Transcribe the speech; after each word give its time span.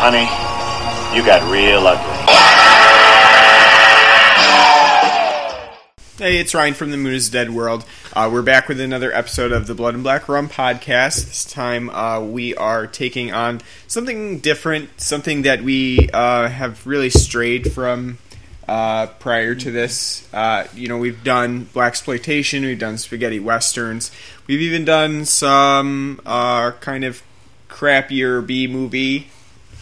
Honey, 0.00 0.28
you 1.16 1.26
got 1.26 1.42
real 1.50 1.84
ugly. 1.84 2.14
Hey, 6.18 6.38
it's 6.38 6.54
Ryan 6.54 6.74
from 6.74 6.92
the 6.92 6.96
Moon 6.96 7.14
is 7.14 7.28
Dead 7.30 7.50
World. 7.50 7.84
Uh, 8.12 8.30
we're 8.32 8.42
back 8.42 8.68
with 8.68 8.78
another 8.78 9.12
episode 9.12 9.50
of 9.50 9.66
the 9.66 9.74
Blood 9.74 9.94
and 9.94 10.04
Black 10.04 10.28
Rum 10.28 10.48
podcast. 10.48 11.26
This 11.26 11.44
time 11.44 11.90
uh, 11.90 12.20
we 12.20 12.54
are 12.54 12.86
taking 12.86 13.32
on 13.32 13.60
something 13.88 14.38
different, 14.38 15.00
something 15.00 15.42
that 15.42 15.62
we 15.62 16.08
uh, 16.14 16.46
have 16.46 16.86
really 16.86 17.10
strayed 17.10 17.72
from 17.72 18.18
uh, 18.68 19.08
prior 19.18 19.56
to 19.56 19.72
this. 19.72 20.32
Uh, 20.32 20.68
you 20.76 20.86
know, 20.86 20.98
we've 20.98 21.24
done 21.24 21.66
blaxploitation, 21.74 22.60
we've 22.60 22.78
done 22.78 22.98
spaghetti 22.98 23.40
westerns, 23.40 24.12
we've 24.46 24.60
even 24.60 24.84
done 24.84 25.24
some 25.24 26.20
uh, 26.24 26.70
kind 26.70 27.02
of 27.02 27.20
crappier 27.68 28.46
B 28.46 28.68
movie 28.68 29.26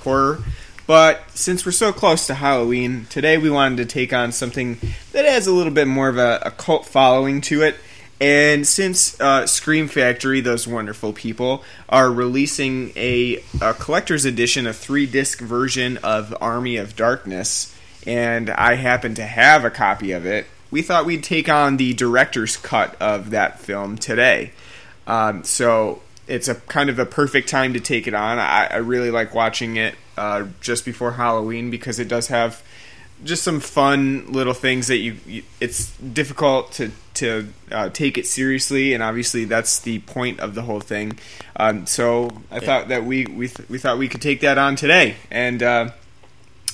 horror. 0.06 0.38
But 0.86 1.28
since 1.34 1.66
we're 1.66 1.72
so 1.72 1.92
close 1.92 2.28
to 2.28 2.34
Halloween, 2.34 3.06
today 3.10 3.38
we 3.38 3.50
wanted 3.50 3.78
to 3.78 3.86
take 3.86 4.12
on 4.12 4.30
something 4.30 4.78
that 5.10 5.24
has 5.24 5.48
a 5.48 5.52
little 5.52 5.72
bit 5.72 5.88
more 5.88 6.08
of 6.08 6.16
a, 6.16 6.38
a 6.42 6.52
cult 6.52 6.86
following 6.86 7.40
to 7.42 7.62
it. 7.62 7.74
And 8.20 8.64
since 8.64 9.20
uh, 9.20 9.48
Scream 9.48 9.88
Factory, 9.88 10.40
those 10.40 10.68
wonderful 10.68 11.12
people, 11.12 11.64
are 11.88 12.08
releasing 12.08 12.92
a, 12.94 13.42
a 13.60 13.74
collector's 13.74 14.24
edition, 14.24 14.68
a 14.68 14.72
three 14.72 15.06
disc 15.06 15.40
version 15.40 15.98
of 15.98 16.32
Army 16.40 16.76
of 16.76 16.94
Darkness, 16.94 17.76
and 18.06 18.48
I 18.48 18.76
happen 18.76 19.16
to 19.16 19.24
have 19.26 19.64
a 19.64 19.70
copy 19.70 20.12
of 20.12 20.24
it, 20.24 20.46
we 20.70 20.82
thought 20.82 21.04
we'd 21.04 21.24
take 21.24 21.48
on 21.48 21.78
the 21.78 21.94
director's 21.94 22.56
cut 22.56 22.96
of 23.02 23.30
that 23.30 23.58
film 23.58 23.98
today. 23.98 24.52
Um, 25.06 25.42
so 25.42 26.00
it's 26.26 26.48
a 26.48 26.54
kind 26.54 26.90
of 26.90 26.98
a 26.98 27.06
perfect 27.06 27.48
time 27.48 27.72
to 27.74 27.80
take 27.80 28.06
it 28.06 28.14
on. 28.14 28.38
I, 28.38 28.66
I 28.66 28.76
really 28.76 29.10
like 29.10 29.34
watching 29.34 29.76
it 29.76 29.94
uh, 30.16 30.46
just 30.60 30.84
before 30.84 31.12
Halloween 31.12 31.70
because 31.70 31.98
it 31.98 32.08
does 32.08 32.28
have 32.28 32.62
just 33.24 33.42
some 33.42 33.60
fun 33.60 34.30
little 34.32 34.54
things 34.54 34.88
that 34.88 34.98
you. 34.98 35.16
you 35.26 35.42
it's 35.60 35.96
difficult 35.98 36.72
to 36.72 36.90
to 37.14 37.48
uh, 37.72 37.88
take 37.88 38.18
it 38.18 38.26
seriously, 38.26 38.92
and 38.92 39.02
obviously 39.02 39.44
that's 39.44 39.78
the 39.80 40.00
point 40.00 40.40
of 40.40 40.54
the 40.54 40.62
whole 40.62 40.80
thing. 40.80 41.18
Um, 41.56 41.86
so 41.86 42.30
I 42.50 42.60
thought 42.60 42.88
that 42.88 43.04
we 43.04 43.26
we 43.26 43.48
th- 43.48 43.68
we 43.68 43.78
thought 43.78 43.98
we 43.98 44.08
could 44.08 44.22
take 44.22 44.40
that 44.40 44.58
on 44.58 44.76
today, 44.76 45.16
and 45.30 45.62
uh, 45.62 45.90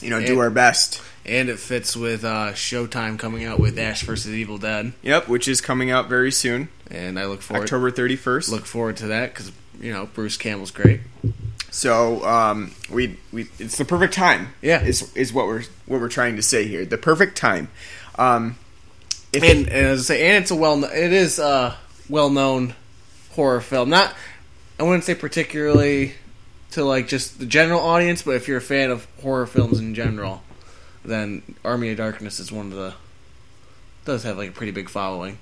you 0.01 0.11
know 0.11 0.25
do 0.25 0.39
our 0.41 0.51
best. 0.51 1.01
And 1.25 1.49
it 1.49 1.59
fits 1.59 1.97
with 1.97 2.25
uh, 2.25 2.53
Showtime 2.53 3.19
coming 3.19 3.45
out 3.45 3.61
with 3.61 3.79
Ash 3.79 4.03
vs. 4.03 4.33
Evil 4.33 4.59
Dead, 4.59 4.93
Yep, 5.03 5.29
which 5.29 5.47
is 5.47 5.61
coming 5.61 5.91
out 5.91 6.09
very 6.09 6.33
soon, 6.33 6.69
and 6.91 7.19
I 7.19 7.27
look 7.27 7.43
forward 7.43 7.65
October 7.65 7.91
thirty 7.93 8.17
first. 8.17 8.51
look 8.51 8.67
forward 8.67 8.97
to 8.99 9.07
that 9.09 9.33
because 9.33 9.53
you 9.81 9.93
know 9.93 10.07
Bruce 10.07 10.37
Campbell's 10.37 10.73
great. 10.73 11.01
So 11.71 12.25
um, 12.27 12.73
we 12.91 13.19
we 13.33 13.47
it's 13.59 13.79
the 13.79 13.85
perfect 13.85 14.15
time. 14.15 14.53
Yeah. 14.63 14.83
is 14.83 15.15
is 15.17 15.33
what 15.33 15.47
we're 15.47 15.63
what 15.87 16.01
we're 16.01 16.09
trying 16.09 16.37
to 16.37 16.43
say 16.43 16.67
here. 16.67 16.85
The 16.85 16.99
perfect 16.99 17.37
time. 17.37 17.69
Um, 18.19 18.59
if 19.33 19.43
And, 19.43 19.69
and 19.69 19.87
as 19.87 20.01
I 20.11 20.15
say, 20.15 20.29
and 20.29 20.43
it's 20.43 20.51
a 20.51 20.57
well 20.57 20.83
it 20.85 21.13
is 21.13 21.39
a 21.39 21.77
well 22.09 22.31
known 22.31 22.75
horror 23.31 23.61
film. 23.61 23.91
Not 23.91 24.13
I 24.79 24.83
wouldn't 24.83 25.05
say 25.05 25.15
particularly 25.15 26.15
to 26.73 26.85
like 26.85 27.07
just 27.07 27.39
the 27.39 27.47
general 27.47 27.81
audience, 27.81 28.23
but 28.23 28.33
if 28.35 28.49
you're 28.49 28.59
a 28.59 28.61
fan 28.61 28.91
of 28.91 29.07
horror 29.23 29.47
films 29.47 29.79
in 29.79 29.95
general, 29.95 30.43
then 31.05 31.43
Army 31.65 31.91
of 31.91 31.97
Darkness 31.97 32.41
is 32.41 32.53
one 32.53 32.67
of 32.67 32.73
the 32.73 32.95
does 34.05 34.25
have 34.25 34.37
like 34.37 34.51
a 34.51 34.53
pretty 34.53 34.73
big 34.73 34.89
following. 34.89 35.39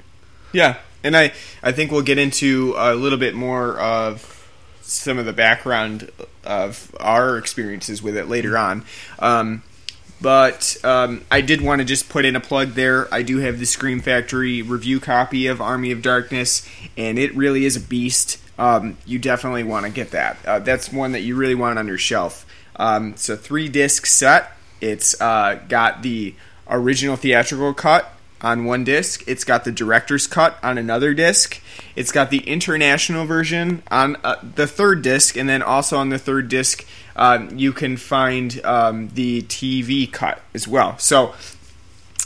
Yeah, 0.53 0.79
and 1.03 1.17
I 1.17 1.33
I 1.63 1.73
think 1.73 1.91
we'll 1.91 2.03
get 2.03 2.19
into 2.19 2.75
a 2.77 2.95
little 2.95 3.19
bit 3.19 3.35
more 3.35 3.79
of 3.79 4.37
some 4.83 5.19
of 5.19 5.27
the 5.27 5.33
background 5.33 6.11
of 6.45 6.95
our 6.99 7.39
experiences 7.39 8.03
with 8.03 8.17
it 8.17 8.29
later 8.29 8.59
on. 8.59 8.85
Um, 9.19 9.63
but 10.21 10.77
um, 10.85 11.25
I 11.31 11.41
did 11.41 11.63
want 11.63 11.81
to 11.81 11.85
just 11.85 12.09
put 12.09 12.25
in 12.25 12.37
a 12.37 12.41
plug 12.41 12.71
there. 12.71 13.13
I 13.13 13.23
do 13.23 13.39
have 13.39 13.59
the 13.59 13.65
Scream 13.65 14.01
Factory 14.01 14.61
review 14.61 15.01
copy 15.01 15.47
of 15.47 15.61
Army 15.61 15.93
of 15.93 16.03
Darkness, 16.03 16.69
and 16.97 17.19
it 17.19 17.35
really 17.35 17.65
is 17.65 17.77
a 17.77 17.81
beast. 17.81 18.39
Um, 18.59 18.99
you 19.07 19.19
definitely 19.19 19.65
want 19.65 19.87
to 19.87 19.93
get 19.93 20.11
that. 20.11 20.37
Uh, 20.45 20.59
that's 20.59 20.93
one 20.93 21.13
that 21.13 21.21
you 21.21 21.37
really 21.37 21.55
want 21.55 21.79
on 21.79 21.87
your 21.87 21.97
shelf. 21.97 22.45
Um, 22.77 23.13
it's 23.13 23.29
a 23.31 23.37
three 23.37 23.69
disc 23.69 24.05
set. 24.05 24.53
It's 24.81 25.21
uh, 25.21 25.61
got 25.69 26.03
the 26.03 26.35
original 26.69 27.17
theatrical 27.17 27.75
cut 27.75 28.13
on 28.41 28.65
one 28.65 28.85
disc. 28.85 29.23
It's 29.27 29.45
got 29.45 29.65
the 29.65 29.73
director's 29.73 30.27
cut 30.27 30.57
on 30.63 30.79
another 30.79 31.15
disc. 31.15 31.61
It's 31.95 32.13
got 32.13 32.31
the 32.31 32.39
international 32.39 33.27
version 33.27 33.83
on 33.91 34.17
uh, 34.25 34.37
the 34.55 34.67
third 34.67 35.03
disc, 35.03 35.37
and 35.37 35.49
then 35.49 35.63
also 35.63 35.99
on 35.99 36.09
the 36.09 36.19
third 36.19 36.49
disc, 36.49 36.87
um, 37.17 37.57
you 37.59 37.73
can 37.73 37.97
find 37.97 38.61
um, 38.65 39.09
the 39.09 39.43
TV 39.43 40.11
cut 40.11 40.41
as 40.55 40.67
well. 40.67 40.97
So 40.99 41.35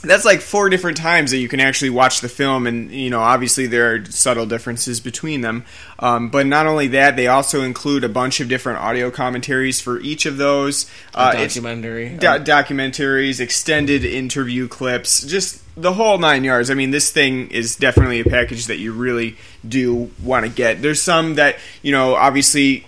that's 0.04 0.24
like 0.24 0.40
four 0.40 0.68
different 0.68 0.96
times 0.96 1.30
that 1.30 1.38
you 1.38 1.48
can 1.48 1.60
actually 1.60 1.90
watch 1.90 2.20
the 2.20 2.28
film, 2.28 2.66
and 2.66 2.90
you 2.90 3.10
know, 3.10 3.20
obviously 3.20 3.66
there 3.66 3.94
are 3.94 4.04
subtle 4.06 4.46
differences 4.46 5.00
between 5.00 5.40
them. 5.40 5.64
Um, 5.98 6.28
but 6.28 6.46
not 6.46 6.66
only 6.66 6.88
that, 6.88 7.16
they 7.16 7.26
also 7.26 7.62
include 7.62 8.04
a 8.04 8.08
bunch 8.08 8.40
of 8.40 8.48
different 8.48 8.78
audio 8.78 9.10
commentaries 9.10 9.80
for 9.80 10.00
each 10.00 10.26
of 10.26 10.36
those. 10.36 10.90
Uh, 11.14 11.32
documentary. 11.32 12.10
do- 12.10 12.26
documentaries, 12.26 13.40
extended 13.40 14.04
interview 14.04 14.68
clips, 14.68 15.24
just 15.24 15.60
the 15.76 15.92
whole 15.92 16.18
nine 16.18 16.44
yards. 16.44 16.70
I 16.70 16.74
mean, 16.74 16.90
this 16.90 17.10
thing 17.10 17.50
is 17.50 17.76
definitely 17.76 18.20
a 18.20 18.24
package 18.24 18.66
that 18.66 18.78
you 18.78 18.92
really 18.92 19.36
do 19.66 20.10
want 20.22 20.46
to 20.46 20.50
get. 20.50 20.82
There's 20.82 21.02
some 21.02 21.34
that 21.34 21.56
you 21.82 21.92
know, 21.92 22.14
obviously. 22.14 22.86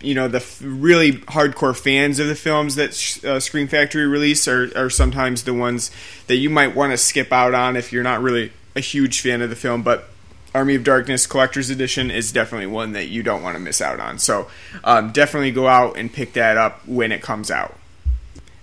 You 0.00 0.14
know 0.14 0.28
the 0.28 0.38
f- 0.38 0.60
really 0.62 1.14
hardcore 1.14 1.76
fans 1.76 2.18
of 2.18 2.28
the 2.28 2.34
films 2.34 2.74
that 2.74 2.94
sh- 2.94 3.24
uh, 3.24 3.40
Scream 3.40 3.68
Factory 3.68 4.06
release 4.06 4.46
are, 4.46 4.70
are 4.76 4.90
sometimes 4.90 5.44
the 5.44 5.54
ones 5.54 5.90
that 6.26 6.36
you 6.36 6.50
might 6.50 6.76
want 6.76 6.92
to 6.92 6.98
skip 6.98 7.32
out 7.32 7.54
on 7.54 7.76
if 7.76 7.92
you're 7.92 8.02
not 8.02 8.20
really 8.20 8.52
a 8.74 8.80
huge 8.80 9.20
fan 9.20 9.40
of 9.42 9.50
the 9.50 9.56
film. 9.56 9.82
But 9.82 10.08
Army 10.54 10.74
of 10.74 10.84
Darkness 10.84 11.26
Collector's 11.26 11.70
Edition 11.70 12.10
is 12.10 12.32
definitely 12.32 12.66
one 12.66 12.92
that 12.92 13.08
you 13.08 13.22
don't 13.22 13.42
want 13.42 13.56
to 13.56 13.60
miss 13.60 13.80
out 13.80 14.00
on. 14.00 14.18
So 14.18 14.48
um, 14.84 15.12
definitely 15.12 15.50
go 15.50 15.68
out 15.68 15.98
and 15.98 16.12
pick 16.12 16.32
that 16.32 16.56
up 16.56 16.86
when 16.86 17.12
it 17.12 17.22
comes 17.22 17.50
out. 17.50 17.78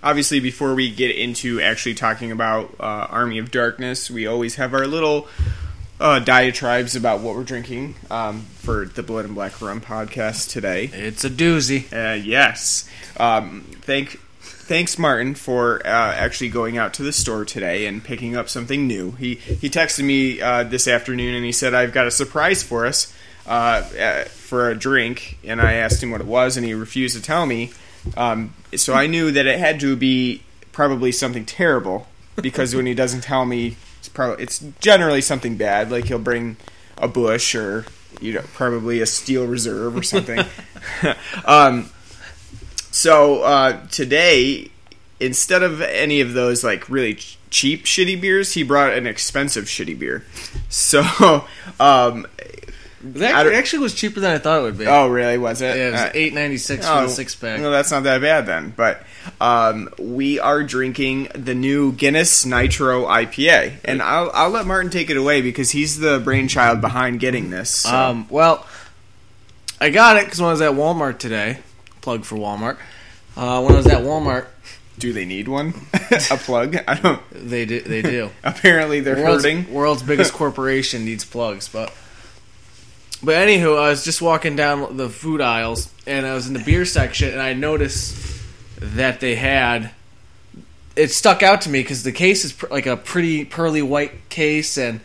Obviously, 0.02 0.38
before 0.40 0.74
we 0.74 0.90
get 0.90 1.16
into 1.16 1.60
actually 1.60 1.94
talking 1.94 2.30
about 2.30 2.74
uh, 2.78 3.06
Army 3.10 3.38
of 3.38 3.50
Darkness, 3.50 4.10
we 4.10 4.26
always 4.26 4.56
have 4.56 4.74
our 4.74 4.86
little 4.86 5.28
uh, 6.00 6.18
diatribes 6.18 6.96
about 6.96 7.20
what 7.20 7.34
we're 7.34 7.44
drinking 7.44 7.94
um, 8.10 8.42
for 8.56 8.84
the 8.84 9.02
Blood 9.02 9.24
and 9.24 9.34
Black 9.34 9.60
Rum 9.60 9.80
podcast 9.80 10.50
today. 10.50 10.90
It's 10.92 11.24
a 11.24 11.30
doozy. 11.30 11.92
Uh, 11.92 12.14
yes. 12.14 12.88
Um, 13.16 13.62
thank, 13.82 14.18
thanks, 14.40 14.98
Martin, 14.98 15.34
for 15.34 15.80
uh, 15.86 15.88
actually 15.88 16.50
going 16.50 16.76
out 16.76 16.94
to 16.94 17.02
the 17.02 17.12
store 17.12 17.44
today 17.44 17.86
and 17.86 18.02
picking 18.02 18.36
up 18.36 18.48
something 18.48 18.86
new. 18.86 19.12
He 19.12 19.36
he 19.36 19.70
texted 19.70 20.04
me 20.04 20.40
uh, 20.40 20.64
this 20.64 20.88
afternoon 20.88 21.34
and 21.34 21.44
he 21.44 21.52
said, 21.52 21.74
"I've 21.74 21.92
got 21.92 22.06
a 22.06 22.10
surprise 22.10 22.62
for 22.62 22.86
us 22.86 23.12
uh, 23.46 23.84
uh, 23.98 24.24
for 24.24 24.70
a 24.70 24.74
drink." 24.74 25.38
And 25.44 25.60
I 25.60 25.74
asked 25.74 26.02
him 26.02 26.10
what 26.10 26.20
it 26.20 26.26
was, 26.26 26.56
and 26.56 26.66
he 26.66 26.74
refused 26.74 27.16
to 27.16 27.22
tell 27.22 27.46
me. 27.46 27.72
Um, 28.16 28.54
so 28.74 28.94
I 28.94 29.06
knew 29.06 29.30
that 29.30 29.46
it 29.46 29.58
had 29.58 29.80
to 29.80 29.96
be 29.96 30.42
probably 30.72 31.12
something 31.12 31.46
terrible 31.46 32.06
because 32.36 32.74
when 32.74 32.84
he 32.84 32.94
doesn't 32.94 33.22
tell 33.22 33.46
me, 33.46 33.76
it's 34.04 34.10
probably 34.10 34.44
it's 34.44 34.58
generally 34.80 35.22
something 35.22 35.56
bad. 35.56 35.90
Like 35.90 36.04
he'll 36.04 36.18
bring 36.18 36.58
a 36.98 37.08
Busch 37.08 37.54
or 37.54 37.86
you 38.20 38.34
know 38.34 38.42
probably 38.52 39.00
a 39.00 39.06
steel 39.06 39.46
reserve 39.46 39.96
or 39.96 40.02
something. 40.02 40.44
um, 41.46 41.88
so 42.90 43.42
uh, 43.42 43.86
today, 43.88 44.70
instead 45.20 45.62
of 45.62 45.80
any 45.80 46.20
of 46.20 46.34
those 46.34 46.62
like 46.62 46.90
really 46.90 47.14
ch- 47.14 47.38
cheap 47.48 47.84
shitty 47.84 48.20
beers, 48.20 48.52
he 48.52 48.62
brought 48.62 48.92
an 48.92 49.06
expensive 49.06 49.64
shitty 49.64 49.98
beer. 49.98 50.24
So, 50.68 51.02
um, 51.80 52.26
That 53.04 53.46
actually 53.48 53.80
was 53.80 53.94
cheaper 53.94 54.20
than 54.20 54.32
I 54.32 54.38
thought 54.38 54.60
it 54.60 54.62
would 54.62 54.78
be. 54.78 54.86
oh 54.86 55.08
really? 55.08 55.36
Was 55.36 55.60
it? 55.60 55.76
yeah, 55.76 55.88
it 55.88 55.92
was 55.92 56.00
Uh, 56.00 56.10
eight 56.14 56.32
ninety 56.32 56.56
six 56.56 56.86
oh, 56.88 57.00
for 57.00 57.06
the 57.06 57.12
six 57.12 57.34
pack. 57.34 57.60
No, 57.60 57.70
that's 57.70 57.90
not 57.90 58.04
that 58.04 58.20
bad 58.22 58.46
then. 58.46 58.72
But 58.74 59.02
um, 59.40 59.90
we 59.98 60.40
are 60.40 60.62
drinking 60.62 61.28
the 61.34 61.54
new 61.54 61.92
Guinness 61.92 62.46
Nitro 62.46 63.04
IPA, 63.04 63.74
and 63.84 64.00
I'll 64.00 64.30
I'll 64.32 64.50
let 64.50 64.66
Martin 64.66 64.90
take 64.90 65.10
it 65.10 65.16
away 65.16 65.42
because 65.42 65.70
he's 65.70 65.98
the 65.98 66.18
brainchild 66.18 66.80
behind 66.80 67.20
getting 67.20 67.50
this. 67.50 67.70
So. 67.70 67.94
Um, 67.94 68.26
well, 68.30 68.66
I 69.80 69.90
got 69.90 70.16
it 70.16 70.24
because 70.24 70.40
when 70.40 70.48
I 70.48 70.52
was 70.52 70.60
at 70.62 70.72
Walmart 70.72 71.18
today, 71.18 71.58
plug 72.00 72.24
for 72.24 72.36
Walmart. 72.36 72.78
Uh, 73.36 73.60
when 73.62 73.74
I 73.74 73.76
was 73.76 73.86
at 73.86 74.02
Walmart, 74.02 74.46
do 74.98 75.12
they 75.12 75.24
need 75.24 75.48
one? 75.48 75.74
a 76.30 76.36
plug? 76.36 76.76
I 76.88 76.94
don't. 76.94 77.20
they 77.32 77.66
do. 77.66 77.80
They 77.80 78.00
do. 78.00 78.30
Apparently, 78.44 79.00
they're 79.00 79.16
world's, 79.16 79.44
hurting. 79.44 79.72
world's 79.72 80.02
biggest 80.02 80.32
corporation 80.32 81.04
needs 81.04 81.24
plugs, 81.24 81.68
but 81.68 81.92
but 83.22 83.34
anywho, 83.36 83.78
I 83.78 83.88
was 83.90 84.04
just 84.04 84.20
walking 84.22 84.56
down 84.56 84.96
the 84.96 85.08
food 85.08 85.40
aisles 85.40 85.92
and 86.06 86.26
I 86.26 86.34
was 86.34 86.46
in 86.46 86.52
the 86.54 86.62
beer 86.64 86.84
section 86.84 87.30
and 87.30 87.40
I 87.40 87.52
noticed 87.54 88.16
that 88.78 89.20
they 89.20 89.34
had 89.34 89.90
it 90.96 91.10
stuck 91.10 91.42
out 91.42 91.62
to 91.62 91.70
me 91.70 91.80
because 91.80 92.02
the 92.04 92.12
case 92.12 92.44
is 92.44 92.52
pr- 92.52 92.66
like 92.70 92.86
a 92.86 92.96
pretty 92.96 93.44
pearly 93.44 93.82
white 93.82 94.28
case 94.28 94.76
and 94.78 95.00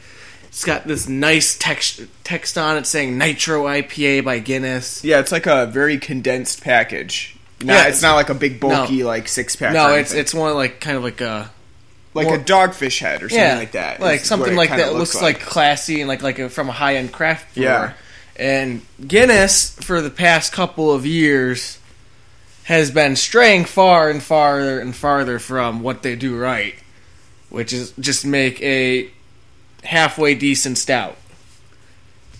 it's 0.49 0.63
got 0.63 0.85
this 0.85 1.07
nice 1.07 1.57
text 1.57 2.01
text 2.23 2.57
on 2.57 2.77
it 2.77 2.85
saying 2.85 3.17
Nitro 3.17 3.63
IPA 3.65 4.23
by 4.25 4.39
Guinness. 4.39 5.03
Yeah, 5.03 5.19
it's 5.19 5.31
like 5.31 5.45
a 5.47 5.65
very 5.67 5.97
condensed 5.97 6.61
package. 6.63 7.37
Nah, 7.63 7.73
Yeah, 7.73 7.87
it's 7.87 8.01
not 8.01 8.15
like 8.15 8.29
a 8.29 8.33
big 8.33 8.59
bulky 8.59 9.03
like 9.03 9.27
six 9.27 9.55
pack. 9.55 9.73
no, 9.73 9.93
it's 9.93 10.13
it's 10.13 10.33
more 10.33 10.51
like 10.51 10.79
kind 10.81 10.97
of 10.97 11.03
like 11.03 11.21
a 11.21 11.51
like 12.13 12.27
more- 12.27 12.35
a 12.35 12.39
dogfish 12.39 12.99
head 12.99 13.21
or 13.23 13.29
something 13.29 13.39
yeah, 13.39 13.57
like 13.57 13.71
that. 13.73 13.99
like 13.99 14.21
something 14.21 14.55
like 14.55 14.69
that 14.69 14.93
looks 14.93 15.21
like. 15.21 15.39
classy 15.41 16.01
and 16.01 16.07
like 16.07 16.21
like 16.23 16.39
a, 16.39 16.49
from 16.49 16.69
a 16.69 16.71
high 16.73 16.95
end 16.95 17.11
craft 17.11 17.53
brewer. 17.55 17.65
Yeah. 17.65 17.93
And 18.35 18.81
Guinness 19.05 19.75
for 19.81 20.01
the 20.01 20.09
past 20.09 20.53
couple 20.53 20.93
of 20.93 21.05
years 21.05 21.77
has 22.63 22.89
been 22.91 23.15
straying 23.15 23.65
far 23.65 24.09
and 24.09 24.23
farther 24.23 24.79
and 24.79 24.95
farther 24.95 25.39
from 25.39 25.81
what 25.81 26.03
they 26.03 26.15
do 26.15 26.37
right, 26.37 26.75
which 27.49 27.73
is 27.73 27.91
just 27.99 28.25
make 28.25 28.61
a 28.61 29.09
halfway 29.83 30.35
decent 30.35 30.77
stout. 30.77 31.17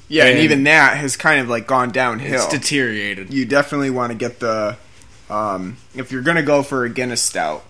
yeah, 0.08 0.24
and, 0.26 0.34
and- 0.36 0.40
even 0.44 0.64
that 0.64 0.98
has 0.98 1.18
kind 1.18 1.42
of 1.42 1.50
like 1.50 1.68
gone 1.68 1.92
downhill. 1.92 2.36
It's 2.36 2.48
deteriorated. 2.48 3.34
you 3.34 3.46
definitely 3.46 3.90
want 3.90 4.12
to 4.12 4.18
get 4.18 4.40
the 4.40 4.78
um, 5.30 5.78
if 5.96 6.12
you're 6.12 6.22
gonna 6.24 6.44
go 6.44 6.64
for 6.64 6.86
a 6.86 6.90
Guinness 6.90 7.22
stout, 7.22 7.64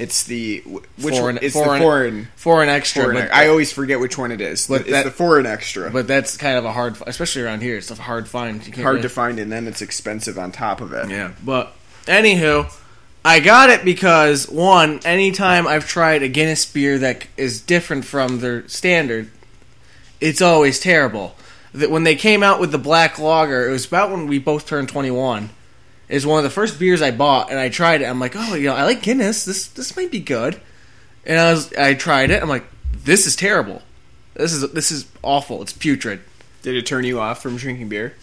it's 0.00 0.22
the 0.24 0.60
wh- 0.66 1.02
which 1.04 1.14
Foreign- 1.16 1.22
one? 1.36 1.38
It's 1.42 1.52
foreign- 1.54 1.78
the 1.80 1.84
foreign. 1.84 2.28
For 2.36 2.62
an 2.62 2.68
extra, 2.68 3.02
foreign 3.04 3.16
but 3.28 3.34
I 3.34 3.48
always 3.48 3.72
forget 3.72 4.00
which 4.00 4.16
one 4.18 4.32
it 4.32 4.40
is. 4.40 4.66
But 4.66 4.82
it's 4.82 4.90
that- 4.90 5.04
the 5.04 5.10
foreign 5.10 5.46
extra. 5.46 5.90
but 5.90 6.06
that's 6.08 6.36
kind 6.36 6.56
of 6.58 6.64
a 6.64 6.72
hard, 6.72 6.96
especially 7.06 7.42
around 7.42 7.62
here. 7.62 7.76
It's 7.76 7.90
a 7.90 7.94
hard 7.94 8.26
find. 8.28 8.62
Hard 8.62 8.76
really- 8.86 9.02
to 9.02 9.08
find, 9.08 9.38
and 9.38 9.52
then 9.52 9.66
it's 9.66 9.82
expensive 9.82 10.38
on 10.38 10.52
top 10.52 10.80
of 10.80 10.92
it. 10.92 11.08
Yeah, 11.10 11.30
but 11.44 11.74
anywho, 12.06 12.66
I 13.24 13.40
got 13.40 13.68
it 13.70 13.84
because 13.84 14.48
one, 14.48 15.00
anytime 15.04 15.66
I've 15.66 15.86
tried 15.86 16.22
a 16.22 16.28
Guinness 16.28 16.64
beer 16.64 16.98
that 16.98 17.24
is 17.36 17.60
different 17.60 18.04
from 18.06 18.40
their 18.40 18.66
standard, 18.68 19.28
it's 20.20 20.40
always 20.40 20.80
terrible. 20.80 21.36
That 21.72 21.90
when 21.90 22.02
they 22.04 22.16
came 22.16 22.42
out 22.42 22.58
with 22.58 22.72
the 22.72 22.78
black 22.78 23.18
lager, 23.18 23.68
it 23.68 23.70
was 23.72 23.86
about 23.86 24.10
when 24.10 24.26
we 24.26 24.38
both 24.38 24.66
turned 24.66 24.88
twenty 24.88 25.10
one. 25.10 25.50
Is 26.10 26.26
one 26.26 26.38
of 26.38 26.44
the 26.44 26.50
first 26.50 26.78
beers 26.78 27.02
I 27.02 27.12
bought, 27.12 27.50
and 27.50 27.58
I 27.58 27.68
tried 27.68 28.02
it. 28.02 28.06
I'm 28.06 28.18
like, 28.18 28.34
oh, 28.34 28.54
you 28.54 28.66
know, 28.66 28.74
I 28.74 28.82
like 28.82 29.00
Guinness. 29.00 29.44
This 29.44 29.68
this 29.68 29.96
might 29.96 30.10
be 30.10 30.18
good. 30.18 30.60
And 31.24 31.38
I 31.38 31.52
was, 31.52 31.72
I 31.74 31.94
tried 31.94 32.30
it. 32.30 32.42
I'm 32.42 32.48
like, 32.48 32.64
this 32.92 33.26
is 33.26 33.36
terrible. 33.36 33.80
This 34.34 34.52
is 34.52 34.72
this 34.72 34.90
is 34.90 35.06
awful. 35.22 35.62
It's 35.62 35.72
putrid. 35.72 36.20
Did 36.62 36.74
it 36.74 36.84
turn 36.84 37.04
you 37.04 37.20
off 37.20 37.42
from 37.42 37.56
drinking 37.56 37.88
beer? 37.88 38.14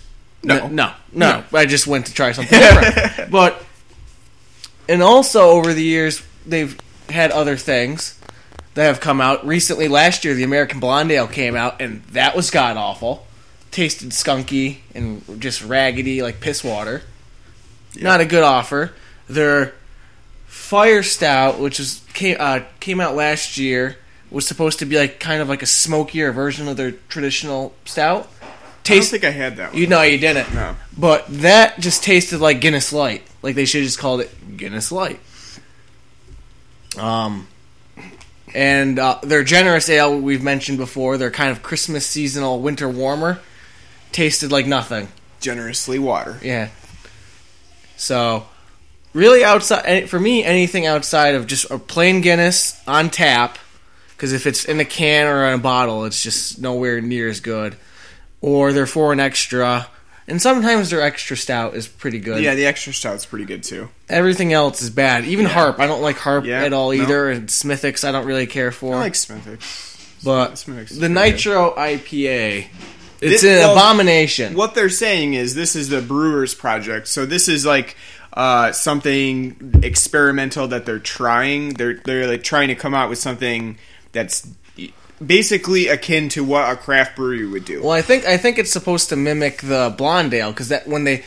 No, 0.43 0.67
no, 0.67 0.91
no. 1.13 1.43
I 1.53 1.65
just 1.65 1.87
went 1.87 2.07
to 2.07 2.13
try 2.13 2.33
something 2.33 2.59
different. 2.59 3.31
but 3.31 3.63
and 4.89 5.01
also 5.01 5.51
over 5.51 5.73
the 5.73 5.83
years, 5.83 6.23
they've 6.45 6.77
had 7.09 7.31
other 7.31 7.55
things 7.55 8.19
that 8.73 8.85
have 8.85 8.99
come 8.99 9.21
out. 9.21 9.45
Recently, 9.45 9.87
last 9.87 10.25
year, 10.25 10.33
the 10.33 10.43
American 10.43 10.79
Blonde 10.79 11.11
Ale 11.11 11.27
came 11.27 11.55
out, 11.55 11.81
and 11.81 12.03
that 12.05 12.35
was 12.35 12.51
god 12.51 12.77
awful. 12.77 13.25
Tasted 13.71 14.09
skunky 14.09 14.77
and 14.93 15.41
just 15.41 15.63
raggedy, 15.63 16.21
like 16.21 16.39
piss 16.39 16.63
water. 16.63 17.03
Not 18.03 18.21
a 18.21 18.25
good 18.25 18.43
offer. 18.43 18.93
Their 19.29 19.73
Fire 20.45 21.03
Stout, 21.03 21.59
which 21.59 21.79
is 21.79 22.01
came 22.13 22.37
uh, 22.39 22.61
came 22.79 22.99
out 22.99 23.15
last 23.15 23.57
year, 23.57 23.97
was 24.29 24.47
supposed 24.47 24.79
to 24.79 24.85
be 24.85 24.97
like 24.97 25.19
kind 25.19 25.41
of 25.41 25.49
like 25.49 25.61
a 25.61 25.67
smokier 25.67 26.31
version 26.31 26.67
of 26.67 26.77
their 26.77 26.91
traditional 26.91 27.73
stout. 27.85 28.29
I 28.41 28.45
don't 28.45 28.83
Taste 28.83 29.11
think 29.11 29.23
I 29.25 29.31
had 29.31 29.57
that 29.57 29.73
one. 29.73 29.81
you 29.81 29.87
know 29.87 30.01
you 30.01 30.17
didn't. 30.17 30.53
No. 30.53 30.75
But 30.97 31.25
that 31.27 31.79
just 31.79 32.03
tasted 32.03 32.39
like 32.39 32.61
Guinness 32.61 32.93
Light. 32.93 33.23
Like 33.41 33.55
they 33.55 33.65
should 33.65 33.81
have 33.81 33.87
just 33.87 33.99
called 33.99 34.21
it 34.21 34.57
Guinness 34.57 34.91
Light. 34.91 35.19
Um, 36.97 37.47
and 38.55 38.97
uh, 38.97 39.19
their 39.23 39.43
generous 39.43 39.89
ale 39.89 40.17
we've 40.19 40.41
mentioned 40.41 40.77
before. 40.77 41.17
They're 41.17 41.31
kind 41.31 41.51
of 41.51 41.61
Christmas 41.61 42.05
seasonal 42.05 42.61
winter 42.61 42.89
warmer. 42.89 43.39
Tasted 44.11 44.51
like 44.51 44.65
nothing. 44.65 45.09
Generously 45.41 45.99
water. 45.99 46.39
Yeah. 46.41 46.69
So, 47.97 48.45
really, 49.13 49.43
outside 49.43 50.09
for 50.09 50.19
me, 50.19 50.43
anything 50.43 50.85
outside 50.85 51.35
of 51.35 51.47
just 51.47 51.69
a 51.71 51.77
plain 51.79 52.21
Guinness 52.21 52.79
on 52.87 53.09
tap, 53.09 53.57
because 54.15 54.33
if 54.33 54.47
it's 54.47 54.65
in 54.65 54.79
a 54.79 54.85
can 54.85 55.27
or 55.27 55.45
in 55.47 55.53
a 55.53 55.57
bottle, 55.57 56.05
it's 56.05 56.21
just 56.23 56.59
nowhere 56.61 57.01
near 57.01 57.27
as 57.27 57.39
good. 57.39 57.75
Or 58.39 58.71
they're 58.71 58.85
Foreign 58.87 59.19
Extra, 59.19 59.87
and 60.27 60.39
sometimes 60.41 60.89
their 60.91 61.01
extra 61.01 61.35
stout 61.35 61.73
is 61.75 61.87
pretty 61.87 62.19
good. 62.19 62.43
Yeah, 62.43 62.53
the 62.53 62.65
extra 62.67 62.93
stout's 62.93 63.25
pretty 63.25 63.45
good 63.45 63.63
too. 63.63 63.89
Everything 64.09 64.53
else 64.53 64.81
is 64.81 64.89
bad. 64.91 65.25
Even 65.25 65.45
Harp, 65.45 65.79
I 65.79 65.87
don't 65.87 66.01
like 66.03 66.17
Harp 66.17 66.45
Yeah, 66.45 66.63
at 66.63 66.71
all 66.73 66.91
no. 66.93 67.01
either. 67.01 67.29
And 67.31 67.49
Smithwick's, 67.49 68.03
I 68.03 68.11
don't 68.11 68.25
really 68.27 68.45
care 68.45 68.71
for. 68.71 68.95
I 68.95 68.99
like 68.99 69.15
Smithwick. 69.15 69.59
but 70.23 70.55
the 70.91 71.09
Nitro 71.09 71.73
IPA, 71.75 72.67
it's 73.21 73.41
This- 73.41 73.43
an 73.43 73.59
well, 73.59 73.71
abomination. 73.73 74.53
What 74.55 74.75
they're 74.75 74.89
saying 74.89 75.33
is 75.33 75.55
this 75.55 75.75
is 75.75 75.89
the 75.89 76.01
Brewers 76.01 76.53
Project. 76.53 77.07
So 77.07 77.25
this 77.25 77.47
is 77.47 77.65
like 77.65 77.95
uh, 78.33 78.71
something 78.71 79.79
experimental 79.83 80.67
that 80.67 80.85
they're 80.85 80.99
trying. 80.99 81.73
They're 81.73 81.95
they're 82.03 82.27
like 82.27 82.43
trying 82.43 82.67
to 82.67 82.75
come 82.75 82.93
out 82.93 83.09
with 83.09 83.17
something 83.19 83.77
that's 84.11 84.47
basically 85.25 85.87
akin 85.87 86.29
to 86.29 86.43
what 86.43 86.71
a 86.71 86.75
craft 86.75 87.15
brewery 87.15 87.47
would 87.47 87.65
do. 87.65 87.81
Well, 87.81 87.91
I 87.91 88.01
think 88.01 88.25
I 88.25 88.37
think 88.37 88.59
it's 88.59 88.71
supposed 88.71 89.09
to 89.09 89.15
mimic 89.15 89.61
the 89.61 89.93
Blonde 89.97 90.33
Ale 90.33 90.51
because 90.51 90.69
that 90.69 90.87
when 90.87 91.03
they 91.03 91.23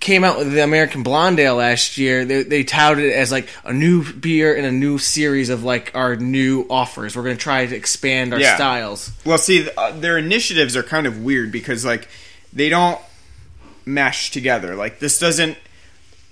came 0.00 0.24
out 0.24 0.38
with 0.38 0.52
the 0.52 0.62
American 0.62 1.02
Blonde 1.02 1.38
Ale 1.40 1.56
last 1.56 1.96
year, 1.98 2.24
they, 2.24 2.42
they 2.42 2.64
touted 2.64 3.04
it 3.04 3.14
as 3.14 3.32
like 3.32 3.48
a 3.64 3.72
new 3.72 4.04
beer 4.12 4.52
in 4.54 4.64
a 4.64 4.72
new 4.72 4.98
series 4.98 5.48
of 5.48 5.64
like 5.64 5.92
our 5.94 6.16
new 6.16 6.66
offers. 6.68 7.16
We're 7.16 7.22
going 7.22 7.36
to 7.36 7.42
try 7.42 7.64
to 7.66 7.74
expand 7.74 8.34
our 8.34 8.40
Yeah. 8.40 8.54
styles. 8.56 9.10
Well, 9.24 9.38
see, 9.38 9.68
uh, 9.76 9.92
their 9.92 10.18
initiatives 10.18 10.76
are 10.76 10.82
kind 10.82 11.06
of 11.06 11.22
weird 11.22 11.50
because 11.52 11.84
like 11.84 12.08
they 12.52 12.68
don't 12.68 13.00
mesh 13.86 14.30
together. 14.30 14.74
Like 14.74 14.98
this 14.98 15.18
doesn't, 15.18 15.56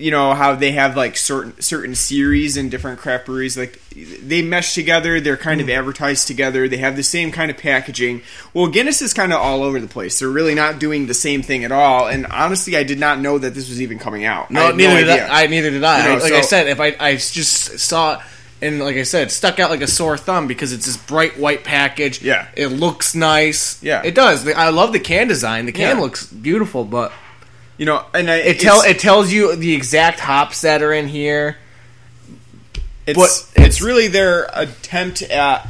you 0.03 0.11
know, 0.11 0.35
how 0.35 0.57
they 0.57 0.73
have 0.73 0.97
like 0.97 1.17
certain 1.17 1.61
certain 1.61 1.95
series 1.95 2.57
and 2.57 2.73
different 2.73 2.99
craft 2.99 3.27
breweries. 3.27 3.57
Like 3.57 3.81
they 3.95 4.43
mesh 4.43 4.75
together. 4.75 5.21
They're 5.21 5.37
kind 5.37 5.61
of 5.61 5.69
mm. 5.69 5.79
advertised 5.79 6.27
together. 6.27 6.67
They 6.67 6.79
have 6.79 6.97
the 6.97 7.05
same 7.05 7.31
kind 7.31 7.53
of 7.53 7.57
packaging. 7.57 8.23
Well, 8.53 8.67
Guinness 8.67 9.01
is 9.01 9.15
kind 9.15 9.33
of 9.33 9.41
all 9.41 9.63
over 9.63 9.79
the 9.79 9.87
place. 9.87 10.19
They're 10.19 10.29
really 10.29 10.57
not 10.57 10.81
doing 10.81 11.07
the 11.07 11.15
same 11.15 11.43
thing 11.43 11.63
at 11.65 11.71
all. 11.71 12.09
And 12.09 12.27
honestly, 12.27 12.77
I 12.77 12.83
did 12.83 12.99
not 12.99 13.21
know 13.21 13.39
that 13.39 13.55
this 13.55 13.69
was 13.69 13.81
even 13.81 14.01
coming 14.01 14.25
out. 14.25 14.47
I 14.51 14.55
No, 14.55 14.73
neither 14.73 15.01
did 15.03 15.11
idea. 15.11 15.29
I. 15.29 15.45
I. 15.45 15.47
Neither 15.47 15.71
did 15.71 15.85
I. 15.85 15.99
You 15.99 16.09
know, 16.09 16.17
I- 16.17 16.19
like 16.19 16.33
I 16.33 16.41
said, 16.41 16.67
if 16.67 16.81
I 16.81 16.97
I 16.99 17.13
just 17.15 17.79
saw. 17.79 18.21
And 18.61 18.81
like 18.81 18.97
I 18.97 19.03
said, 19.05 19.31
stuck 19.33 19.59
out 19.61 19.71
like 19.71 19.83
a 19.83 19.89
sore 19.89 20.17
thumb 20.17 20.47
because 20.47 20.73
it's 20.73 20.87
this 20.87 20.97
bright 20.97 21.37
white 21.39 21.65
package. 21.65 22.23
Yeah. 22.23 22.47
it 22.57 22.69
looks 22.69 23.13
nice. 23.15 23.83
Yeah. 23.83 24.03
it 24.05 24.15
does. 24.15 24.49
I 24.49 24.71
love 24.71 24.93
the 24.93 25.01
can 25.01 25.27
design. 25.27 25.67
The 25.67 25.73
can 25.73 25.97
Yeah. 25.97 26.03
looks 26.03 26.27
beautiful, 26.27 26.85
but 26.85 27.13
You 27.79 27.87
know, 27.87 28.05
and 28.15 28.31
I, 28.31 28.37
it 28.37 28.61
tell 28.61 28.83
it 28.83 28.99
tells 28.99 29.33
you 29.33 29.57
the 29.57 29.75
exact 29.75 30.21
hops 30.21 30.61
that 30.61 30.83
are 30.83 30.93
in 30.93 31.09
here. 31.09 31.57
It's 33.07 33.19
But 33.19 33.65
it's, 33.65 33.83
really 33.83 34.07
their 34.07 34.49
attempt 34.53 35.23
at 35.23 35.67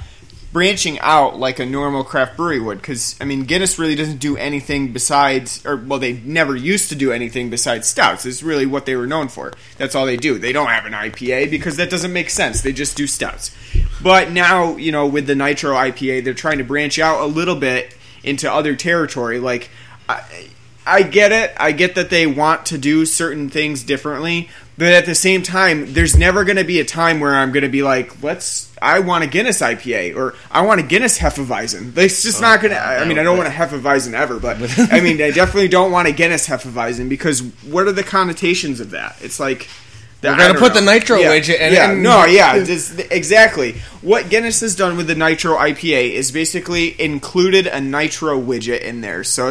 branching 0.52 1.00
out 1.00 1.38
like 1.38 1.58
a 1.58 1.64
normal 1.64 2.04
craft 2.04 2.36
brewery 2.36 2.60
would. 2.60 2.78
Because 2.78 3.16
I 3.20 3.24
mean, 3.24 3.44
Guinness 3.44 3.78
really 3.78 3.94
doesn't 3.94 4.18
do 4.18 4.36
anything 4.36 4.92
besides, 4.92 5.64
or 5.64 5.76
well, 5.76 5.98
they 5.98 6.12
never 6.12 6.54
used 6.54 6.90
to 6.90 6.94
do 6.94 7.12
anything 7.12 7.48
besides 7.48 7.88
stouts. 7.88 8.26
Is 8.26 8.42
really 8.42 8.66
what 8.66 8.84
they 8.84 8.96
were 8.96 9.06
known 9.06 9.28
for. 9.28 9.52
That's 9.78 9.94
all 9.94 10.04
they 10.04 10.18
do. 10.18 10.38
They 10.38 10.52
don't 10.52 10.68
have 10.68 10.84
an 10.84 10.92
IPA 10.92 11.50
because 11.50 11.76
that 11.78 11.88
doesn't 11.88 12.12
make 12.12 12.28
sense. 12.28 12.60
They 12.60 12.72
just 12.72 12.96
do 12.96 13.06
stouts. 13.06 13.56
But 14.02 14.32
now, 14.32 14.76
you 14.76 14.92
know, 14.92 15.06
with 15.06 15.26
the 15.26 15.36
Nitro 15.36 15.74
IPA, 15.74 16.24
they're 16.24 16.34
trying 16.34 16.58
to 16.58 16.64
branch 16.64 16.98
out 16.98 17.22
a 17.22 17.26
little 17.26 17.56
bit 17.56 17.96
into 18.22 18.52
other 18.52 18.76
territory. 18.76 19.38
Like. 19.38 19.70
I, 20.08 20.48
I 20.86 21.02
get 21.02 21.32
it. 21.32 21.52
I 21.58 21.72
get 21.72 21.94
that 21.94 22.10
they 22.10 22.26
want 22.26 22.66
to 22.66 22.78
do 22.78 23.06
certain 23.06 23.48
things 23.48 23.84
differently, 23.84 24.48
but 24.76 24.88
at 24.88 25.06
the 25.06 25.14
same 25.14 25.42
time, 25.42 25.92
there's 25.92 26.16
never 26.16 26.44
going 26.44 26.56
to 26.56 26.64
be 26.64 26.80
a 26.80 26.84
time 26.84 27.20
where 27.20 27.34
I'm 27.34 27.52
going 27.52 27.62
to 27.62 27.68
be 27.68 27.82
like, 27.82 28.22
"Let's." 28.22 28.70
I 28.82 28.98
want 28.98 29.22
a 29.22 29.28
Guinness 29.28 29.60
IPA 29.60 30.16
or 30.16 30.34
I 30.50 30.62
want 30.62 30.80
a 30.80 30.82
Guinness 30.82 31.16
Hefeweizen. 31.18 31.96
It's 31.96 32.24
just 32.24 32.38
oh, 32.38 32.46
not 32.46 32.60
going 32.60 32.72
to. 32.72 32.80
I 32.80 33.04
mean, 33.04 33.18
I 33.18 33.22
don't 33.22 33.36
want 33.36 33.48
a 33.48 33.52
Hefeweizen 33.52 34.12
ever, 34.12 34.40
but 34.40 34.56
I 34.92 35.00
mean, 35.00 35.22
I 35.22 35.30
definitely 35.30 35.68
don't 35.68 35.92
want 35.92 36.08
a 36.08 36.12
Guinness 36.12 36.48
Hefeweizen 36.48 37.08
because 37.08 37.42
what 37.62 37.86
are 37.86 37.92
the 37.92 38.02
connotations 38.02 38.80
of 38.80 38.90
that? 38.90 39.16
It's 39.20 39.38
like. 39.38 39.68
We're 40.22 40.36
gonna 40.36 40.58
put 40.58 40.72
the 40.74 40.80
nitro 40.80 41.18
yeah, 41.18 41.30
widget 41.36 41.58
in 41.60 41.72
Yeah, 41.72 41.90
and- 41.92 42.02
no, 42.02 42.24
yeah, 42.26 42.62
just, 42.62 42.98
exactly. 43.10 43.72
What 44.02 44.28
Guinness 44.30 44.60
has 44.60 44.74
done 44.76 44.96
with 44.96 45.06
the 45.06 45.14
Nitro 45.14 45.56
IPA 45.56 46.12
is 46.12 46.32
basically 46.32 47.00
included 47.00 47.66
a 47.66 47.80
nitro 47.80 48.40
widget 48.40 48.80
in 48.82 49.00
there, 49.00 49.22
so 49.24 49.50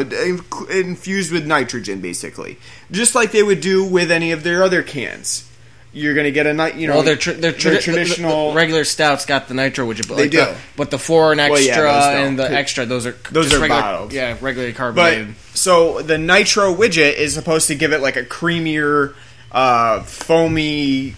infused 0.69 1.31
with 1.31 1.45
nitrogen, 1.45 2.01
basically, 2.01 2.57
just 2.91 3.15
like 3.15 3.31
they 3.31 3.43
would 3.43 3.61
do 3.61 3.83
with 3.83 4.11
any 4.11 4.31
of 4.31 4.43
their 4.43 4.63
other 4.63 4.83
cans. 4.83 5.47
You're 5.93 6.13
gonna 6.13 6.31
get 6.31 6.47
a 6.47 6.53
night, 6.53 6.75
you 6.75 6.87
know, 6.87 6.95
Well, 6.95 7.03
their, 7.03 7.17
tr- 7.17 7.31
their, 7.31 7.51
their 7.51 7.73
tradi- 7.73 7.81
traditional. 7.81 8.45
the- 8.47 8.51
the 8.51 8.55
regular 8.55 8.83
stouts 8.85 9.25
got 9.25 9.49
the 9.49 9.53
nitro 9.53 9.85
widget, 9.85 10.07
but 10.07 10.15
They 10.15 10.23
like 10.23 10.31
do. 10.31 10.37
The, 10.37 10.55
but 10.77 10.89
the 10.91 10.97
four 10.99 11.31
and 11.33 11.39
Well, 11.39 11.53
extra 11.55 11.83
yeah, 11.83 12.19
and 12.25 12.39
the 12.39 12.49
extra, 12.49 12.85
those 12.85 13.05
are 13.05 13.11
Those 13.29 13.53
are 13.53 13.59
regular, 13.59 13.81
bottled. 13.81 14.13
Yeah, 14.13 14.37
regularly 14.39 14.71
but 14.71 14.77
carbonated. 14.77 15.35
so 15.53 16.01
the 16.01 16.17
nitro 16.17 16.73
widget 16.73 17.15
is 17.15 17.33
supposed 17.33 17.67
to 17.67 17.75
give 17.75 17.91
it 17.91 17.99
like 18.01 18.15
a 18.15 18.23
creamier, 18.23 19.15
uh, 19.51 20.01
foamy 20.03 21.15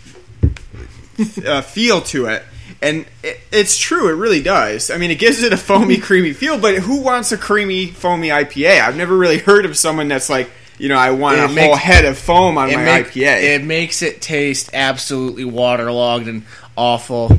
uh, 1.45 1.61
feel 1.61 2.01
to 2.01 2.25
it. 2.27 2.43
And 2.81 3.05
it, 3.23 3.39
it's 3.51 3.77
true, 3.77 4.09
it 4.09 4.13
really 4.13 4.41
does. 4.41 4.91
I 4.91 4.97
mean, 4.97 5.11
it 5.11 5.19
gives 5.19 5.41
it 5.43 5.53
a 5.53 5.57
foamy, 5.57 5.97
creamy 5.99 6.33
feel, 6.33 6.59
but 6.59 6.75
who 6.75 7.01
wants 7.01 7.31
a 7.31 7.37
creamy, 7.37 7.87
foamy 7.87 8.29
IPA? 8.29 8.81
I've 8.81 8.97
never 8.97 9.15
really 9.15 9.37
heard 9.37 9.65
of 9.65 9.77
someone 9.77 10.07
that's 10.07 10.29
like, 10.29 10.49
you 10.79 10.89
know 10.89 10.97
I 10.97 11.11
want 11.11 11.37
It 11.37 11.43
a 11.43 11.61
whole 11.61 11.75
head 11.75 12.03
of 12.03 12.17
foam 12.17 12.57
on 12.57 12.73
my 12.73 12.83
make- 12.83 13.05
IPA. 13.07 13.43
it 13.55 13.63
makes 13.63 14.01
it 14.01 14.21
taste 14.21 14.71
absolutely 14.73 15.45
waterlogged 15.45 16.27
and 16.27 16.43
awful. 16.75 17.31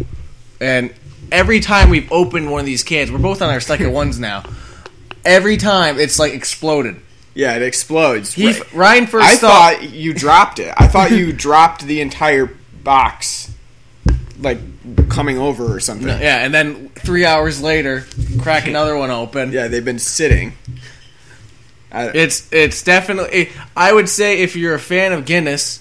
And 0.60 0.94
every 1.32 1.58
time 1.60 1.90
we've 1.90 2.10
opened 2.12 2.50
one 2.50 2.60
of 2.60 2.66
these 2.66 2.84
cans, 2.84 3.10
we're 3.10 3.18
both 3.18 3.42
on 3.42 3.50
our 3.50 3.60
second 3.60 3.92
ones 4.00 4.18
now. 4.20 4.44
Every 5.24 5.56
time 5.56 5.98
it's 5.98 6.18
like 6.18 6.32
exploded. 6.32 7.00
Yeah, 7.34 7.56
it 7.56 7.62
explodes. 7.62 8.38
Right. 8.38 8.72
Ryan 8.72 9.06
first 9.06 9.26
I 9.26 9.36
thought, 9.36 9.76
thought 9.76 9.90
you 9.90 10.14
dropped 10.14 10.58
it. 10.60 10.72
I 10.76 10.86
thought 10.86 11.10
you 11.10 11.32
dropped 11.46 11.84
the 11.84 12.00
entire 12.00 12.46
box, 12.82 13.52
like 14.38 14.58
coming 15.08 15.38
over 15.38 15.74
or 15.74 15.80
something. 15.80 16.08
yeah, 16.08 16.44
and 16.44 16.54
then 16.54 16.90
three 16.90 17.26
hours 17.26 17.60
later, 17.60 18.06
crack 18.38 18.66
another 18.66 18.96
one 18.96 19.10
open. 19.10 19.52
Yeah, 19.52 19.68
they've 19.68 19.84
been 19.84 19.98
sitting. 19.98 20.54
I, 21.90 22.08
It's 22.08 22.52
it's 22.52 22.82
definitely. 22.82 23.50
I 23.76 23.92
would 23.92 24.08
say 24.08 24.40
if 24.40 24.56
you're 24.56 24.74
a 24.74 24.80
fan 24.80 25.12
of 25.12 25.24
Guinness, 25.24 25.80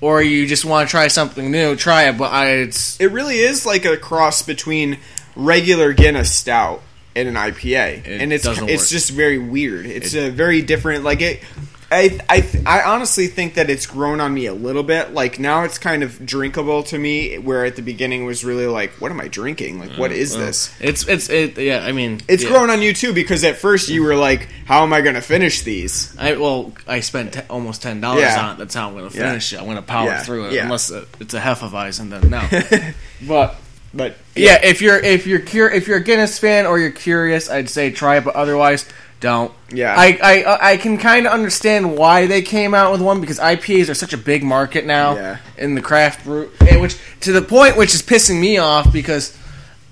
or 0.00 0.22
you 0.22 0.46
just 0.46 0.64
want 0.64 0.88
to 0.88 0.90
try 0.90 1.08
something 1.08 1.50
new, 1.50 1.76
try 1.76 2.08
it. 2.08 2.18
But 2.18 2.32
I, 2.32 2.46
it's 2.54 3.00
it 3.00 3.12
really 3.12 3.38
is 3.38 3.64
like 3.66 3.84
a 3.84 3.96
cross 3.96 4.42
between 4.42 4.98
regular 5.34 5.92
Guinness 5.92 6.34
Stout 6.34 6.82
and 7.14 7.28
an 7.28 7.34
IPA, 7.34 8.06
It 8.06 8.20
and 8.22 8.32
it's 8.32 8.46
it's 8.46 8.60
work. 8.60 8.68
just 8.88 9.10
very 9.10 9.38
weird. 9.38 9.86
It's 9.86 10.14
a 10.14 10.30
very 10.30 10.62
different. 10.62 11.04
Like 11.04 11.20
it, 11.20 11.42
I 11.90 12.18
I 12.26 12.48
I 12.64 12.82
honestly 12.84 13.26
think 13.26 13.54
that 13.54 13.68
it's 13.68 13.84
grown 13.86 14.18
on 14.18 14.32
me 14.32 14.46
a 14.46 14.54
little 14.54 14.82
bit. 14.82 15.12
Like 15.12 15.38
now 15.38 15.64
it's 15.64 15.76
kind 15.78 16.02
of 16.02 16.24
drinkable 16.24 16.84
to 16.84 16.98
me, 16.98 17.36
where 17.36 17.66
at 17.66 17.76
the 17.76 17.82
beginning 17.82 18.22
it 18.22 18.26
was 18.26 18.46
really 18.46 18.66
like, 18.66 18.92
what 18.92 19.10
am 19.12 19.20
I 19.20 19.28
drinking? 19.28 19.78
Like 19.78 19.90
what 19.98 20.10
mm, 20.10 20.14
is 20.14 20.34
this? 20.34 20.74
it's 20.80 21.06
it's 21.06 21.28
it. 21.28 21.58
Yeah, 21.58 21.84
I 21.84 21.92
mean, 21.92 22.22
It's 22.28 22.44
yeah. 22.44 22.48
grown 22.48 22.70
on 22.70 22.80
you 22.80 22.94
too 22.94 23.12
because 23.12 23.44
at 23.44 23.56
first 23.56 23.90
you 23.90 24.02
were 24.04 24.16
like, 24.16 24.48
"How 24.64 24.82
am 24.84 24.94
I 24.94 25.02
going 25.02 25.16
to 25.16 25.20
finish 25.20 25.60
these?" 25.62 26.16
I 26.18 26.32
well, 26.36 26.72
I 26.88 27.00
spent 27.00 27.34
te- 27.34 27.40
almost 27.50 27.82
ten 27.82 28.00
dollars 28.00 28.22
Yeah. 28.22 28.42
on 28.42 28.54
it. 28.54 28.58
That's 28.58 28.74
how 28.74 28.88
I'm 28.88 28.94
going 28.96 29.10
to 29.10 29.14
Yeah. 29.14 29.28
finish 29.28 29.52
it. 29.52 29.58
I'm 29.58 29.64
going 29.66 29.76
to 29.76 29.82
power 29.82 30.06
Yeah. 30.06 30.22
through 30.22 30.46
it, 30.46 30.52
Yeah. 30.54 30.62
unless 30.64 30.90
it's 31.20 31.34
a 31.34 31.40
Hefeweizen. 31.40 32.08
Then 32.08 32.30
no. 32.30 32.92
but 33.28 33.56
But 33.94 34.16
yeah, 34.34 34.58
if 34.64 34.80
you're 34.80 34.98
if 34.98 35.26
you're 35.26 35.40
cur- 35.40 35.70
if 35.70 35.86
you're 35.86 35.98
a 35.98 36.02
Guinness 36.02 36.38
fan 36.38 36.66
or 36.66 36.78
you're 36.78 36.90
curious, 36.90 37.50
I'd 37.50 37.68
say 37.68 37.90
try 37.90 38.16
it. 38.16 38.24
But 38.24 38.34
otherwise, 38.36 38.88
don't. 39.20 39.52
Yeah. 39.70 39.94
I 39.96 40.18
I 40.22 40.72
I 40.72 40.76
can 40.78 40.96
kind 40.98 41.26
of 41.26 41.32
understand 41.32 41.96
why 41.96 42.26
they 42.26 42.40
came 42.42 42.72
out 42.74 42.92
with 42.92 43.02
one 43.02 43.20
because 43.20 43.38
IPAs 43.38 43.90
are 43.90 43.94
such 43.94 44.12
a 44.14 44.18
big 44.18 44.42
market 44.42 44.86
now 44.86 45.14
Yeah. 45.14 45.36
in 45.58 45.74
the 45.74 45.82
craft 45.82 46.24
brew, 46.24 46.50
which 46.78 46.96
to 47.20 47.32
the 47.32 47.42
point 47.42 47.76
which 47.76 47.94
is 47.94 48.02
pissing 48.02 48.40
me 48.40 48.56
off 48.58 48.90
because 48.92 49.36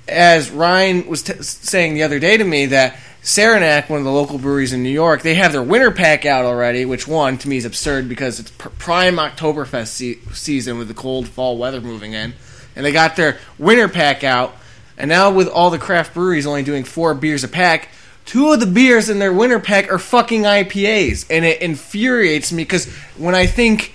as 0.09 0.51
Ryan 0.51 1.07
was 1.07 1.23
t- 1.23 1.35
saying 1.43 1.95
the 1.95 2.03
other 2.03 2.19
day 2.19 2.37
to 2.37 2.45
me 2.45 2.67
that 2.67 2.97
Saranac, 3.23 3.91
one 3.91 3.99
of 3.99 4.05
the 4.07 4.11
local 4.11 4.39
breweries 4.39 4.73
in 4.73 4.83
New 4.83 4.89
York, 4.91 5.21
they 5.23 5.35
have 5.35 5.53
their 5.53 5.63
winter 5.63 5.91
pack 5.91 6.25
out 6.25 6.47
already, 6.47 6.87
which 6.87 7.07
one 7.07 7.37
to 7.39 7.49
me 7.51 7.59
is 7.59 7.67
absurd 7.67 8.09
because 8.09 8.41
it's 8.41 8.51
pr- 8.51 8.71
prime 8.71 9.17
Oktoberfest 9.17 9.89
se- 9.89 10.19
season 10.33 10.79
with 10.79 10.89
the 10.89 10.95
cold 10.95 11.29
fall 11.29 11.59
weather 11.59 11.83
moving 11.83 12.15
in, 12.15 12.33
and 12.77 12.85
they 12.85 12.93
got 12.93 13.17
their 13.17 13.39
winter 13.59 13.89
pack 13.89 14.25
out, 14.25 14.55
and 14.97 15.09
now 15.09 15.31
with 15.31 15.49
all 15.49 15.71
the 15.71 15.79
craft 15.79 16.15
breweries 16.15 16.47
only 16.47 16.63
doing 16.63 16.85
four 16.85 17.15
beers 17.15 17.45
a 17.45 17.49
pack. 17.49 17.89
Two 18.27 18.53
of 18.53 18.61
the 18.61 18.67
beers 18.67 19.09
in 19.09 19.19
their 19.19 19.33
winter 19.33 19.59
pack 19.59 19.91
are 19.91 19.99
fucking 19.99 20.43
IPAs, 20.43 21.27
and 21.31 21.45
it 21.45 21.61
infuriates 21.63 22.53
me 22.53 22.63
because 22.63 22.87
when 23.17 23.35
I 23.35 23.47
think 23.47 23.95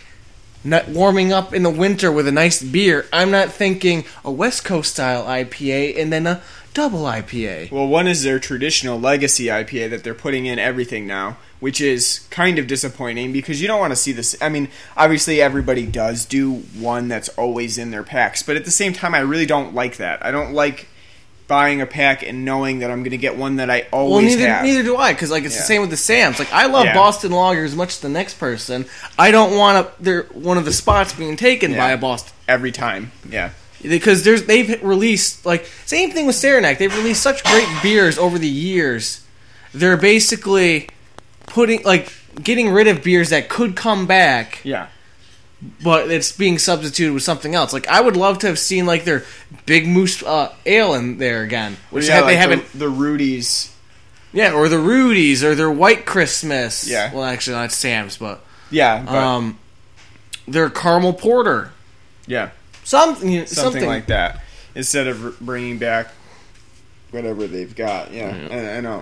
not 0.64 0.90
warming 0.90 1.32
up 1.32 1.54
in 1.54 1.64
the 1.64 1.70
winter 1.70 2.12
with 2.12 2.28
a 2.28 2.32
nice 2.32 2.62
beer, 2.62 3.06
I'm 3.14 3.32
not 3.32 3.52
thinking 3.52 4.04
a 4.24 4.32
West 4.32 4.66
Coast 4.66 4.94
style 4.94 5.24
IPA 5.24 6.00
and 6.02 6.12
then 6.12 6.26
a 6.26 6.42
double 6.76 7.00
IPA. 7.06 7.72
Well, 7.72 7.88
one 7.88 8.08
is 8.08 8.22
their 8.22 8.38
traditional 8.38 9.00
legacy 9.00 9.46
IPA 9.46 9.90
that 9.90 10.04
they're 10.04 10.14
putting 10.14 10.46
in 10.46 10.60
everything 10.60 11.08
now, 11.08 11.38
which 11.60 11.82
is 11.82 12.28
kind 12.30 12.60
of 12.60 12.68
disappointing 12.68 13.34
because 13.34 13.60
you 13.62 13.68
don't 13.68 13.80
want 13.80 13.92
to 13.92 13.96
see 13.96 14.12
this. 14.12 14.36
I 14.40 14.50
mean, 14.50 14.68
obviously 14.96 15.42
everybody 15.42 15.88
does 15.88 16.26
do 16.26 16.54
one 16.78 17.08
that's 17.08 17.30
always 17.30 17.80
in 17.80 17.90
their 17.90 18.04
packs, 18.04 18.44
but 18.44 18.56
at 18.56 18.66
the 18.66 18.72
same 18.72 18.94
time, 18.94 19.16
I 19.16 19.20
really 19.20 19.48
don't 19.48 19.74
like 19.74 19.98
that. 19.98 20.24
I 20.24 20.30
don't 20.30 20.54
like 20.54 20.88
buying 21.48 21.80
a 21.80 21.86
pack 21.86 22.24
and 22.24 22.44
knowing 22.44 22.80
that 22.80 22.90
I'm 22.90 23.02
going 23.02 23.12
to 23.12 23.18
get 23.18 23.38
one 23.38 23.58
that 23.58 23.70
I 23.70 23.86
Well, 23.94 24.02
always 24.02 24.36
neither 24.36 24.50
have. 24.50 24.64
neither 24.66 24.82
do 24.84 24.98
I, 24.98 25.14
because 25.14 25.30
like 25.30 25.44
it's 25.44 25.54
Yeah. 25.56 25.62
the 25.62 25.68
same 25.68 25.82
with 25.82 25.92
the 25.92 25.98
Sams. 25.98 26.40
Like 26.40 26.52
I 26.52 26.66
love 26.66 26.86
Yeah. 26.86 26.96
Boston 26.96 27.32
Lager 27.32 27.64
as 27.64 27.76
much 27.76 27.90
as 27.90 28.00
the 28.00 28.10
next 28.10 28.40
person. 28.40 28.86
I 29.18 29.30
don't 29.30 29.56
want 29.56 29.86
a, 29.88 29.92
they're 30.04 30.24
one 30.34 30.58
of 30.58 30.66
the 30.66 30.74
spots 30.74 31.14
being 31.14 31.36
taken 31.38 31.74
by 31.76 31.92
a 31.92 31.98
Boston 31.98 32.34
Every 32.48 32.72
time, 32.72 33.12
yeah. 33.30 33.52
Because 33.88 34.24
there's 34.24 34.44
they've 34.46 34.82
released 34.84 35.46
like 35.46 35.66
same 35.86 36.12
thing 36.12 36.26
with 36.26 36.36
Saranac. 36.36 36.78
They've 36.78 36.96
released 36.96 37.22
such 37.24 37.44
great 37.44 37.68
beers 37.84 38.18
over 38.18 38.38
the 38.40 38.48
years. 38.48 39.26
They're 39.74 39.98
basically 39.98 40.90
putting 41.48 41.84
like 41.84 42.12
getting 42.44 42.70
rid 42.70 42.88
of 42.88 43.04
beers 43.04 43.30
that 43.30 43.48
could 43.50 43.76
come 43.76 44.06
back 44.08 44.60
Yeah. 44.64 44.88
but 45.84 46.12
it's 46.12 46.32
being 46.34 46.58
substituted 46.58 47.14
with 47.14 47.24
something 47.24 47.56
else. 47.56 47.72
Like 47.74 47.88
I 47.88 48.02
would 48.02 48.18
love 48.18 48.40
to 48.40 48.48
have 48.48 48.60
seen 48.60 48.86
like 48.86 49.04
their 49.06 49.24
Big 49.66 49.88
Moose 49.88 50.22
uh, 50.24 50.54
Ale 50.66 50.94
in 50.96 51.18
there 51.18 51.44
again, 51.44 51.78
which 51.92 52.08
yeah, 52.08 52.16
ha- 52.16 52.28
they 52.28 52.34
like 52.34 52.38
haven't. 52.38 52.72
The, 52.74 52.78
the 52.80 52.90
Rudy's. 52.90 53.72
Yeah, 54.34 54.52
or 54.54 54.68
the 54.68 54.76
Rudies 54.80 55.44
or 55.44 55.56
their 55.56 55.72
White 55.72 56.06
Christmas. 56.06 56.86
Yeah. 56.90 57.14
Well, 57.14 57.24
actually, 57.24 57.56
not 57.56 57.72
Sam's, 57.72 58.18
but 58.18 58.44
Yeah, 58.70 59.02
but, 59.06 59.16
um, 59.16 59.58
their 60.46 60.70
Caramel 60.70 61.14
Porter. 61.14 61.72
yeah. 62.28 62.50
Something, 62.86 63.30
you 63.30 63.40
know, 63.40 63.46
something, 63.46 63.72
something, 63.82 63.86
like 63.90 64.06
that 64.08 64.42
instead 64.76 65.08
of 65.08 65.38
bringing 65.42 65.78
back 65.78 66.08
whatever 67.12 67.48
they've 67.48 67.76
got. 67.76 68.14
Yeah, 68.14 68.48
I, 68.52 68.78
I 68.78 68.82
know. 68.82 69.02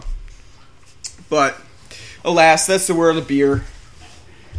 But 1.30 1.58
alas, 2.25 2.66
that's 2.66 2.88
the 2.88 2.96
world 2.96 3.18
of 3.18 3.28
beer. 3.28 3.63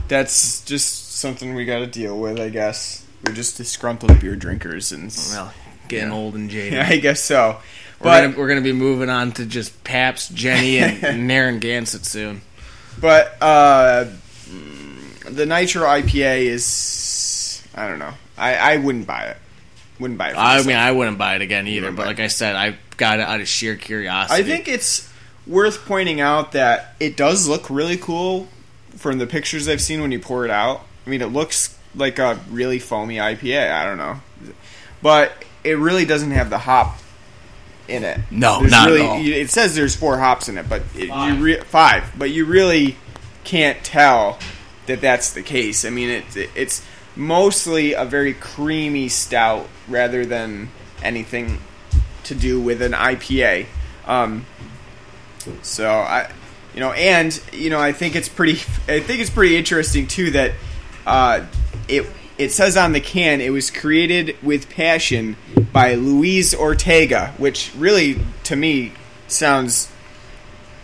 That's 0.08 0.62
just 0.64 1.16
something 1.16 1.54
we 1.54 1.64
got 1.64 1.78
to 1.80 1.86
deal 1.86 2.18
with, 2.18 2.38
I 2.38 2.48
guess. 2.50 3.04
We're 3.26 3.32
just 3.34 3.56
disgruntled 3.56 4.20
beer 4.20 4.36
drinkers, 4.36 4.92
and 4.92 5.10
Well, 5.30 5.52
getting 5.88 6.10
Yeah. 6.10 6.14
old 6.14 6.34
and 6.34 6.50
jaded. 6.50 6.74
yeah, 6.74 6.86
I 6.90 6.96
guess 6.98 7.20
so. 7.22 7.58
We're 8.00 8.04
But 8.04 8.20
gonna, 8.26 8.38
we're 8.38 8.48
gonna 8.48 8.60
be 8.60 8.72
moving 8.72 9.08
on 9.08 9.32
to 9.32 9.46
just 9.46 9.82
Pabst, 9.84 10.34
Genny, 10.34 10.78
and 10.80 11.26
Narragansett 11.28 12.04
soon. 12.04 12.42
but 13.00 13.36
uh, 13.40 14.06
the 15.30 15.46
Nitro 15.46 15.86
IPA 15.86 16.42
is 16.42 16.64
I 17.76 17.88
don't 17.88 17.98
know. 17.98 18.12
I, 18.36 18.54
I 18.56 18.76
wouldn't 18.78 19.06
buy 19.06 19.24
it. 19.24 19.36
Wouldn't 20.00 20.18
buy 20.18 20.30
it. 20.30 20.34
For 20.34 20.38
I 20.40 20.62
mean, 20.62 20.76
I 20.76 20.90
wouldn't 20.92 21.18
buy 21.18 21.36
it 21.36 21.42
again 21.42 21.66
either. 21.68 21.92
But 21.92 22.06
like 22.06 22.20
I 22.20 22.26
said, 22.26 22.56
I 22.56 22.76
got 22.96 23.18
it 23.20 23.22
out 23.26 23.40
of 23.40 23.48
sheer 23.48 23.76
curiosity. 23.76 24.40
I 24.40 24.44
think 24.44 24.66
it's 24.68 25.08
worth 25.46 25.84
pointing 25.86 26.20
out 26.20 26.52
that 26.52 26.94
it 27.00 27.16
does 27.16 27.46
look 27.48 27.68
really 27.70 27.96
cool 27.96 28.48
from 28.96 29.18
the 29.18 29.26
pictures 29.26 29.68
I've 29.68 29.80
seen 29.80 30.00
when 30.00 30.10
you 30.12 30.18
pour 30.20 30.44
it 30.44 30.50
out. 30.50 30.82
I 31.06 31.10
mean, 31.10 31.20
it 31.22 31.26
looks 31.26 31.76
like 31.94 32.18
a 32.18 32.40
really 32.50 32.78
foamy 32.78 33.16
IPA. 33.16 33.70
I 33.70 33.84
don't 33.84 33.98
know, 33.98 34.20
but 35.02 35.32
it 35.62 35.78
really 35.78 36.04
doesn't 36.04 36.30
have 36.32 36.50
the 36.50 36.58
hop 36.58 36.98
in 37.88 38.02
it. 38.04 38.18
No, 38.30 38.60
There's 38.60 38.70
not 38.72 38.88
at 38.88 38.92
really, 38.92 39.06
all. 39.06 39.18
you- 39.20 39.34
It 39.34 39.50
says 39.50 39.74
there's 39.74 39.94
four 39.94 40.18
hops 40.18 40.48
in 40.48 40.58
it, 40.58 40.68
but 40.68 40.82
it, 40.96 41.02
you 41.04 41.08
Five. 41.08 41.42
re- 41.42 41.60
five. 41.60 42.04
But 42.18 42.30
you 42.30 42.46
really 42.46 42.96
can't 43.44 43.82
tell 43.84 44.38
that 44.86 45.00
that's 45.00 45.32
the 45.32 45.42
case. 45.42 45.84
I 45.84 45.90
mean, 45.90 46.08
it, 46.10 46.24
it's 46.56 46.84
mostly 47.16 47.92
a 47.92 48.04
very 48.04 48.34
creamy 48.34 49.08
stout 49.08 49.68
rather 49.88 50.26
than 50.26 50.68
anything 51.02 51.60
to 52.24 52.34
do 52.34 52.60
with 52.60 52.82
an 52.82 52.92
IPA. 52.92 53.66
Um, 54.06 54.46
so 55.62 55.88
I, 55.88 56.30
you 56.74 56.80
know, 56.80 56.92
and 56.92 57.40
you 57.52 57.70
know, 57.70 57.80
I 57.80 57.92
think 57.92 58.16
it's 58.16 58.28
pretty. 58.28 58.54
I 58.88 59.00
think 59.00 59.20
it's 59.20 59.30
pretty 59.30 59.56
interesting 59.56 60.06
too 60.06 60.30
that 60.32 60.52
uh, 61.06 61.46
it 61.88 62.06
it 62.36 62.50
says 62.50 62.76
on 62.76 62.92
the 62.92 63.00
can 63.00 63.40
it 63.40 63.50
was 63.50 63.70
created 63.70 64.36
with 64.42 64.68
passion 64.68 65.36
by 65.72 65.94
Luis 65.94 66.54
Ortega, 66.54 67.32
which 67.38 67.72
really 67.76 68.18
to 68.44 68.56
me 68.56 68.92
sounds 69.28 69.90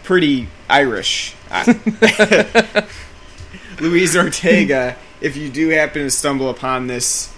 pretty 0.02 0.49
Irish. 0.68 1.34
Luis 3.80 4.16
Ortega. 4.16 4.96
If 5.20 5.36
you 5.36 5.50
do 5.50 5.68
happen 5.68 6.02
to 6.02 6.10
stumble 6.10 6.48
upon 6.48 6.86
this, 6.86 7.34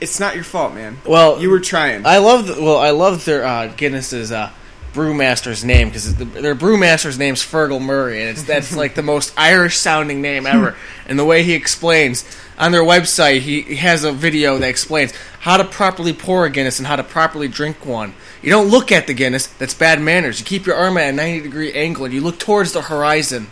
it's 0.00 0.20
not 0.20 0.34
your 0.34 0.44
fault, 0.44 0.74
man. 0.74 0.98
Well, 1.06 1.40
You 1.40 1.50
were 1.50 1.60
trying. 1.60 2.06
I 2.06 2.18
love 2.18 2.46
the, 2.46 2.62
well, 2.62 2.78
I 2.78 2.90
love 2.90 3.24
their 3.24 3.44
uh, 3.44 3.68
Guinness's 3.68 4.32
uh, 4.32 4.50
brewmaster's 4.92 5.64
name 5.64 5.88
because 5.88 6.14
the, 6.16 6.24
their 6.24 6.54
brewmaster's 6.54 7.18
name's 7.18 7.42
Fergal 7.42 7.80
Murray, 7.80 8.20
and 8.20 8.30
it's 8.30 8.42
that's 8.42 8.76
like 8.76 8.94
the 8.94 9.02
most 9.02 9.32
Irish 9.38 9.76
sounding 9.76 10.20
name 10.20 10.46
ever. 10.46 10.76
and 11.06 11.18
the 11.18 11.24
way 11.24 11.42
he 11.42 11.54
explains 11.54 12.24
on 12.58 12.72
their 12.72 12.82
website, 12.82 13.40
he, 13.40 13.62
he 13.62 13.76
has 13.76 14.04
a 14.04 14.12
video 14.12 14.58
that 14.58 14.68
explains 14.68 15.12
how 15.40 15.56
to 15.56 15.64
properly 15.64 16.12
pour 16.12 16.44
a 16.44 16.50
Guinness 16.50 16.78
and 16.78 16.86
how 16.86 16.96
to 16.96 17.04
properly 17.04 17.48
drink 17.48 17.86
one. 17.86 18.14
You 18.42 18.50
don't 18.50 18.68
look 18.68 18.90
at 18.92 19.06
the 19.06 19.14
Guinness; 19.14 19.46
that's 19.46 19.74
bad 19.74 20.00
manners. 20.00 20.40
You 20.40 20.46
keep 20.46 20.66
your 20.66 20.76
arm 20.76 20.96
at 20.96 21.10
a 21.10 21.12
ninety 21.12 21.42
degree 21.42 21.72
angle 21.72 22.04
and 22.04 22.14
you 22.14 22.20
look 22.20 22.38
towards 22.38 22.72
the 22.72 22.82
horizon. 22.82 23.48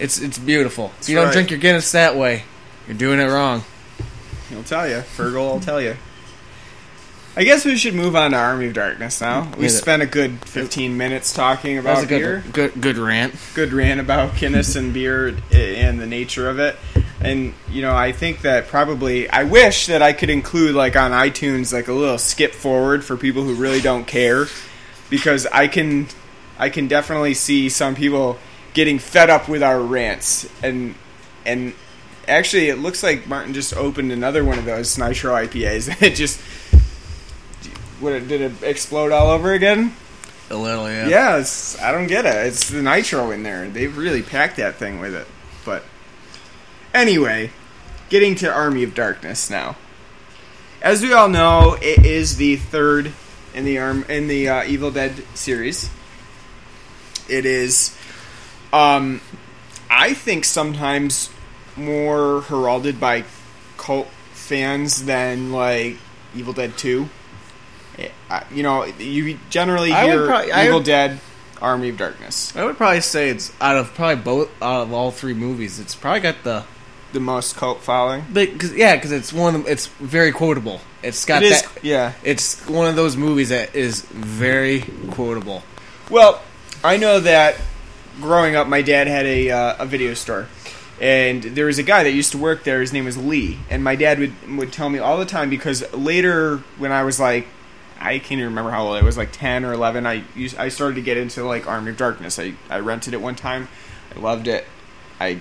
It's 0.00 0.18
it's 0.18 0.38
beautiful. 0.38 0.90
If 1.00 1.08
you 1.10 1.16
don't 1.16 1.26
right. 1.26 1.32
drink 1.32 1.50
your 1.50 1.60
Guinness 1.60 1.92
that 1.92 2.16
way, 2.16 2.44
you're 2.88 2.96
doing 2.96 3.20
it 3.20 3.26
wrong. 3.26 3.62
He'll 4.48 4.64
tell 4.64 4.88
you. 4.88 4.96
Fergal 4.96 5.52
I'll 5.52 5.60
tell 5.60 5.80
you. 5.80 5.96
I 7.36 7.44
guess 7.44 7.64
we 7.64 7.76
should 7.76 7.94
move 7.94 8.16
on 8.16 8.32
to 8.32 8.36
Army 8.36 8.66
of 8.66 8.74
Darkness 8.74 9.20
now. 9.20 9.52
We 9.56 9.68
spent 9.68 10.02
a 10.02 10.06
good 10.06 10.44
15 10.46 10.96
minutes 10.96 11.32
talking 11.32 11.78
about 11.78 12.02
a 12.02 12.06
beer. 12.08 12.42
good, 12.46 12.52
good, 12.52 12.80
good 12.80 12.98
rant. 12.98 13.34
Good 13.54 13.72
rant 13.72 14.00
about 14.00 14.36
Guinness 14.36 14.74
and 14.74 14.92
beer 14.92 15.36
and 15.52 16.00
the 16.00 16.06
nature 16.06 16.48
of 16.48 16.58
it. 16.58 16.76
And 17.20 17.54
you 17.68 17.82
know, 17.82 17.94
I 17.94 18.12
think 18.12 18.40
that 18.42 18.66
probably 18.68 19.28
I 19.28 19.44
wish 19.44 19.86
that 19.86 20.00
I 20.02 20.14
could 20.14 20.30
include 20.30 20.74
like 20.74 20.96
on 20.96 21.12
iTunes 21.12 21.72
like 21.72 21.88
a 21.88 21.92
little 21.92 22.18
skip 22.18 22.54
forward 22.54 23.04
for 23.04 23.16
people 23.16 23.42
who 23.42 23.54
really 23.54 23.80
don't 23.80 24.06
care 24.06 24.46
because 25.10 25.46
I 25.46 25.68
can 25.68 26.08
I 26.58 26.70
can 26.70 26.88
definitely 26.88 27.34
see 27.34 27.68
some 27.68 27.94
people 27.94 28.38
getting 28.74 28.98
fed 28.98 29.30
up 29.30 29.48
with 29.48 29.62
our 29.62 29.80
rants 29.80 30.48
and 30.62 30.94
and 31.44 31.74
actually 32.28 32.68
it 32.68 32.76
looks 32.76 33.02
like 33.02 33.26
Martin 33.26 33.52
just 33.52 33.74
opened 33.74 34.12
another 34.12 34.44
one 34.44 34.58
of 34.58 34.64
those 34.64 34.96
nitro 34.98 35.34
IPAs 35.34 35.88
and 35.92 36.02
it 36.02 36.14
just 36.14 36.40
what 38.00 38.14
it, 38.14 38.28
did 38.28 38.40
it 38.40 38.62
explode 38.62 39.12
all 39.12 39.28
over 39.28 39.52
again? 39.52 39.94
A 40.50 40.56
little, 40.56 40.90
yeah. 40.90 41.06
Yeah, 41.06 41.44
I 41.80 41.92
don't 41.92 42.08
get 42.08 42.26
it. 42.26 42.34
It's 42.46 42.68
the 42.68 42.82
nitro 42.82 43.30
in 43.30 43.44
there. 43.44 43.68
They've 43.68 43.96
really 43.96 44.22
packed 44.22 44.56
that 44.56 44.76
thing 44.76 44.98
with 44.98 45.14
it. 45.14 45.26
But 45.64 45.84
anyway, 46.92 47.52
getting 48.08 48.34
to 48.36 48.52
Army 48.52 48.82
of 48.82 48.94
Darkness 48.94 49.48
now. 49.48 49.76
As 50.82 51.02
we 51.02 51.12
all 51.12 51.28
know, 51.28 51.76
it 51.80 52.04
is 52.04 52.36
the 52.36 52.56
third 52.56 53.12
in 53.54 53.64
the 53.64 53.78
arm 53.78 54.04
in 54.08 54.28
the 54.28 54.48
uh, 54.48 54.64
Evil 54.64 54.90
Dead 54.90 55.22
series. 55.34 55.90
It 57.28 57.44
is, 57.46 57.96
um, 58.72 59.20
I 59.90 60.14
think 60.14 60.44
sometimes 60.44 61.30
more 61.76 62.42
heralded 62.42 63.00
by 63.00 63.24
cult 63.76 64.08
fans 64.32 65.04
than 65.04 65.52
like 65.52 65.96
Evil 66.34 66.52
Dead 66.52 66.76
Two. 66.76 67.08
Uh, 68.30 68.40
You 68.52 68.62
know, 68.62 68.84
you 68.84 69.38
generally 69.50 69.92
I 69.92 70.04
hear 70.04 70.26
probably- 70.26 70.52
Evil 70.52 70.74
would- 70.78 70.86
Dead, 70.86 71.20
Army 71.60 71.90
of 71.90 71.98
Darkness, 71.98 72.52
I 72.56 72.64
would 72.64 72.78
probably 72.78 73.02
say 73.02 73.28
it's 73.28 73.52
out 73.60 73.76
of 73.76 73.92
probably 73.94 74.16
both 74.16 74.48
out 74.62 74.82
of 74.82 74.92
all 74.94 75.10
three 75.10 75.34
movies. 75.34 75.78
It's 75.78 75.94
probably 75.94 76.20
got 76.20 76.42
the 76.44 76.64
the 77.12 77.20
most 77.20 77.56
cult 77.56 77.82
following. 77.82 78.24
But 78.32 78.56
cause, 78.58 78.72
yeah, 78.72 78.94
because 78.94 79.10
it's 79.12 79.32
one 79.32 79.54
of 79.54 79.64
them. 79.64 79.72
It's 79.72 79.86
very 79.98 80.30
quotable. 80.32 80.80
It's 81.02 81.24
got 81.24 81.42
It 81.42 81.52
is, 81.52 81.62
that. 81.62 81.84
yeah. 81.84 82.12
It's 82.22 82.66
one 82.68 82.86
of 82.86 82.94
those 82.96 83.16
movies 83.16 83.48
that 83.50 83.74
is 83.74 84.02
very 84.10 84.84
quotable. 85.10 85.62
Well, 86.08 86.40
I 86.84 86.96
know 86.98 87.18
that 87.20 87.56
growing 88.20 88.56
up, 88.56 88.66
my 88.66 88.82
dad 88.82 89.06
had 89.06 89.26
a 89.26 89.50
uh, 89.50 89.76
a 89.78 89.86
video 89.86 90.14
store, 90.14 90.46
and 91.00 91.42
there 91.42 91.66
was 91.66 91.78
a 91.78 91.82
guy 91.82 92.02
that 92.02 92.12
used 92.12 92.32
to 92.32 92.38
work 92.38 92.64
there. 92.64 92.80
His 92.80 92.92
name 92.92 93.04
was 93.04 93.16
Lee, 93.16 93.58
and 93.68 93.82
my 93.82 93.96
dad 93.96 94.18
would 94.18 94.56
would 94.56 94.72
tell 94.72 94.88
me 94.88 94.98
all 94.98 95.18
the 95.18 95.26
time 95.26 95.50
because 95.50 95.90
later 95.92 96.58
when 96.78 96.92
I 96.92 97.02
was 97.02 97.18
like, 97.18 97.46
I 97.98 98.18
can't 98.18 98.32
even 98.32 98.46
remember 98.46 98.70
how 98.70 98.86
old 98.86 98.96
I 98.96 99.02
was, 99.02 99.16
like 99.16 99.32
ten 99.32 99.64
or 99.64 99.72
eleven. 99.72 100.06
I 100.06 100.24
used, 100.34 100.56
I 100.56 100.68
started 100.68 100.96
to 100.96 101.02
get 101.02 101.16
into 101.16 101.44
like 101.44 101.66
Army 101.66 101.90
of 101.90 101.96
Darkness. 101.96 102.38
I 102.38 102.54
I 102.68 102.80
rented 102.80 103.14
it 103.14 103.20
one 103.20 103.34
time. 103.34 103.68
I 104.14 104.18
loved 104.18 104.48
it. 104.48 104.64
I 105.18 105.40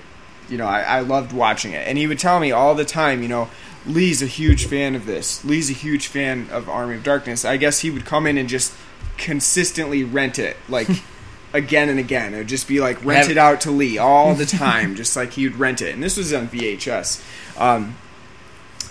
you 0.50 0.58
know 0.58 0.68
I, 0.68 0.82
I 0.82 1.00
loved 1.02 1.34
watching 1.34 1.74
it, 1.74 1.88
and 1.88 1.98
he 1.98 2.08
would 2.08 2.20
tell 2.20 2.40
me 2.40 2.52
all 2.52 2.76
the 2.76 2.86
time, 2.86 3.22
you 3.22 3.30
know. 3.30 3.50
Lee's 3.86 4.22
a 4.22 4.28
huge 4.28 4.66
fan 4.66 4.94
of 4.94 5.06
this. 5.06 5.44
Lee's 5.46 5.70
a 5.70 5.74
huge 5.74 6.08
fan 6.08 6.50
of 6.52 6.68
Army 6.68 6.96
of 6.96 7.04
Darkness. 7.04 7.46
I 7.46 7.56
guess 7.56 7.80
he 7.80 7.90
would 7.90 8.06
come 8.06 8.28
in 8.28 8.38
and 8.38 8.50
just 8.50 8.74
consistently 9.18 10.04
rent 10.04 10.38
it, 10.38 10.58
like 10.68 10.90
again 11.54 11.90
and 11.90 12.00
again. 12.00 12.34
It 12.34 12.38
would 12.38 12.48
just 12.48 12.68
be 12.68 12.80
like 12.80 13.04
rented 13.04 13.38
out 13.38 13.62
to 13.62 13.72
Lee 13.72 13.98
all 13.98 14.36
the 14.36 14.46
time, 14.46 14.96
just 14.96 15.16
like 15.16 15.34
he 15.34 15.48
would 15.48 15.58
rent 15.58 15.82
it. 15.82 15.94
And 15.94 16.04
this 16.04 16.18
was 16.18 16.34
on 16.34 16.48
VHS. 16.48 17.24
Um, 17.60 17.96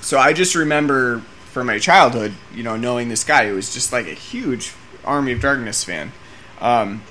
so 0.00 0.18
I 0.18 0.32
just 0.32 0.54
remember 0.54 1.20
from 1.52 1.66
my 1.66 1.78
childhood, 1.78 2.34
you 2.54 2.62
know, 2.62 2.76
knowing 2.76 3.08
this 3.08 3.24
guy 3.24 3.48
who 3.48 3.54
was 3.54 3.72
just 3.72 3.92
like 3.92 4.06
a 4.06 4.14
huge 4.14 4.72
Army 5.04 5.32
of 5.32 5.40
Darkness 5.40 5.84
fan. 5.84 6.12
Um, 6.60 7.02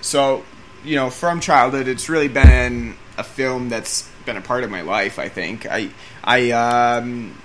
so, 0.00 0.44
you 0.84 0.96
know, 0.96 1.10
from 1.10 1.40
childhood, 1.40 1.88
it's 1.88 2.08
really 2.08 2.28
been 2.28 2.94
a 3.18 3.24
film 3.24 3.68
that's 3.68 4.08
been 4.24 4.36
a 4.36 4.40
part 4.40 4.64
of 4.64 4.70
my 4.70 4.82
life. 4.82 5.18
I 5.18 5.28
think 5.28 5.66
I, 5.66 5.90
I, 6.22 6.50
um, 6.50 7.36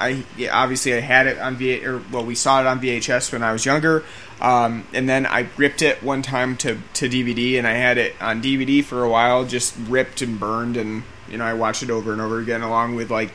I 0.00 0.24
yeah, 0.36 0.56
obviously 0.56 0.94
I 0.94 1.00
had 1.00 1.26
it 1.26 1.38
on 1.38 1.56
V 1.56 1.84
or 1.84 2.02
well, 2.10 2.24
we 2.24 2.34
saw 2.34 2.60
it 2.60 2.66
on 2.66 2.80
VHS 2.80 3.32
when 3.32 3.42
I 3.42 3.52
was 3.52 3.64
younger, 3.66 4.02
um, 4.40 4.86
and 4.94 5.08
then 5.08 5.26
I 5.26 5.46
ripped 5.56 5.82
it 5.82 6.02
one 6.02 6.22
time 6.22 6.56
to 6.58 6.78
to 6.94 7.08
DVD, 7.08 7.58
and 7.58 7.66
I 7.66 7.72
had 7.72 7.98
it 7.98 8.14
on 8.20 8.42
DVD 8.42 8.82
for 8.82 9.04
a 9.04 9.08
while, 9.08 9.44
just 9.44 9.76
ripped 9.88 10.22
and 10.22 10.40
burned, 10.40 10.76
and 10.76 11.02
you 11.28 11.36
know 11.36 11.44
I 11.44 11.52
watched 11.52 11.82
it 11.82 11.90
over 11.90 12.12
and 12.12 12.20
over 12.20 12.38
again, 12.40 12.62
along 12.62 12.94
with 12.94 13.10
like 13.10 13.32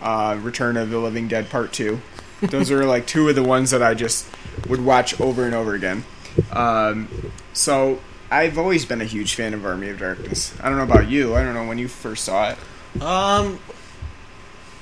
uh, 0.00 0.38
Return 0.40 0.76
of 0.76 0.90
the 0.90 0.98
Living 0.98 1.26
Dead 1.26 1.50
Part 1.50 1.72
Two. 1.72 2.00
Those 2.40 2.70
are 2.70 2.84
like 2.84 3.06
two 3.06 3.28
of 3.28 3.34
the 3.34 3.42
ones 3.42 3.72
that 3.72 3.82
I 3.82 3.94
just 3.94 4.28
would 4.68 4.84
watch 4.84 5.20
over 5.20 5.44
and 5.44 5.54
over 5.54 5.74
again. 5.74 6.04
Um, 6.52 7.08
so 7.52 7.98
I've 8.30 8.58
always 8.58 8.84
been 8.84 9.00
a 9.00 9.06
huge 9.06 9.34
fan 9.34 9.54
of 9.54 9.64
Army 9.64 9.88
of 9.88 9.98
Darkness. 9.98 10.54
I 10.60 10.68
don't 10.68 10.78
know 10.78 10.84
about 10.84 11.08
you. 11.08 11.34
I 11.34 11.42
don't 11.42 11.54
know 11.54 11.66
when 11.66 11.78
you 11.78 11.88
first 11.88 12.24
saw 12.24 12.50
it. 12.50 13.02
Um, 13.02 13.58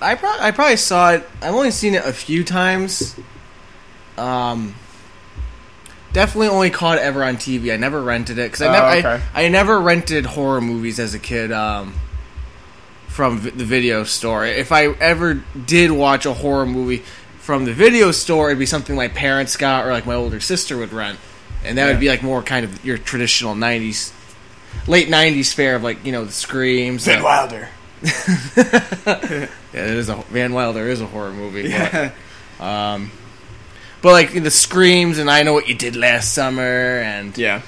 I 0.01 0.15
pro- 0.17 0.39
I 0.39 0.51
probably 0.51 0.77
saw 0.77 1.13
it. 1.13 1.29
I've 1.41 1.55
only 1.55 1.71
seen 1.71 1.95
it 1.95 2.05
a 2.05 2.13
few 2.13 2.45
times. 2.45 3.17
Um, 4.19 4.75
definitely 6.13 6.49
only 6.49 6.71
caught 6.71 6.99
it 6.99 7.03
ever 7.03 7.25
on 7.25 7.37
TV. 7.37 7.73
I 7.73 7.77
never 7.77 8.03
rented 8.03 8.39
it 8.39 8.51
because 8.51 8.63
I 8.63 8.69
Oh, 8.69 8.73
never 8.73 9.09
okay. 9.09 9.25
I, 9.35 9.45
I 9.45 9.49
never 9.49 9.81
rented 9.81 10.27
horror 10.27 10.61
movies 10.61 10.99
as 11.01 11.15
a 11.15 11.19
kid. 11.19 11.53
Um, 11.53 11.95
from 13.09 13.39
vi- 13.39 13.51
the 13.51 13.65
video 13.65 14.03
store. 14.03 14.45
If 14.45 14.73
I 14.73 14.87
ever 14.89 15.35
did 15.67 15.93
watch 15.93 16.27
a 16.27 16.33
horror 16.35 16.67
movie 16.67 17.05
from 17.39 17.65
the 17.65 17.73
video 17.73 18.11
store, 18.11 18.49
it'd 18.49 18.59
be 18.59 18.67
something 18.67 18.97
my 18.97 19.07
parents 19.07 19.57
got 19.57 19.87
or 19.87 19.93
like 19.93 20.05
my 20.05 20.15
older 20.15 20.41
sister 20.41 20.77
would 20.77 20.93
rent, 20.93 21.21
and 21.65 21.79
that 21.79 21.85
Yeah. 21.87 21.91
would 21.93 22.01
be 22.01 22.09
like 22.09 22.25
more 22.25 22.43
kind 22.43 22.65
of 22.65 22.85
your 22.85 22.99
traditional 22.99 23.55
'90s, 23.55 24.11
late 24.89 25.09
'90s 25.09 25.55
fare 25.55 25.77
of 25.77 25.85
like 25.85 26.05
you 26.05 26.11
know 26.11 26.25
the 26.25 26.33
screams. 26.33 27.05
the- 27.05 27.21
Wilder. 27.23 27.69
yeah, 28.03 29.49
it 29.73 29.91
is 29.97 30.09
a 30.09 30.17
Van 30.31 30.53
Wilder 30.53 30.87
is 30.89 31.01
a 31.01 31.07
horror 31.07 31.33
movie. 31.33 31.73
But, 31.73 32.65
um, 32.65 33.11
but 34.03 34.13
like 34.13 34.33
the 34.43 34.51
screams 34.51 35.19
and 35.19 35.31
I 35.31 35.43
know 35.43 35.53
what 35.55 35.69
you 35.69 35.75
did 35.75 35.97
last 35.97 36.33
summer 36.35 36.63
and 36.63 37.37
Yeah. 37.37 37.63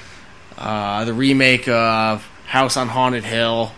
uh, 0.58 1.04
the 1.04 1.14
remake 1.14 1.68
of 1.68 2.26
House 2.46 2.76
on 2.76 2.88
Haunted 2.88 3.24
Hill, 3.24 3.72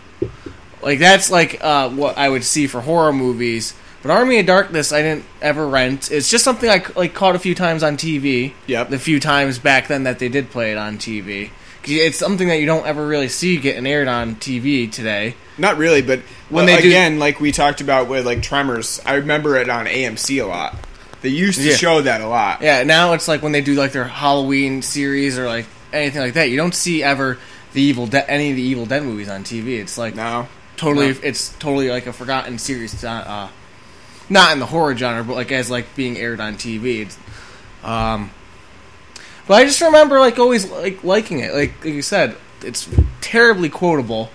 like 0.82 0.98
that's 0.98 1.30
like 1.30 1.58
uh, 1.62 1.88
what 1.90 2.18
I 2.18 2.28
would 2.28 2.44
see 2.44 2.66
for 2.66 2.80
horror 2.80 3.12
movies. 3.12 3.74
But 4.02 4.12
Army 4.12 4.38
of 4.38 4.46
Darkness, 4.46 4.92
I 4.92 5.02
didn't 5.02 5.24
ever 5.42 5.66
rent. 5.66 6.12
It's 6.12 6.30
just 6.30 6.44
something 6.44 6.70
I 6.70 6.84
like 6.94 7.14
caught 7.14 7.34
a 7.34 7.38
few 7.40 7.54
times 7.54 7.82
on 7.82 7.96
TV. 7.96 8.52
Yep. 8.68 8.90
The 8.90 8.98
few 8.98 9.18
times 9.18 9.58
back 9.58 9.88
then 9.88 10.04
that 10.04 10.18
they 10.20 10.28
did 10.28 10.50
play 10.50 10.70
it 10.70 10.78
on 10.78 10.98
TV. 10.98 11.50
It's 11.88 12.18
something 12.18 12.48
that 12.48 12.60
you 12.60 12.66
don't 12.66 12.86
ever 12.86 13.06
really 13.06 13.28
see 13.28 13.56
getting 13.56 13.86
aired 13.86 14.08
on 14.08 14.36
TV 14.36 14.90
today. 14.90 15.34
Not 15.56 15.76
really, 15.78 16.02
but 16.02 16.20
When 16.50 16.64
when 16.64 16.66
they 16.66 16.82
do- 16.82 16.88
again, 16.88 17.18
like 17.18 17.40
we 17.40 17.50
talked 17.52 17.80
about 17.80 18.08
with 18.08 18.26
like 18.26 18.42
Tremors, 18.42 19.00
I 19.06 19.14
remember 19.14 19.56
it 19.56 19.68
on 19.70 19.86
AMC 19.86 20.38
a 20.42 20.46
lot. 20.46 20.76
They 21.22 21.30
used 21.30 21.58
to 21.58 21.64
Yeah. 21.68 21.76
show 21.76 22.00
that 22.02 22.20
a 22.20 22.28
lot. 22.28 22.62
Yeah, 22.62 22.84
now 22.84 23.12
it's 23.14 23.26
like 23.26 23.42
when 23.42 23.52
they 23.52 23.60
do 23.60 23.74
like 23.74 23.92
their 23.92 24.04
Halloween 24.04 24.82
series 24.82 25.36
or 25.38 25.46
like 25.46 25.66
anything 25.92 26.20
like 26.20 26.34
that, 26.34 26.50
you 26.50 26.56
don't 26.56 26.74
see 26.74 27.02
ever 27.02 27.38
the 27.72 27.82
Evil 27.82 28.06
Dead 28.06 28.24
any 28.28 28.50
of 28.50 28.56
the 28.56 28.62
Evil 28.62 28.86
Dead 28.86 29.02
movies 29.02 29.28
on 29.28 29.42
TV. 29.42 29.78
It's 29.80 29.98
like 29.98 30.14
No. 30.14 30.46
totally, 30.76 31.08
No. 31.12 31.18
it's 31.22 31.50
totally 31.58 31.90
like 31.90 32.06
a 32.06 32.12
forgotten 32.12 32.58
series. 32.58 32.94
It's 32.94 33.02
Not, 33.02 33.26
uh, 33.26 33.48
not 34.28 34.52
in 34.52 34.58
the 34.60 34.66
horror 34.66 34.96
genre, 34.96 35.24
but 35.24 35.34
like 35.34 35.50
as 35.50 35.70
like 35.70 35.94
being 35.96 36.16
aired 36.16 36.38
on 36.40 36.54
TV. 36.56 37.02
It's, 37.02 37.16
um, 37.82 38.30
but 39.48 39.54
I 39.54 39.64
just 39.64 39.80
remember 39.80 40.20
like 40.20 40.38
always 40.38 40.70
like 40.70 41.02
liking 41.02 41.40
it. 41.40 41.52
Like, 41.52 41.84
like 41.84 41.94
you 41.94 42.02
said, 42.02 42.36
it's 42.62 42.88
terribly 43.20 43.68
quotable. 43.68 44.30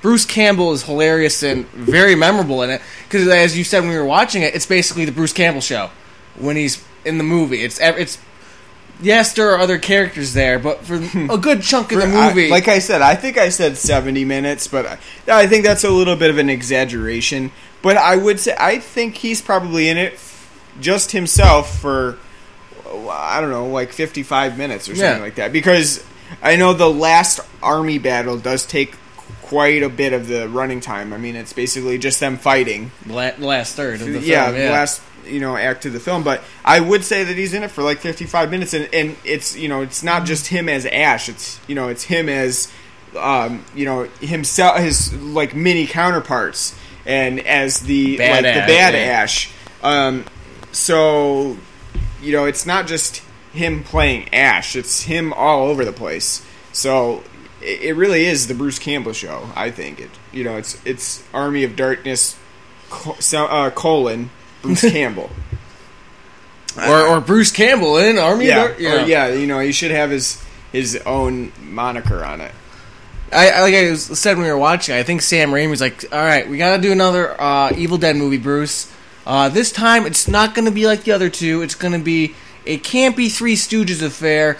Bruce 0.00 0.24
Campbell 0.24 0.72
is 0.72 0.84
hilarious 0.84 1.42
and 1.42 1.66
very 1.68 2.14
memorable 2.14 2.62
in 2.62 2.70
it 2.70 2.80
because, 3.04 3.26
as 3.26 3.58
you 3.58 3.64
said 3.64 3.80
when 3.80 3.90
we 3.90 3.96
were 3.96 4.04
watching 4.04 4.42
it, 4.42 4.54
it's 4.54 4.66
basically 4.66 5.04
the 5.04 5.12
Bruce 5.12 5.32
Campbell 5.32 5.60
show 5.60 5.90
when 6.36 6.54
he's 6.54 6.84
in 7.04 7.18
the 7.18 7.24
movie. 7.24 7.64
It's 7.64 7.80
it's 7.80 8.18
yes, 9.00 9.32
there 9.32 9.50
are 9.50 9.58
other 9.58 9.78
characters 9.78 10.34
there, 10.34 10.58
but 10.58 10.84
for 10.84 10.98
hmm. 10.98 11.30
a 11.30 11.38
good 11.38 11.62
chunk 11.62 11.92
of 11.92 11.98
the 11.98 12.06
I- 12.06 12.28
movie, 12.28 12.50
like 12.50 12.68
I 12.68 12.78
said, 12.78 13.02
I 13.02 13.14
think 13.14 13.38
I 13.38 13.48
said 13.48 13.76
70 13.76 14.24
minutes, 14.24 14.68
but 14.68 14.86
I, 14.86 14.98
I 15.28 15.46
think 15.46 15.64
that's 15.64 15.84
a 15.84 15.90
little 15.90 16.16
bit 16.16 16.30
of 16.30 16.38
an 16.38 16.50
exaggeration. 16.50 17.52
But 17.80 17.96
I 17.96 18.16
would 18.16 18.40
say, 18.40 18.56
I 18.58 18.78
think 18.78 19.16
he's 19.16 19.40
probably 19.40 19.88
in 19.88 19.98
it 19.98 20.18
just 20.80 21.12
himself 21.12 21.80
for, 21.80 22.18
I 23.10 23.40
don't 23.40 23.50
know, 23.50 23.68
like 23.68 23.92
55 23.92 24.56
minutes 24.58 24.88
or 24.88 24.94
something 24.96 25.16
Yeah. 25.18 25.22
like 25.22 25.36
that. 25.36 25.52
Because 25.52 26.04
I 26.42 26.56
know 26.56 26.72
the 26.72 26.90
last 26.90 27.40
army 27.62 27.98
battle 27.98 28.36
does 28.38 28.66
take 28.66 28.94
quite 29.42 29.82
a 29.82 29.88
bit 29.88 30.12
of 30.12 30.28
the 30.28 30.48
running 30.48 30.80
time. 30.80 31.12
I 31.12 31.16
mean, 31.18 31.36
it's 31.36 31.52
basically 31.52 31.98
just 31.98 32.20
them 32.20 32.36
fighting. 32.36 32.90
la- 33.06 33.30
the 33.30 33.46
last 33.46 33.74
third 33.76 34.00
of 34.00 34.06
the 34.12 34.20
yeah, 34.20 34.46
film, 34.46 34.58
the 34.58 34.70
last 34.70 35.00
you 35.26 35.40
know 35.40 35.56
act 35.56 35.84
of 35.86 35.92
the 35.92 36.00
film. 36.00 36.22
But 36.22 36.42
I 36.64 36.80
would 36.80 37.04
say 37.04 37.24
that 37.24 37.36
he's 37.36 37.54
in 37.54 37.62
it 37.62 37.70
for 37.70 37.82
like 37.82 37.98
fifty 37.98 38.24
five 38.26 38.50
minutes, 38.50 38.74
and 38.74 38.88
and 38.94 39.16
it's 39.24 39.56
you 39.56 39.68
know 39.68 39.80
it's 39.82 40.02
not 40.02 40.24
just 40.26 40.48
him 40.48 40.68
as 40.68 40.84
Ash. 40.86 41.28
It's 41.28 41.58
you 41.66 41.74
know 41.74 41.88
it's 41.88 42.04
him 42.04 42.28
as 42.28 42.70
um, 43.18 43.64
you 43.74 43.84
know 43.86 44.04
himself 44.20 44.78
his 44.78 45.14
like 45.14 45.54
mini 45.54 45.86
counterparts, 45.86 46.78
and 47.06 47.40
as 47.40 47.80
the 47.80 48.18
Bad 48.18 48.44
like 48.44 48.54
Ash, 48.54 48.66
the 48.66 48.72
bad 48.72 48.94
yeah. 48.94 49.00
Ash. 49.00 49.50
Um, 49.82 50.24
so 50.72 51.56
you 52.22 52.32
know, 52.32 52.44
it's 52.44 52.66
not 52.66 52.86
just 52.86 53.22
him 53.52 53.82
playing 53.84 54.32
Ash; 54.34 54.76
it's 54.76 55.02
him 55.02 55.32
all 55.32 55.68
over 55.68 55.84
the 55.84 55.92
place. 55.92 56.44
So 56.72 57.22
it, 57.62 57.80
it 57.82 57.92
really 57.96 58.24
is 58.26 58.46
the 58.48 58.54
Bruce 58.54 58.78
Campbell 58.78 59.12
show. 59.12 59.50
I 59.56 59.70
think 59.70 60.00
it. 60.00 60.10
You 60.32 60.44
know, 60.44 60.56
it's 60.56 60.80
it's 60.86 61.22
Army 61.32 61.64
of 61.64 61.76
Darkness, 61.76 62.38
co- 62.90 63.16
so- 63.20 63.46
uh, 63.46 63.70
colon 63.70 64.30
Bruce 64.62 64.80
Campbell. 64.92 65.30
or, 66.76 67.00
or 67.00 67.20
Bruce 67.20 67.50
Campbell 67.50 67.96
in 67.98 68.18
Army. 68.18 68.46
yeah, 68.46 68.64
or 68.66 69.00
yeah, 69.06 69.28
you 69.32 69.46
know, 69.46 69.58
he 69.58 69.72
should 69.72 69.90
have 69.90 70.10
his 70.10 70.42
his 70.72 70.96
own 71.06 71.52
moniker 71.60 72.24
on 72.24 72.40
it. 72.40 72.52
I, 73.32 73.50
I 73.50 73.60
like 73.62 73.74
I 73.74 73.94
said 73.94 74.36
when 74.36 74.46
we 74.46 74.50
were 74.52 74.58
watching. 74.58 74.94
I 74.94 75.02
think 75.02 75.22
Sam 75.22 75.50
Raimi's 75.50 75.80
like, 75.80 76.04
"All 76.12 76.18
right, 76.22 76.48
we 76.48 76.56
got 76.56 76.76
to 76.76 76.82
do 76.82 76.92
another 76.92 77.38
uh, 77.40 77.72
Evil 77.76 77.98
Dead 77.98 78.16
movie, 78.16 78.38
Bruce. 78.38 78.90
Uh, 79.28 79.48
this 79.50 79.70
time, 79.70 80.06
it's 80.06 80.26
not 80.26 80.54
going 80.54 80.64
to 80.64 80.70
be 80.70 80.86
like 80.86 81.04
the 81.04 81.12
other 81.12 81.28
two. 81.28 81.60
It's 81.60 81.74
going 81.74 81.92
to 81.92 81.98
be 81.98 82.34
it 82.64 82.82
can't 82.82 83.14
be 83.14 83.28
Three 83.28 83.54
Stooges 83.56 84.02
affair. 84.02 84.56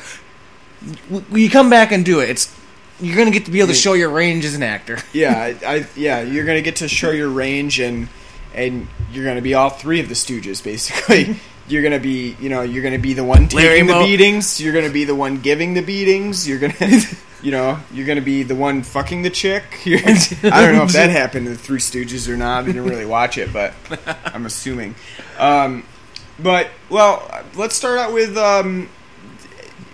W- 1.11 1.25
you 1.45 1.49
come 1.51 1.71
back 1.71 1.91
and 1.91 2.05
do 2.05 2.21
it? 2.21 2.29
It's 2.29 2.55
you're 3.01 3.17
going 3.17 3.27
to 3.27 3.33
get 3.33 3.47
to 3.47 3.51
be 3.51 3.61
able 3.61 3.69
to 3.69 3.75
show 3.75 3.95
your 3.95 4.11
range 4.11 4.45
as 4.45 4.55
an 4.55 4.63
actor. 4.63 4.99
Yeah, 5.15 5.33
I, 5.63 5.67
I 5.67 5.87
yeah, 5.97 6.21
you're 6.21 6.45
gonna 6.45 6.63
get 6.63 6.77
to 6.77 6.89
show 6.89 7.11
your 7.13 7.29
range 7.31 7.81
and 7.81 8.09
and 8.55 8.87
you're 9.13 9.25
gonna 9.25 9.41
be 9.41 9.55
all 9.55 9.71
three 9.71 10.01
of 10.01 10.09
the 10.09 10.15
Stooges 10.15 10.63
basically. 10.63 11.37
You're 11.69 11.83
gonna 11.83 12.01
be, 12.01 12.35
you 12.41 12.49
know, 12.49 12.63
you're 12.63 12.83
gonna 12.83 12.99
be 12.99 13.13
the 13.13 13.25
one 13.25 13.47
taking 13.47 13.59
Larry 13.59 13.81
the 13.83 13.93
Mo- 13.93 14.03
beatings. 14.07 14.59
You're 14.59 14.73
gonna 14.73 14.89
be 14.89 15.05
the 15.05 15.15
one 15.15 15.41
giving 15.41 15.75
the 15.75 15.83
beatings. 15.83 16.49
You're 16.49 16.59
gonna, 16.59 16.73
you 17.43 17.51
know, 17.51 17.79
you're 17.93 18.07
gonna 18.07 18.21
be 18.21 18.43
the 18.43 18.55
one 18.55 18.83
fucking 18.83 19.23
the 19.23 19.31
chick. 19.31 19.65
You're, 19.85 20.01
I 20.01 20.63
don't 20.65 20.75
know 20.75 20.83
if 20.85 20.93
that 20.93 21.11
happened 21.11 21.47
in 21.47 21.53
the 21.53 21.59
Three 21.59 21.79
Stooges 21.79 22.29
or 22.29 22.37
not. 22.37 22.65
I 22.65 22.67
didn't 22.67 22.85
really 22.85 23.07
watch 23.07 23.39
it, 23.39 23.53
but 23.53 23.75
I'm 24.27 24.47
assuming. 24.47 24.95
Um, 25.39 25.85
but 26.39 26.69
well, 26.91 27.29
let's 27.55 27.75
start 27.77 27.99
out 27.99 28.13
with 28.13 28.37
um, 28.37 28.89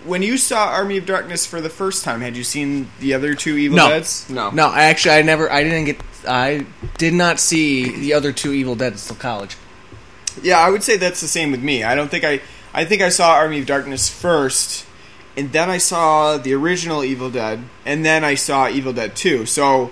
when 0.05 0.23
you 0.23 0.37
saw 0.37 0.69
Army 0.69 0.97
of 0.99 1.07
Darkness 1.07 1.47
for 1.47 1.61
the 1.61 1.71
first 1.71 2.05
time. 2.05 2.21
Had 2.21 2.37
you 2.37 2.45
seen 2.45 2.91
the 3.01 3.15
other 3.15 3.35
two 3.35 3.57
Evil 3.57 3.77
No. 3.77 3.89
Deads? 3.89 4.29
No, 4.31 4.51
No, 4.51 4.69
I 4.69 4.85
actually 4.85 5.17
I 5.17 5.23
never 5.23 5.51
I 5.51 5.63
didn't 5.63 5.85
get 5.85 6.01
I 6.27 6.67
did 6.99 7.15
not 7.15 7.39
see 7.41 7.95
the 7.99 8.15
other 8.15 8.33
two 8.33 8.53
Evil 8.53 8.75
Dead 8.75 8.93
until 8.95 9.17
college. 9.17 9.57
Yeah, 10.43 10.59
I 10.59 10.71
would 10.71 10.83
say 10.83 10.97
that's 10.97 11.21
the 11.21 11.29
same 11.29 11.51
with 11.51 11.63
me. 11.63 11.85
I 11.85 11.95
don't 11.95 12.11
think 12.11 12.25
I. 12.25 12.41
I 12.77 12.85
think 12.85 13.03
I 13.03 13.09
saw 13.09 13.35
Army 13.35 13.61
of 13.61 13.67
Darkness 13.67 14.09
first, 14.09 14.85
and 15.37 15.53
then 15.53 15.71
I 15.71 15.79
saw 15.79 16.37
the 16.37 16.55
original 16.55 17.05
Evil 17.05 17.31
Dead, 17.31 17.65
and 17.85 18.05
then 18.05 18.25
I 18.25 18.35
saw 18.35 18.69
Evil 18.69 18.93
Dead 18.93 19.17
Two. 19.17 19.47
So 19.47 19.91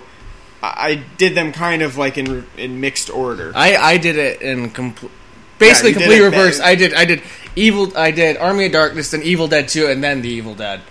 I 0.61 1.03
did 1.17 1.35
them 1.35 1.51
kind 1.51 1.81
of 1.81 1.97
like 1.97 2.17
in 2.17 2.45
in 2.57 2.79
mixed 2.79 3.09
order. 3.09 3.51
I 3.55 3.75
I 3.75 3.97
did 3.97 4.17
it 4.17 4.41
in 4.41 4.69
complete 4.69 5.11
basically 5.59 5.93
did 5.93 6.03
complete 6.03 6.21
reverse. 6.21 6.59
bad. 6.59 6.67
I 6.67 6.75
did 6.75 6.93
I 6.93 7.05
did 7.05 7.21
Evil 7.55 7.97
I 7.97 8.11
did 8.11 8.37
Army 8.37 8.67
of 8.67 8.71
Darkness 8.71 9.11
then 9.11 9.23
Evil 9.23 9.47
Dead 9.47 9.67
2 9.67 9.87
and 9.87 10.03
then 10.03 10.21
the 10.21 10.29
Evil 10.29 10.55
Dead. 10.55 10.81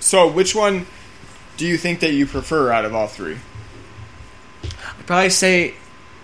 So 0.00 0.30
which 0.30 0.54
one 0.54 0.86
do 1.56 1.66
you 1.66 1.76
think 1.76 2.00
that 2.00 2.12
you 2.12 2.26
prefer 2.26 2.72
out 2.72 2.84
of 2.84 2.94
all 2.94 3.06
three? 3.06 3.38
I'd 4.64 5.06
probably 5.06 5.30
say 5.30 5.74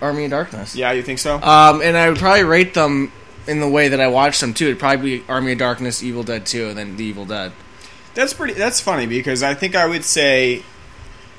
Army 0.01 0.25
of 0.25 0.31
Darkness. 0.31 0.75
Yeah, 0.75 0.93
you 0.93 1.03
think 1.03 1.19
so? 1.19 1.37
Um, 1.37 1.83
and 1.83 1.97
I 1.97 2.09
would 2.09 2.19
probably 2.19 2.45
rate 2.45 2.75
them 2.75 3.13
in 3.47 3.61
the 3.61 3.69
way 3.69 3.89
that 3.89 4.01
I 4.01 4.09
watched 4.09 4.41
them 4.41 4.55
too. 4.55 4.67
It'd 4.67 4.79
probably 4.79 5.19
be 5.19 5.25
Army 5.29 5.53
of 5.53 5.59
Darkness, 5.59 6.03
Evil 6.03 6.23
Dead 6.23 6.47
2, 6.47 6.71
and 6.71 6.79
then 6.79 6.97
the 6.97 7.05
Evil 7.05 7.25
Dead. 7.25 7.53
That's 8.17 8.33
pretty. 8.35 8.55
That's 8.55 8.81
funny 8.81 9.07
because 9.07 9.43
I 9.45 9.55
think 9.55 9.77
I 9.77 9.87
would 9.87 10.05
say 10.05 10.63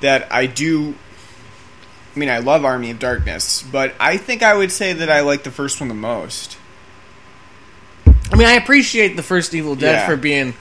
that 0.00 0.28
I 0.32 0.46
do. 0.46 0.94
I 2.14 2.18
mean, 2.18 2.30
I 2.30 2.38
love 2.38 2.64
Army 2.64 2.90
of 2.90 2.98
Darkness, 2.98 3.62
but 3.70 3.94
I 4.00 4.16
think 4.16 4.42
I 4.42 4.54
would 4.54 4.72
say 4.72 4.92
that 4.94 5.10
I 5.10 5.20
like 5.20 5.42
the 5.42 5.50
first 5.50 5.80
one 5.80 5.88
the 5.88 5.94
most. 5.94 6.56
I 8.32 8.36
mean, 8.36 8.46
I 8.46 8.52
appreciate 8.52 9.16
the 9.16 9.22
first 9.22 9.54
Evil 9.54 9.74
Dead 9.74 9.92
Yeah. 9.92 10.06
for 10.06 10.16
being 10.16 10.54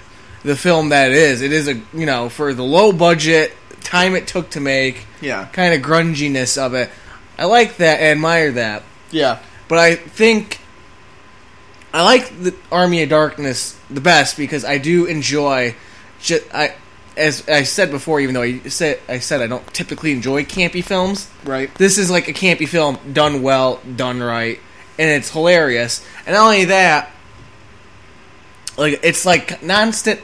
the 0.44 0.56
film 0.56 0.90
that 0.90 1.12
it 1.12 1.18
is. 1.18 1.42
It 1.42 1.52
is 1.54 1.68
a 1.68 1.76
you 1.94 2.06
know 2.06 2.30
for 2.30 2.54
the 2.54 2.64
low 2.64 2.92
budget 2.92 3.54
time 3.82 4.16
it 4.16 4.28
took 4.28 4.50
to 4.52 4.60
make, 4.60 5.06
Yeah. 5.22 5.46
kind 5.54 5.74
of 5.74 5.82
grunginess 5.82 6.58
of 6.58 6.74
it. 6.74 6.90
I 7.38 7.46
like 7.46 7.78
that. 7.78 8.00
I 8.02 8.06
admire 8.12 8.52
that. 8.54 8.84
Yeah. 9.12 9.40
But 9.68 9.78
I 9.80 9.96
think 9.96 10.60
I 11.94 12.02
like 12.04 12.42
the 12.42 12.56
Army 12.72 13.04
of 13.04 13.10
Darkness 13.10 13.76
the 13.90 14.02
best 14.02 14.36
because 14.36 14.66
I 14.66 14.78
do 14.80 15.06
enjoy. 15.06 15.76
Just, 16.20 16.44
I 16.54 16.76
as 17.18 17.48
I 17.50 17.64
said 17.64 17.90
before, 17.90 18.20
even 18.20 18.36
though 18.36 18.44
I 18.44 18.60
said 18.70 19.00
I 19.10 19.20
said 19.20 19.42
I 19.42 19.48
don't 19.48 19.66
typically 19.74 20.12
enjoy 20.12 20.46
campy 20.46 20.84
films. 20.84 21.30
Right. 21.44 21.74
This 21.76 21.98
is 21.98 22.10
like 22.10 22.28
a 22.28 22.34
campy 22.34 22.68
film 22.68 22.98
done 23.12 23.42
well, 23.42 23.82
done 23.96 24.22
right, 24.22 24.60
and 25.00 25.10
it's 25.10 25.32
hilarious. 25.32 26.06
And 26.26 26.36
not 26.36 26.46
only 26.46 26.66
that, 26.66 27.12
like 28.78 29.00
it's 29.04 29.26
like 29.26 29.64
non-stop, 29.64 30.20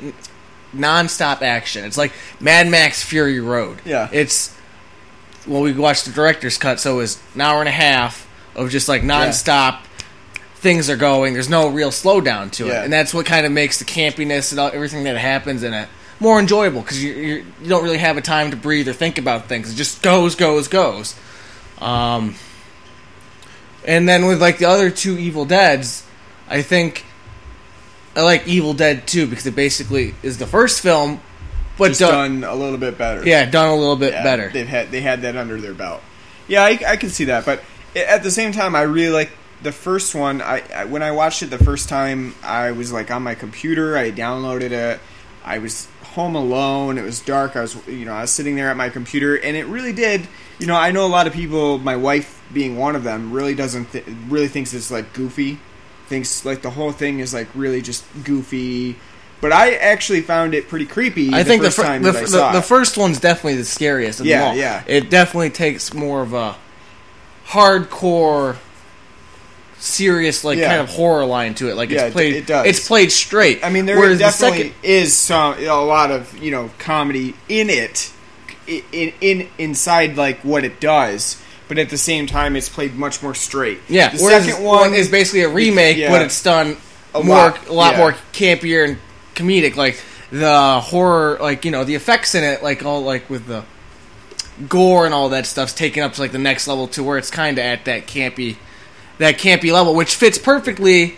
non-stop 0.72 1.42
action. 1.42 1.84
It's 1.84 1.98
like 1.98 2.14
Mad 2.40 2.68
Max 2.68 3.04
Fury 3.04 3.40
Road. 3.40 3.82
Yeah. 3.86 4.10
It's 4.12 4.56
well, 5.48 5.62
we 5.62 5.74
watched 5.74 6.06
the 6.06 6.12
director's 6.12 6.58
cut, 6.58 6.80
so 6.80 6.94
it 6.94 6.98
was 6.98 7.22
an 7.34 7.42
hour 7.42 7.60
and 7.60 7.68
a 7.68 7.74
half 7.74 8.30
of 8.56 8.70
just 8.70 8.88
like 8.88 9.04
non-stop. 9.04 9.84
Things 10.64 10.90
are 10.90 10.96
going. 10.98 11.34
There's 11.34 11.50
no 11.50 11.68
real 11.70 11.90
slowdown 11.92 12.50
to 12.54 12.66
it, 12.66 12.70
Yeah. 12.70 12.84
and 12.84 12.92
that's 12.92 13.14
what 13.14 13.26
kind 13.26 13.46
of 13.46 13.52
makes 13.52 13.78
the 13.80 13.86
campiness 13.86 14.52
and 14.52 14.60
all, 14.60 14.72
everything 14.74 15.04
that 15.04 15.18
happens 15.18 15.62
in 15.62 15.74
it 15.74 15.88
more 16.20 16.40
enjoyable 16.40 16.80
because 16.82 17.04
you 17.04 17.12
you're, 17.14 17.38
you 17.40 17.68
don't 17.68 17.84
really 17.84 17.98
have 17.98 18.16
a 18.16 18.22
time 18.22 18.50
to 18.52 18.56
breathe 18.56 18.88
or 18.88 18.94
think 18.94 19.18
about 19.18 19.50
things. 19.50 19.72
It 19.72 19.76
just 19.76 20.02
goes, 20.02 20.36
goes, 20.36 20.70
goes. 20.70 21.16
Um, 21.80 22.36
and 23.86 24.08
then 24.08 24.26
with 24.26 24.42
like 24.42 24.58
the 24.58 24.66
other 24.66 24.90
two 24.90 25.18
Evil 25.18 25.44
Deads, 25.46 26.06
I 26.50 26.62
think 26.62 27.04
I 28.16 28.22
like 28.22 28.48
Evil 28.48 28.74
Dead 28.74 29.06
2 29.08 29.28
because 29.28 29.46
it 29.46 29.56
basically 29.56 30.16
is 30.24 30.38
the 30.38 30.48
first 30.48 30.80
film, 30.82 31.20
but 31.78 31.98
done, 31.98 32.42
done 32.42 32.50
a 32.50 32.56
little 32.56 32.78
bit 32.78 32.98
better. 32.98 33.26
yeah, 33.28 33.44
done 33.50 33.68
a 33.68 33.76
little 33.76 33.98
bit 33.98 34.14
Yeah, 34.14 34.24
better. 34.24 34.50
They've 34.50 34.68
had 34.68 34.92
they 34.92 35.02
had 35.02 35.24
that 35.24 35.36
under 35.36 35.60
their 35.60 35.74
belt. 35.74 36.02
Yeah, 36.48 36.64
I, 36.64 36.80
I 36.88 36.96
can 36.98 37.10
see 37.10 37.26
that, 37.26 37.46
but 37.46 37.62
at 37.96 38.24
the 38.24 38.32
same 38.32 38.52
time, 38.54 38.76
I 38.76 38.84
really 38.84 39.12
like 39.14 39.32
the 39.64 39.72
first 39.72 40.14
one. 40.14 40.42
I, 40.42 40.62
I 40.76 40.86
when 40.86 41.02
I 41.04 41.12
watched 41.12 41.42
it 41.44 41.48
the 41.48 41.58
first 41.64 41.90
time, 41.90 42.36
I 42.44 42.72
was 42.72 42.92
like 42.92 43.10
on 43.12 43.24
my 43.24 43.36
computer. 43.36 43.98
I 43.98 44.12
downloaded 44.12 44.72
it. 44.72 45.00
I 45.44 45.58
was 45.60 45.88
home 46.04 46.36
alone. 46.36 46.98
It 46.98 47.04
was 47.04 47.20
dark. 47.22 47.56
I 47.56 47.62
was 47.62 47.76
you 47.88 48.06
know 48.06 48.14
I 48.14 48.22
was 48.22 48.32
sitting 48.32 48.56
there 48.56 48.70
at 48.70 48.78
my 48.78 48.90
computer, 48.90 49.36
and 49.36 49.58
it 49.58 49.66
really 49.66 49.94
did. 49.94 50.28
You 50.60 50.68
know, 50.68 50.76
I 50.76 50.92
know 50.92 51.06
a 51.06 51.08
lot 51.08 51.28
of 51.28 51.34
people. 51.34 51.80
My 51.80 51.96
wife 51.96 52.42
being 52.54 52.78
one 52.78 52.96
of 52.96 53.04
them, 53.04 53.32
really 53.32 53.56
doesn't 53.56 53.92
th- 53.92 54.06
really 54.28 54.48
thinks 54.48 54.74
it's 54.74 54.92
like 54.92 55.14
goofy. 55.14 55.60
Thinks 56.08 56.46
like 56.46 56.62
the 56.62 56.70
whole 56.70 56.92
thing 56.92 57.20
is 57.20 57.34
like 57.34 57.48
really 57.56 57.82
just 57.82 58.06
goofy. 58.24 58.98
But 59.42 59.52
I 59.52 59.74
actually 59.76 60.22
found 60.22 60.54
it 60.54 60.70
pretty 60.70 60.86
creepy. 60.86 61.34
I 61.34 61.44
the 61.44 61.50
think 61.50 61.62
the, 61.64 61.68
first 61.68 61.78
fir- 61.78 61.84
time 61.84 62.02
the, 62.04 62.10
I 62.10 62.26
the, 62.26 62.52
the 62.54 62.62
first 62.62 62.98
one's 62.98 63.20
definitely 63.20 63.56
the 63.58 63.66
scariest 63.66 64.20
of 64.22 64.26
Yeah, 64.26 64.40
them 64.40 64.48
all. 64.50 64.56
yeah. 64.56 64.84
It 64.88 65.10
definitely 65.10 65.50
takes 65.50 65.94
more 65.94 66.22
of 66.22 66.34
a 66.34 66.56
hardcore, 67.48 68.58
serious, 69.84 70.44
like 70.44 70.58
Yeah. 70.58 70.70
kind 70.70 70.82
of 70.82 70.90
horror 70.90 71.26
line 71.26 71.56
to 71.56 71.70
it. 71.70 71.76
Like 71.76 71.90
Yeah, 71.90 72.06
it's 72.06 72.14
played, 72.14 72.34
it 72.36 72.48
does. 72.48 72.66
it's 72.68 72.88
played 72.88 73.12
straight. 73.12 73.64
I 73.64 73.70
mean, 73.70 73.86
there 73.86 73.98
Whereas 74.00 74.18
the 74.18 74.24
definitely 74.26 74.58
second- 74.70 74.74
is 74.84 75.14
some 75.16 75.58
a 75.60 75.68
lot 75.84 76.10
of 76.12 76.38
you 76.42 76.52
know 76.52 76.72
comedy 76.80 77.36
in 77.50 77.70
it, 77.70 78.12
in, 78.68 79.14
in 79.22 79.50
inside 79.58 80.16
like 80.18 80.40
what 80.42 80.64
it 80.64 80.80
does, 80.80 81.42
but 81.68 81.78
at 81.78 81.90
the 81.90 81.98
same 81.98 82.28
time, 82.28 82.56
it's 82.56 82.70
played 82.70 82.96
much 82.96 83.22
more 83.22 83.36
straight. 83.36 83.80
Yeah, 83.90 84.10
the 84.10 84.24
whereas 84.24 84.46
second 84.46 84.64
one 84.64 84.94
is 84.94 85.10
basically 85.10 85.42
a 85.42 85.50
remake, 85.50 85.98
yeah. 85.98 86.12
but 86.12 86.22
it's 86.22 86.42
done 86.42 86.78
A 87.14 87.22
more, 87.24 87.36
lot, 87.36 87.68
a 87.68 87.74
lot 87.74 87.98
more 87.98 88.14
campier 88.32 88.86
and 88.88 88.98
comedic. 89.36 89.76
Like 89.76 90.02
the 90.32 90.80
horror, 90.80 91.38
like 91.42 91.66
you 91.66 91.72
know, 91.72 91.84
the 91.84 91.96
effects 91.96 92.36
in 92.36 92.44
it, 92.46 92.64
like 92.64 92.86
all 92.86 93.04
like 93.04 93.30
with 93.30 93.48
the 93.48 93.64
gore 94.70 95.06
and 95.06 95.14
all 95.14 95.30
that 95.30 95.46
stuff's 95.46 95.74
taken 95.74 96.04
up 96.04 96.14
to 96.14 96.22
like 96.22 96.32
the 96.32 96.38
next 96.40 96.68
level 96.68 96.88
to 96.88 97.04
where 97.04 97.18
it's 97.18 97.32
kind 97.32 97.58
of 97.58 97.66
at 97.66 97.86
that 97.86 98.06
campy, 98.08 98.56
that 99.20 99.38
campy 99.38 99.72
level, 99.72 99.94
which 99.96 100.16
fits 100.16 100.38
perfectly 100.38 101.16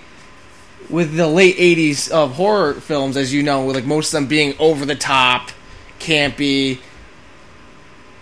with 0.90 1.16
the 1.16 1.28
late 1.28 1.58
'80s 1.58 2.10
of 2.12 2.34
horror 2.34 2.74
films, 2.76 3.18
as 3.18 3.34
you 3.34 3.42
know, 3.44 3.66
with 3.66 3.76
like 3.76 3.86
most 3.86 4.08
of 4.08 4.12
them 4.14 4.28
being 4.28 4.54
over 4.60 4.86
the 4.86 4.96
top, 4.96 5.50
campy. 6.00 6.80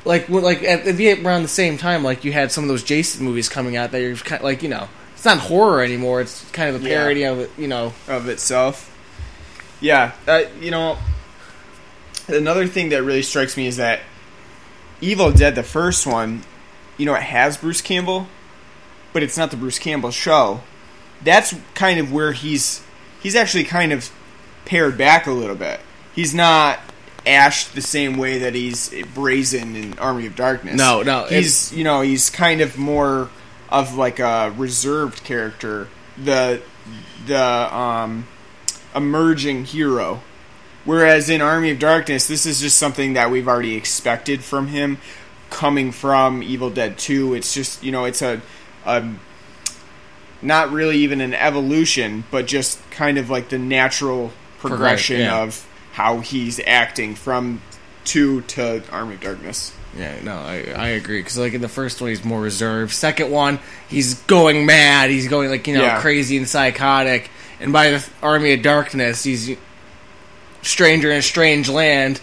Like, 0.06 0.28
like 0.28 0.64
at 0.64 0.84
the 0.86 1.24
around 1.24 1.44
the 1.44 1.48
same 1.48 1.78
time, 1.78 2.04
like 2.04 2.26
you 2.26 2.34
had 2.34 2.52
some 2.52 2.64
of 2.66 2.68
those 2.68 2.84
Jason 2.84 3.24
movies 3.26 3.48
coming 3.48 3.78
out 3.78 3.92
that 3.92 4.02
you're 4.02 4.16
kind 4.18 4.40
of 4.42 4.44
like, 4.44 4.62
you 4.62 4.68
know, 4.70 4.90
it's 5.14 5.24
not 5.24 5.38
horror 5.38 5.82
anymore. 5.82 6.20
It's 6.20 6.44
kind 6.52 6.76
of 6.76 6.84
a 6.84 6.88
Yeah. 6.88 6.96
parody 6.98 7.24
of 7.24 7.40
it, 7.40 7.52
you 7.58 7.68
know. 7.70 7.94
of 8.10 8.28
itself. 8.28 8.90
Yeah, 9.80 10.12
uh, 10.28 10.44
you 10.62 10.72
know, 10.72 10.98
another 12.28 12.68
thing 12.68 12.90
that 12.90 13.04
really 13.04 13.22
strikes 13.22 13.56
me 13.58 13.68
is 13.68 13.78
that 13.78 14.02
Evil 15.02 15.32
Dead, 15.32 15.56
the 15.56 15.64
first 15.64 16.06
one, 16.06 16.44
you 16.98 17.06
know, 17.06 17.14
it 17.16 17.24
has 17.24 17.58
Bruce 17.58 17.82
Campbell, 17.82 18.28
but 19.14 19.24
it's 19.24 19.38
not 19.38 19.52
the 19.52 19.58
Bruce 19.58 19.80
Campbell 19.80 20.12
show. 20.12 20.62
That's 21.24 21.56
kind 21.76 22.00
of 22.00 22.12
where 22.12 22.34
he's 22.34 22.84
he's 23.22 23.36
actually 23.36 23.64
kind 23.64 23.94
of 23.94 24.12
pared 24.66 24.98
back 24.98 25.28
a 25.28 25.32
little 25.32 25.56
bit. 25.56 25.80
He's 26.14 26.34
not 26.34 26.80
Ash 27.26 27.66
the 27.68 27.82
same 27.82 28.18
way 28.18 28.40
that 28.40 28.54
he's 28.54 28.94
brazen 29.14 29.76
in 29.76 29.98
Army 30.00 30.26
of 30.26 30.36
Darkness. 30.36 30.76
No, 30.76 31.04
no, 31.04 31.26
he's 31.26 31.72
you 31.74 31.84
know 31.84 32.02
he's 32.02 32.30
kind 32.30 32.60
of 32.60 32.78
more 32.78 33.30
of 33.70 33.96
like 33.96 34.20
a 34.20 34.54
reserved 34.58 35.24
character. 35.24 35.88
The 36.22 36.62
the 37.26 37.76
um 37.76 38.28
emerging 38.96 39.66
hero. 39.66 40.22
Whereas 40.86 41.30
in 41.30 41.42
Army 41.42 41.72
of 41.72 41.80
Darkness, 41.80 42.28
this 42.28 42.46
is 42.46 42.60
just 42.60 42.78
something 42.78 43.14
that 43.14 43.32
we've 43.32 43.48
already 43.48 43.76
expected 43.76 44.44
from 44.44 44.68
him, 44.68 44.98
coming 45.50 45.94
from 45.94 46.44
Evil 46.44 46.70
Dead 46.70 46.98
Two. 46.98 47.34
It's 47.34 47.54
just 47.54 47.84
you 47.84 47.92
know 47.92 48.04
it's 48.04 48.22
a, 48.22 48.42
a 48.86 49.14
not 50.42 50.72
really 50.72 50.98
even 50.98 51.22
an 51.22 51.34
evolution, 51.34 52.24
but 52.30 52.46
just 52.46 52.80
kind 52.92 53.18
of 53.18 53.30
like 53.30 53.50
the 53.50 53.58
natural 53.58 54.32
progression 54.60 55.22
yeah. 55.22 55.42
of 55.42 55.68
how 55.94 56.20
he's 56.20 56.60
acting 56.66 57.16
from 57.16 57.62
two 58.04 58.42
to 58.42 58.84
Army 58.92 59.16
of 59.16 59.22
Darkness. 59.22 59.74
Yeah, 59.98 60.16
no, 60.24 60.36
I, 60.36 60.74
I 60.76 60.88
agree. 60.90 61.20
Because, 61.20 61.38
like, 61.38 61.54
in 61.54 61.62
the 61.62 61.70
first 61.70 62.02
one, 62.02 62.10
he's 62.10 62.26
more 62.26 62.42
reserved. 62.42 62.94
Second 62.94 63.30
one, 63.30 63.60
he's 63.88 64.16
going 64.24 64.66
mad. 64.66 65.12
He's 65.12 65.28
going, 65.28 65.50
like, 65.50 65.68
you 65.68 65.76
know, 65.76 65.84
Yeah. 65.84 66.02
crazy 66.02 66.36
and 66.36 66.48
psychotic. 66.48 67.30
And 67.60 67.72
by 67.72 67.92
the 67.92 68.10
Army 68.22 68.54
of 68.54 68.64
Darkness, 68.64 69.24
he's 69.24 69.56
stranger 70.64 71.12
in 71.12 71.18
a 71.18 71.22
strange 71.22 71.70
land. 71.70 72.20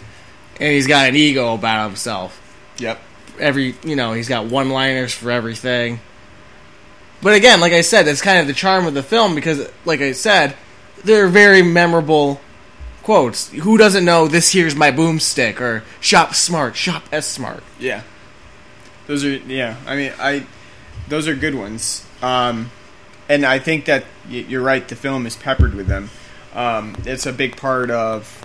And 0.58 0.72
he's 0.72 0.88
got 0.88 1.08
an 1.08 1.16
ego 1.16 1.54
about 1.54 1.86
himself. 1.86 2.38
Yep. 2.78 3.00
Every, 3.38 3.74
you 3.84 3.96
know, 3.96 4.12
he's 4.12 4.28
got 4.28 4.46
one 4.46 4.70
liners 4.70 5.14
for 5.14 5.30
everything. 5.30 6.00
But 7.22 7.34
again, 7.34 7.60
like 7.60 7.72
I 7.72 7.82
said, 7.82 8.06
that's 8.06 8.22
kind 8.22 8.38
of 8.38 8.46
the 8.46 8.52
charm 8.52 8.86
of 8.86 8.94
the 8.94 9.02
film 9.02 9.34
because, 9.34 9.70
like 9.84 10.00
I 10.00 10.12
said, 10.12 10.56
they're 11.04 11.28
very 11.28 11.62
memorable 11.62 12.40
quotes. 13.02 13.50
Who 13.50 13.76
doesn't 13.76 14.04
know 14.04 14.26
this 14.28 14.52
here's 14.52 14.74
my 14.74 14.90
boomstick 14.90 15.60
or 15.60 15.84
shop 16.00 16.34
smart, 16.34 16.76
shop 16.76 17.04
S-Mart? 17.12 17.62
Yeah. 17.78 18.02
Those 19.06 19.24
are 19.24 19.36
yeah. 19.36 19.76
I 19.86 19.96
mean, 19.96 20.12
I 20.18 20.46
those 21.08 21.26
are 21.28 21.34
good 21.34 21.54
ones. 21.54 22.06
Um, 22.22 22.70
and 23.28 23.44
I 23.44 23.58
think 23.58 23.86
that 23.86 24.04
you're 24.28 24.62
right. 24.62 24.86
The 24.86 24.96
film 24.96 25.26
is 25.26 25.36
peppered 25.36 25.74
with 25.74 25.86
them. 25.86 26.10
Um, 26.54 26.96
it's 27.04 27.26
a 27.26 27.32
big 27.32 27.56
part 27.56 27.90
of 27.90 28.44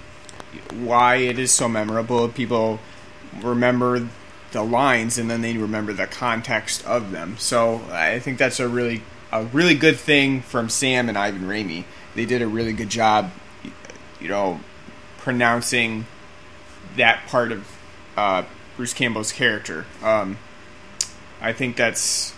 why 0.74 1.18
it 1.18 1.40
is 1.40 1.52
so 1.52 1.68
memorable. 1.68 2.28
People 2.30 2.80
remember 3.42 4.10
the 4.56 4.64
lines 4.64 5.18
and 5.18 5.30
then 5.30 5.42
they 5.42 5.58
remember 5.58 5.94
the 5.94 6.08
context 6.08 6.84
of 6.86 7.12
them. 7.12 7.36
So 7.38 7.82
I 7.92 8.20
think 8.20 8.40
that's 8.40 8.60
a 8.60 8.68
really 8.68 9.04
a 9.32 9.44
really 9.44 9.76
good 9.76 9.98
thing 9.98 10.42
from 10.42 10.70
Sam 10.70 11.10
and 11.10 11.18
Ivan 11.18 11.44
Raimi. 11.44 11.84
They 12.16 12.26
did 12.26 12.42
a 12.42 12.48
really 12.48 12.72
good 12.72 12.90
job, 12.90 13.32
you 14.22 14.30
know, 14.30 14.62
pronouncing 15.18 16.06
that 16.96 17.28
part 17.28 17.52
of 17.52 17.68
uh, 18.16 18.44
Bruce 18.78 18.94
Campbell's 18.94 19.34
character. 19.34 19.86
Um, 20.02 20.38
I 21.42 21.52
think 21.52 21.76
that's 21.76 22.34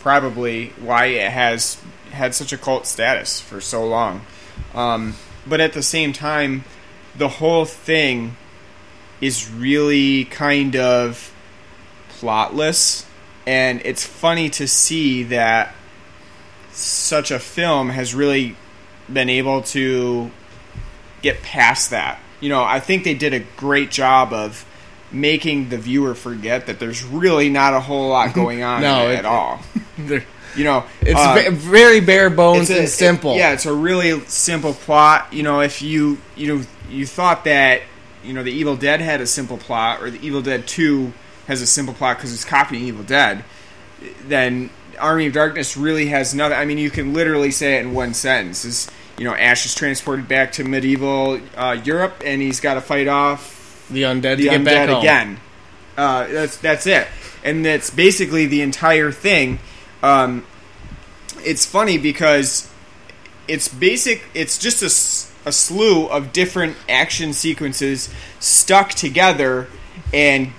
probably 0.00 0.68
why 0.78 1.06
it 1.06 1.30
has 1.30 1.80
had 2.10 2.34
such 2.34 2.52
a 2.52 2.58
cult 2.58 2.86
status 2.86 3.40
for 3.40 3.62
so 3.62 3.86
long. 3.86 4.26
Um, 4.74 5.14
but 5.46 5.60
at 5.60 5.72
the 5.72 5.82
same 5.82 6.12
time, 6.12 6.64
the 7.16 7.28
whole 7.28 7.64
thing 7.64 8.36
is 9.22 9.50
really 9.50 10.26
kind 10.26 10.76
of 10.76 11.32
plotless, 12.20 13.04
and 13.46 13.80
it's 13.84 14.04
funny 14.04 14.50
to 14.50 14.66
see 14.68 15.22
that 15.24 15.74
such 16.72 17.30
a 17.30 17.38
film 17.38 17.90
has 17.90 18.14
really 18.14 18.56
been 19.12 19.28
able 19.30 19.62
to 19.62 20.30
get 21.22 21.42
past 21.42 21.90
that. 21.90 22.18
You 22.40 22.48
know, 22.50 22.62
I 22.62 22.80
think 22.80 23.04
they 23.04 23.14
did 23.14 23.32
a 23.32 23.40
great 23.56 23.90
job 23.90 24.32
of 24.32 24.64
making 25.12 25.68
the 25.70 25.78
viewer 25.78 26.14
forget 26.14 26.66
that 26.66 26.78
there's 26.80 27.02
really 27.04 27.48
not 27.48 27.72
a 27.74 27.80
whole 27.80 28.08
lot 28.08 28.34
going 28.34 28.62
on 28.62 28.82
No, 28.82 29.08
it 29.10 29.16
at 29.18 29.24
all. 29.24 29.60
You 30.56 30.64
know, 30.64 30.84
It's 31.02 31.20
uh, 31.20 31.50
very 31.50 32.00
bare 32.00 32.30
bones 32.30 32.70
a- 32.70 32.78
and 32.80 32.88
simple. 32.88 33.32
it- 33.34 33.38
yeah, 33.38 33.52
it's 33.52 33.66
a 33.66 33.74
really 33.74 34.18
simple 34.20 34.72
plot. 34.72 35.30
You 35.30 35.42
know, 35.42 35.60
if 35.60 35.82
you 35.82 36.16
you 36.34 36.46
know 36.56 36.64
you 36.88 37.04
thought 37.04 37.44
that 37.44 37.82
you 38.24 38.32
know 38.32 38.42
the 38.42 38.52
Evil 38.52 38.74
Dead 38.74 39.02
had 39.02 39.20
a 39.20 39.26
simple 39.26 39.58
plot, 39.58 40.00
or 40.02 40.10
the 40.10 40.18
Evil 40.26 40.40
Dead 40.40 40.66
Two 40.66 41.12
has 41.46 41.62
a 41.62 41.66
simple 41.66 41.94
plot 41.94 42.16
because 42.16 42.32
it's 42.32 42.44
copying 42.44 42.84
Evil 42.84 43.04
Dead, 43.04 43.44
then 44.24 44.70
Army 44.98 45.26
of 45.26 45.32
Darkness 45.32 45.76
really 45.76 46.06
has 46.06 46.34
nothing. 46.34 46.58
I 46.58 46.64
mean, 46.64 46.78
you 46.78 46.90
can 46.90 47.12
literally 47.12 47.50
say 47.50 47.76
it 47.76 47.80
in 47.80 47.94
one 47.94 48.14
sentence: 48.14 48.64
is 48.64 48.90
you 49.18 49.24
know 49.24 49.34
Ash 49.34 49.66
is 49.66 49.74
transported 49.74 50.28
back 50.28 50.52
to 50.52 50.64
medieval 50.64 51.40
uh, 51.56 51.80
Europe, 51.84 52.22
and 52.24 52.40
he's 52.42 52.60
got 52.60 52.74
to 52.74 52.80
fight 52.80 53.08
off 53.08 53.86
the 53.90 54.02
undead 54.02 54.36
the 54.36 54.44
to 54.44 54.50
get 54.50 54.64
back 54.64 54.88
undead 54.88 54.92
home. 54.92 55.00
again. 55.00 55.40
Uh, 55.96 56.26
that's 56.26 56.56
that's 56.58 56.86
it, 56.86 57.06
and 57.44 57.64
that's 57.64 57.90
basically 57.90 58.46
the 58.46 58.62
entire 58.62 59.10
thing. 59.12 59.58
Um, 60.02 60.44
it's 61.44 61.64
funny 61.64 61.98
because 61.98 62.70
it's 63.48 63.68
basic. 63.68 64.24
It's 64.34 64.58
just 64.58 64.82
a, 64.82 65.48
a 65.48 65.52
slew 65.52 66.06
of 66.06 66.32
different 66.32 66.76
action 66.88 67.32
sequences 67.32 68.12
stuck 68.40 68.90
together 68.90 69.68
and 70.12 70.52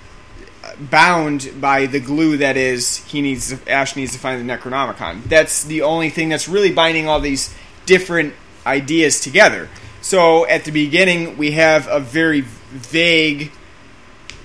bound 0.78 1.50
by 1.60 1.86
the 1.86 2.00
glue 2.00 2.36
that 2.38 2.56
is 2.56 2.98
he 3.06 3.20
needs 3.20 3.50
to, 3.50 3.70
Ash 3.70 3.96
needs 3.96 4.12
to 4.12 4.18
find 4.18 4.48
the 4.48 4.52
Necronomicon. 4.52 5.24
That's 5.24 5.64
the 5.64 5.82
only 5.82 6.10
thing 6.10 6.28
that's 6.28 6.48
really 6.48 6.72
binding 6.72 7.08
all 7.08 7.20
these 7.20 7.54
different 7.86 8.34
ideas 8.66 9.20
together. 9.20 9.68
So 10.00 10.46
at 10.46 10.64
the 10.64 10.70
beginning 10.70 11.36
we 11.36 11.52
have 11.52 11.88
a 11.88 12.00
very 12.00 12.42
vague 12.42 13.52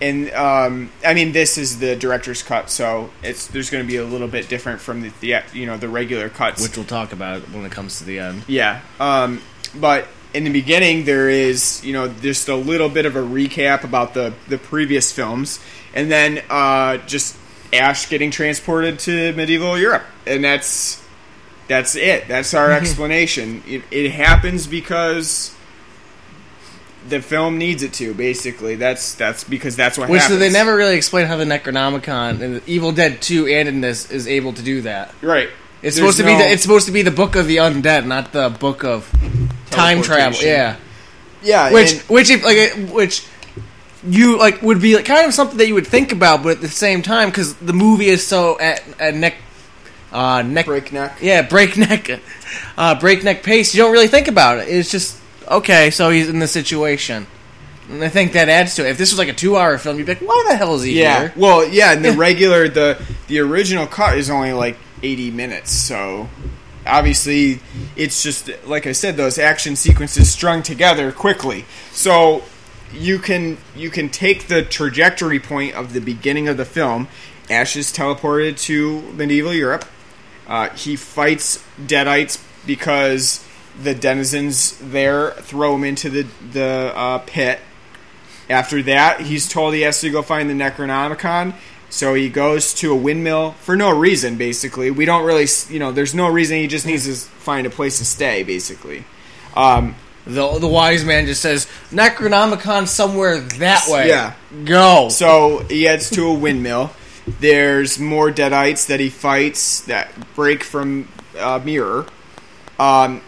and 0.01 0.31
um, 0.31 0.91
I 1.05 1.13
mean 1.13 1.31
this 1.31 1.57
is 1.57 1.79
the 1.79 1.95
director's 1.95 2.43
cut, 2.43 2.69
so 2.69 3.11
it's 3.21 3.47
there's 3.47 3.69
going 3.69 3.83
to 3.83 3.87
be 3.87 3.97
a 3.97 4.05
little 4.05 4.27
bit 4.27 4.49
different 4.49 4.81
from 4.81 5.01
the, 5.01 5.11
the 5.21 5.43
you 5.53 5.65
know 5.65 5.77
the 5.77 5.87
regular 5.87 6.29
cuts. 6.29 6.61
which 6.61 6.75
we'll 6.75 6.85
talk 6.85 7.13
about 7.13 7.41
when 7.49 7.63
it 7.63 7.71
comes 7.71 7.99
to 7.99 8.03
the 8.03 8.19
end. 8.19 8.43
Yeah. 8.47 8.81
Um, 8.99 9.41
but 9.75 10.07
in 10.33 10.43
the 10.43 10.51
beginning, 10.51 11.05
there 11.05 11.29
is, 11.29 11.83
you 11.85 11.93
know, 11.93 12.07
just 12.07 12.49
a 12.49 12.55
little 12.55 12.89
bit 12.89 13.05
of 13.05 13.15
a 13.15 13.21
recap 13.21 13.83
about 13.83 14.13
the, 14.13 14.33
the 14.47 14.57
previous 14.57 15.11
films, 15.11 15.59
and 15.93 16.11
then 16.11 16.43
uh, 16.49 16.97
just 16.97 17.37
Ash 17.71 18.07
getting 18.09 18.31
transported 18.31 18.99
to 18.99 19.33
medieval 19.33 19.77
Europe, 19.77 20.03
and 20.25 20.43
that's 20.43 21.03
that's 21.67 21.95
it. 21.95 22.27
That's 22.27 22.53
our 22.53 22.71
explanation. 22.71 23.63
It, 23.65 23.83
it 23.89 24.11
happens 24.11 24.67
because 24.67 25.55
the 27.07 27.21
film 27.21 27.57
needs 27.57 27.83
it 27.83 27.93
to. 27.93 28.13
Basically, 28.13 28.75
that's 28.75 29.15
that's 29.15 29.43
because 29.43 29.75
that's 29.75 29.97
what 29.97 30.09
Which 30.09 30.21
happens. 30.21 30.39
they 30.39 30.51
never 30.51 30.75
really 30.75 30.95
explain 30.95 31.27
how 31.27 31.37
the 31.37 31.45
Necronomicon 31.45 32.41
and 32.41 32.55
the 32.57 32.63
Evil 32.67 32.91
Dead 32.91 33.21
Two 33.21 33.47
and 33.47 33.67
in 33.67 33.81
this 33.81 34.11
is 34.11 34.27
able 34.27 34.53
to 34.53 34.61
do 34.61 34.81
that. 34.81 35.13
right. 35.21 35.49
It's 35.81 35.97
There's 35.97 36.15
supposed 36.15 36.17
to 36.19 36.23
be 36.23 36.37
the 36.37 36.49
it's 36.49 36.61
supposed 36.61 36.85
to 36.85 36.93
be 36.93 37.01
the 37.01 37.11
book 37.11 37.35
of 37.35 37.45
the 37.45 37.57
undead, 37.57 38.05
not 38.05 38.31
the 38.31 38.49
book 38.49 38.85
of 38.85 39.11
time 39.69 40.01
travel. 40.01 40.39
Yeah, 40.41 40.77
yeah, 41.41 41.73
which 41.73 41.99
which 42.03 42.29
if 42.29 42.41
like 42.45 42.89
which 42.89 43.27
you 44.07 44.37
like 44.37 44.61
would 44.61 44.81
be 44.81 44.95
like, 44.95 45.05
kind 45.05 45.25
of 45.25 45.33
something 45.33 45.57
that 45.57 45.67
you 45.67 45.73
would 45.75 45.87
think 45.87 46.11
about, 46.11 46.43
but 46.43 46.53
at 46.57 46.61
the 46.61 46.67
same 46.67 47.01
time 47.01 47.29
because 47.29 47.55
the 47.55 47.73
movie 47.73 48.07
is 48.07 48.25
so 48.25 48.59
at, 48.59 48.83
at 48.99 49.15
neck 49.15 49.35
uh 50.11 50.41
neck 50.43 50.65
breakneck. 50.65 51.17
yeah 51.21 51.41
breakneck 51.49 52.19
uh 52.77 52.99
breakneck 52.99 53.43
pace, 53.43 53.73
you 53.73 53.81
don't 53.81 53.91
really 53.91 54.07
think 54.07 54.27
about 54.27 54.59
it. 54.59 54.67
It's 54.67 54.91
just 54.91 55.19
okay, 55.49 55.89
so 55.91 56.09
he's 56.09 56.29
in 56.29 56.39
the 56.39 56.47
situation. 56.47 57.27
And 57.89 58.01
I 58.03 58.07
think 58.09 58.31
that 58.33 58.47
adds 58.47 58.75
to 58.75 58.85
it. 58.87 58.91
If 58.91 58.97
this 58.97 59.11
was 59.11 59.19
like 59.19 59.27
a 59.27 59.33
two-hour 59.33 59.77
film, 59.77 59.97
you'd 59.97 60.05
be 60.05 60.13
like, 60.13 60.21
"Why 60.21 60.45
the 60.47 60.55
hell 60.55 60.75
is 60.75 60.83
he 60.83 60.99
Yeah. 61.01 61.19
here?" 61.19 61.33
Well, 61.35 61.67
yeah, 61.67 61.91
and 61.91 62.03
the 62.03 62.11
regular 62.27 62.69
the 62.69 63.01
the 63.27 63.39
original 63.39 63.87
cut 63.87 64.17
is 64.17 64.29
only 64.29 64.53
like 64.53 64.77
80 65.01 65.31
minutes, 65.31 65.71
so 65.71 66.29
obviously 66.85 67.59
it's 67.95 68.21
just 68.23 68.49
like 68.65 68.85
I 68.87 68.91
said 68.91 69.15
those 69.17 69.37
action 69.37 69.75
sequences 69.75 70.31
strung 70.31 70.63
together 70.63 71.11
quickly. 71.11 71.65
So 71.91 72.43
you 72.93 73.19
can 73.19 73.57
you 73.75 73.89
can 73.89 74.09
take 74.09 74.47
the 74.47 74.61
trajectory 74.63 75.39
point 75.39 75.75
of 75.75 75.93
the 75.93 76.01
beginning 76.01 76.47
of 76.47 76.57
the 76.57 76.65
film. 76.65 77.07
Ash 77.49 77.75
is 77.75 77.91
teleported 77.91 78.59
to 78.63 79.01
medieval 79.13 79.53
Europe. 79.53 79.85
Uh, 80.47 80.69
he 80.69 80.95
fights 80.95 81.63
deadites 81.79 82.43
because 82.65 83.45
the 83.81 83.95
denizens 83.95 84.77
there 84.79 85.31
throw 85.31 85.75
him 85.75 85.83
into 85.83 86.09
the 86.09 86.27
the 86.51 86.93
uh, 86.95 87.19
pit. 87.19 87.59
After 88.49 88.81
that, 88.83 89.21
he's 89.21 89.47
told 89.47 89.73
he 89.73 89.81
has 89.81 90.01
to 90.01 90.09
go 90.09 90.21
find 90.21 90.49
the 90.49 90.53
Necronomicon. 90.53 91.55
So 91.89 92.15
he 92.15 92.27
goes 92.27 92.73
to 92.75 92.91
a 92.91 92.95
windmill 92.95 93.51
for 93.51 93.75
no 93.75 93.91
reason, 93.91 94.35
basically. 94.35 94.89
We 94.89 95.05
don't 95.05 95.25
really, 95.25 95.45
you 95.69 95.77
know, 95.77 95.91
there's 95.91 96.15
no 96.15 96.27
reason. 96.27 96.57
He 96.57 96.67
just 96.67 96.87
needs 96.87 97.05
to 97.05 97.13
find 97.13 97.67
a 97.67 97.69
place 97.69 97.99
to 97.99 98.05
stay, 98.05 98.41
basically. 98.41 99.05
Um, 99.55 99.95
The 100.25 100.57
the 100.59 100.67
wise 100.67 101.03
man 101.03 101.25
just 101.25 101.41
says 101.41 101.67
Necronomicon 101.91 102.87
somewhere 102.87 103.39
that 103.39 103.85
way. 103.89 104.07
Yeah. 104.07 104.33
go. 104.63 105.09
so 105.09 105.59
he 105.69 105.83
heads 105.83 106.09
to 106.11 106.27
a 106.27 106.33
windmill. 106.33 106.91
There's 107.39 107.99
more 107.99 108.31
deadites 108.31 108.87
that 108.87 108.99
he 108.99 109.09
fights 109.09 109.81
that 109.81 110.11
break 110.35 110.63
from 110.63 111.07
uh, 111.37 111.59
Mirror. 111.63 112.05
Um, 112.79 113.21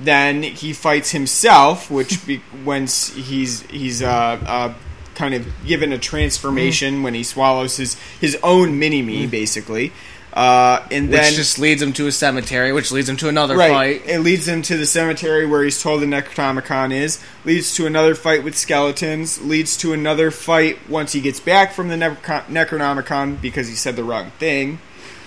then 0.00 0.42
he 0.42 0.72
fights 0.72 1.10
himself, 1.10 1.90
which 1.90 2.24
be, 2.26 2.40
once 2.64 3.12
he's 3.14 3.62
he's 3.62 4.02
uh, 4.02 4.08
uh, 4.08 4.74
kind 5.14 5.34
of 5.34 5.46
given 5.66 5.92
a 5.92 5.98
transformation 5.98 7.02
when 7.02 7.14
he 7.14 7.22
swallows 7.24 7.76
his 7.76 7.94
his 8.20 8.38
own 8.42 8.78
mini 8.78 9.02
me, 9.02 9.26
basically. 9.26 9.92
Uh, 10.38 10.86
and 10.92 11.10
which 11.10 11.34
just 11.34 11.58
leads 11.58 11.82
him 11.82 11.92
to 11.92 12.06
a 12.06 12.12
cemetery, 12.12 12.72
which 12.72 12.92
leads 12.92 13.08
him 13.08 13.16
to 13.16 13.28
another 13.28 13.56
right, 13.56 14.00
fight. 14.00 14.08
it 14.08 14.20
leads 14.20 14.46
him 14.46 14.62
to 14.62 14.76
the 14.76 14.86
cemetery 14.86 15.44
where 15.44 15.64
he's 15.64 15.82
told 15.82 16.00
the 16.00 16.06
Necronomicon 16.06 16.92
is. 16.92 17.18
Leads 17.44 17.74
to 17.74 17.86
another 17.86 18.14
fight 18.14 18.44
with 18.44 18.56
skeletons. 18.56 19.42
Leads 19.42 19.76
to 19.78 19.92
another 19.92 20.30
fight 20.30 20.88
once 20.88 21.10
he 21.10 21.20
gets 21.20 21.40
back 21.40 21.72
from 21.72 21.88
the 21.88 21.96
Necro- 21.96 22.44
Necronomicon 22.44 23.40
because 23.40 23.66
he 23.66 23.74
said 23.74 23.96
the 23.96 24.04
wrong 24.04 24.30
thing. 24.38 24.78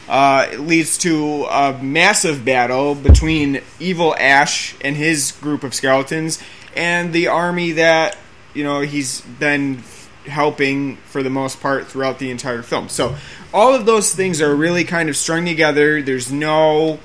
Uh, 0.08 0.48
it 0.50 0.62
leads 0.62 0.98
to 1.00 1.44
a 1.44 1.78
massive 1.84 2.46
battle 2.46 2.96
between 2.96 3.62
evil 3.82 4.16
Ash 4.18 4.78
and 4.80 4.96
his 4.96 5.34
group 5.34 5.66
of 5.66 5.74
skeletons 5.74 6.42
and 6.74 7.12
the 7.12 7.28
army 7.28 7.74
that 7.74 8.18
you 8.54 8.64
know 8.64 8.80
he's 8.80 9.20
been 9.20 9.84
helping 10.26 10.96
for 10.98 11.24
the 11.24 11.30
most 11.30 11.60
part 11.60 11.88
throughout 11.88 12.20
the 12.20 12.32
entire 12.32 12.62
film. 12.62 12.88
So 12.88 13.16
all 13.54 13.74
of 13.74 13.86
those 13.86 14.14
things 14.14 14.42
are 14.42 14.56
really 14.56 14.84
kind 14.84 15.10
of 15.10 15.18
strung 15.18 15.46
together. 15.46 16.02
There's 16.02 16.32
no 16.32 17.00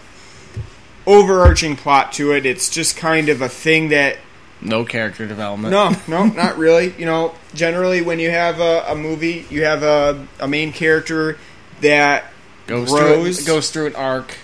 overarching 1.07 1.77
plot 1.77 2.13
to 2.13 2.33
it. 2.33 2.47
It's 2.47 2.69
just 2.69 2.97
kind 2.97 3.29
of 3.29 3.41
a 3.43 3.49
thing 3.49 3.91
that 3.91 4.19
No 4.61 4.85
character 4.85 5.27
development. 5.27 5.73
no, 5.73 5.95
no, 6.09 6.27
not 6.27 6.59
really. 6.59 6.95
You 6.99 7.07
know, 7.07 7.35
generally 7.55 8.03
when 8.03 8.19
you 8.19 8.31
have 8.31 8.61
a, 8.61 8.85
a 8.89 8.95
movie, 8.97 9.47
you 9.51 9.65
have 9.65 9.83
a, 9.83 10.27
a 10.41 10.49
main 10.49 10.73
character 10.73 11.39
that 11.81 12.33
goes 12.67 12.91
grows. 12.91 13.45
through 13.45 13.55
goes 13.55 13.71
through 13.71 13.87
an 13.89 13.97
arc. 13.97 14.37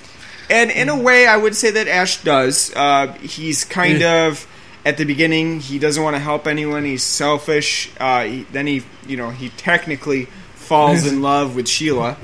And 0.50 0.70
in 0.70 0.88
a 0.88 0.98
way, 1.00 1.26
I 1.26 1.36
would 1.36 1.56
say 1.56 1.70
that 1.70 1.88
Ash 1.88 2.22
does. 2.22 2.72
Uh, 2.74 3.12
he's 3.14 3.64
kind 3.64 4.02
of 4.02 4.46
at 4.84 4.98
the 4.98 5.04
beginning. 5.04 5.60
He 5.60 5.78
doesn't 5.78 6.02
want 6.02 6.14
to 6.14 6.20
help 6.20 6.46
anyone. 6.46 6.84
He's 6.84 7.02
selfish. 7.02 7.90
Uh, 7.98 8.24
he, 8.24 8.42
then 8.52 8.66
he, 8.66 8.82
you 9.06 9.16
know, 9.16 9.30
he 9.30 9.48
technically 9.50 10.28
falls 10.62 11.06
in 11.06 11.22
love 11.30 11.54
with 11.56 11.68
Sheila, 11.68 12.16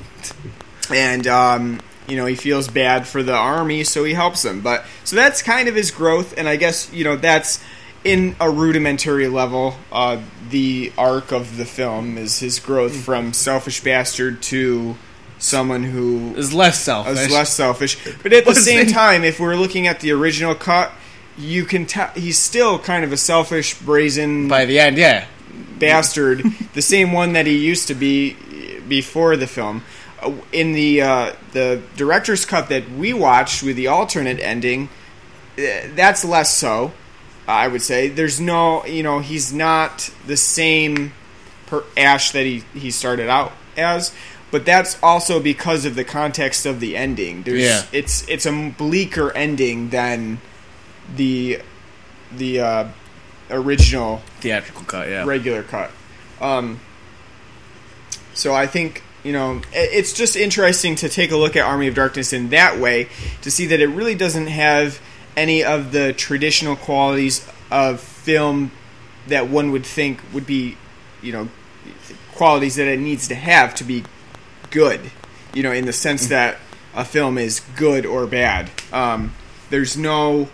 and 0.93 1.27
um, 1.27 1.81
you 2.07 2.17
know 2.17 2.25
he 2.25 2.35
feels 2.35 2.67
bad 2.67 3.07
for 3.07 3.23
the 3.23 3.35
army, 3.35 3.83
so 3.83 4.03
he 4.03 4.13
helps 4.13 4.41
them. 4.41 4.61
But 4.61 4.85
so 5.03 5.15
that's 5.15 5.41
kind 5.41 5.67
of 5.67 5.75
his 5.75 5.91
growth, 5.91 6.33
and 6.37 6.47
I 6.47 6.55
guess 6.55 6.91
you 6.91 7.03
know 7.03 7.15
that's 7.15 7.63
in 8.03 8.35
a 8.39 8.49
rudimentary 8.49 9.27
level. 9.27 9.75
Uh, 9.91 10.21
the 10.49 10.91
arc 10.97 11.31
of 11.31 11.57
the 11.57 11.65
film 11.65 12.17
is 12.17 12.39
his 12.39 12.59
growth 12.59 12.95
from 12.95 13.33
selfish 13.33 13.83
bastard 13.83 14.41
to 14.43 14.95
someone 15.37 15.83
who 15.83 16.33
Is 16.35 16.53
less 16.53 16.81
selfish. 16.81 17.17
is 17.19 17.31
less 17.31 17.53
selfish. 17.53 17.97
But 18.23 18.33
at 18.33 18.45
the 18.45 18.55
same 18.55 18.87
time, 18.87 19.23
if 19.23 19.39
we're 19.39 19.55
looking 19.55 19.87
at 19.87 19.99
the 20.01 20.11
original 20.11 20.55
cut, 20.55 20.91
you 21.37 21.63
can 21.65 21.85
tell 21.85 22.07
he's 22.09 22.37
still 22.37 22.77
kind 22.79 23.03
of 23.03 23.13
a 23.13 23.17
selfish, 23.17 23.77
brazen 23.79 24.47
By 24.47 24.65
the 24.65 24.79
end, 24.79 24.97
yeah. 24.97 25.25
Bastard, 25.79 26.43
the 26.73 26.81
same 26.81 27.11
one 27.11 27.33
that 27.33 27.45
he 27.47 27.57
used 27.57 27.87
to 27.87 27.95
be 27.95 28.35
before 28.87 29.37
the 29.37 29.47
film. 29.47 29.83
Uh, 30.21 30.33
In 30.51 30.73
the 30.73 31.01
uh, 31.01 31.33
the 31.53 31.81
director's 31.95 32.45
cut 32.45 32.69
that 32.69 32.89
we 32.91 33.13
watched 33.13 33.63
with 33.63 33.75
the 33.75 33.87
alternate 33.87 34.39
ending, 34.39 34.89
uh, 35.57 35.61
that's 35.95 36.23
less 36.25 36.55
so. 36.55 36.91
I 37.47 37.67
would 37.67 37.81
say 37.81 38.09
there's 38.09 38.39
no, 38.39 38.85
you 38.85 39.01
know, 39.01 39.19
he's 39.19 39.51
not 39.53 40.09
the 40.27 40.37
same 40.37 41.13
per 41.67 41.83
Ash 41.97 42.31
that 42.31 42.45
he 42.45 42.63
he 42.73 42.91
started 42.91 43.29
out 43.29 43.53
as, 43.77 44.13
but 44.51 44.65
that's 44.65 44.97
also 45.01 45.39
because 45.39 45.85
of 45.85 45.95
the 45.95 46.03
context 46.03 46.65
of 46.65 46.79
the 46.79 46.95
ending. 46.97 47.43
There's, 47.43 47.61
Yeah. 47.61 47.83
it's 47.91 48.27
it's 48.27 48.45
a 48.45 48.73
bleaker 48.77 49.31
ending 49.31 49.89
than 49.89 50.39
the 51.15 51.61
the 52.35 52.59
uh, 52.59 52.87
original 53.49 54.21
Theatrical 54.39 54.83
cut, 54.83 55.09
yeah. 55.09 55.25
regular 55.25 55.63
cut. 55.63 55.91
Um, 56.41 56.79
so 58.33 58.53
I 58.53 58.67
think 58.67 59.03
you 59.23 59.33
know 59.33 59.61
it's 59.73 60.13
just 60.13 60.35
interesting 60.35 60.95
to 60.95 61.09
take 61.09 61.31
a 61.31 61.37
look 61.37 61.55
at 61.55 61.65
Army 61.65 61.87
of 61.87 61.95
Darkness 61.95 62.33
in 62.33 62.49
that 62.49 62.79
way 62.79 63.09
to 63.41 63.51
see 63.51 63.65
that 63.67 63.79
it 63.79 63.87
really 63.87 64.15
doesn't 64.15 64.47
have 64.47 65.01
any 65.35 65.63
of 65.63 65.91
the 65.91 66.13
traditional 66.13 66.75
qualities 66.75 67.47
of 67.71 67.99
film 67.99 68.71
that 69.27 69.47
one 69.47 69.71
would 69.71 69.85
think 69.85 70.21
would 70.33 70.45
be 70.45 70.77
you 71.21 71.31
know 71.31 71.49
qualities 72.33 72.75
that 72.75 72.87
it 72.87 72.99
needs 72.99 73.27
to 73.27 73.35
have 73.35 73.75
to 73.75 73.83
be 73.83 74.03
good. 74.69 75.11
You 75.53 75.63
know, 75.63 75.71
in 75.71 75.85
the 75.85 75.93
sense 75.93 76.27
that 76.27 76.57
a 76.95 77.03
film 77.03 77.37
is 77.37 77.61
good 77.75 78.05
or 78.05 78.27
bad. 78.27 78.69
Um, 78.93 79.33
there's 79.69 79.97
no 79.97 80.49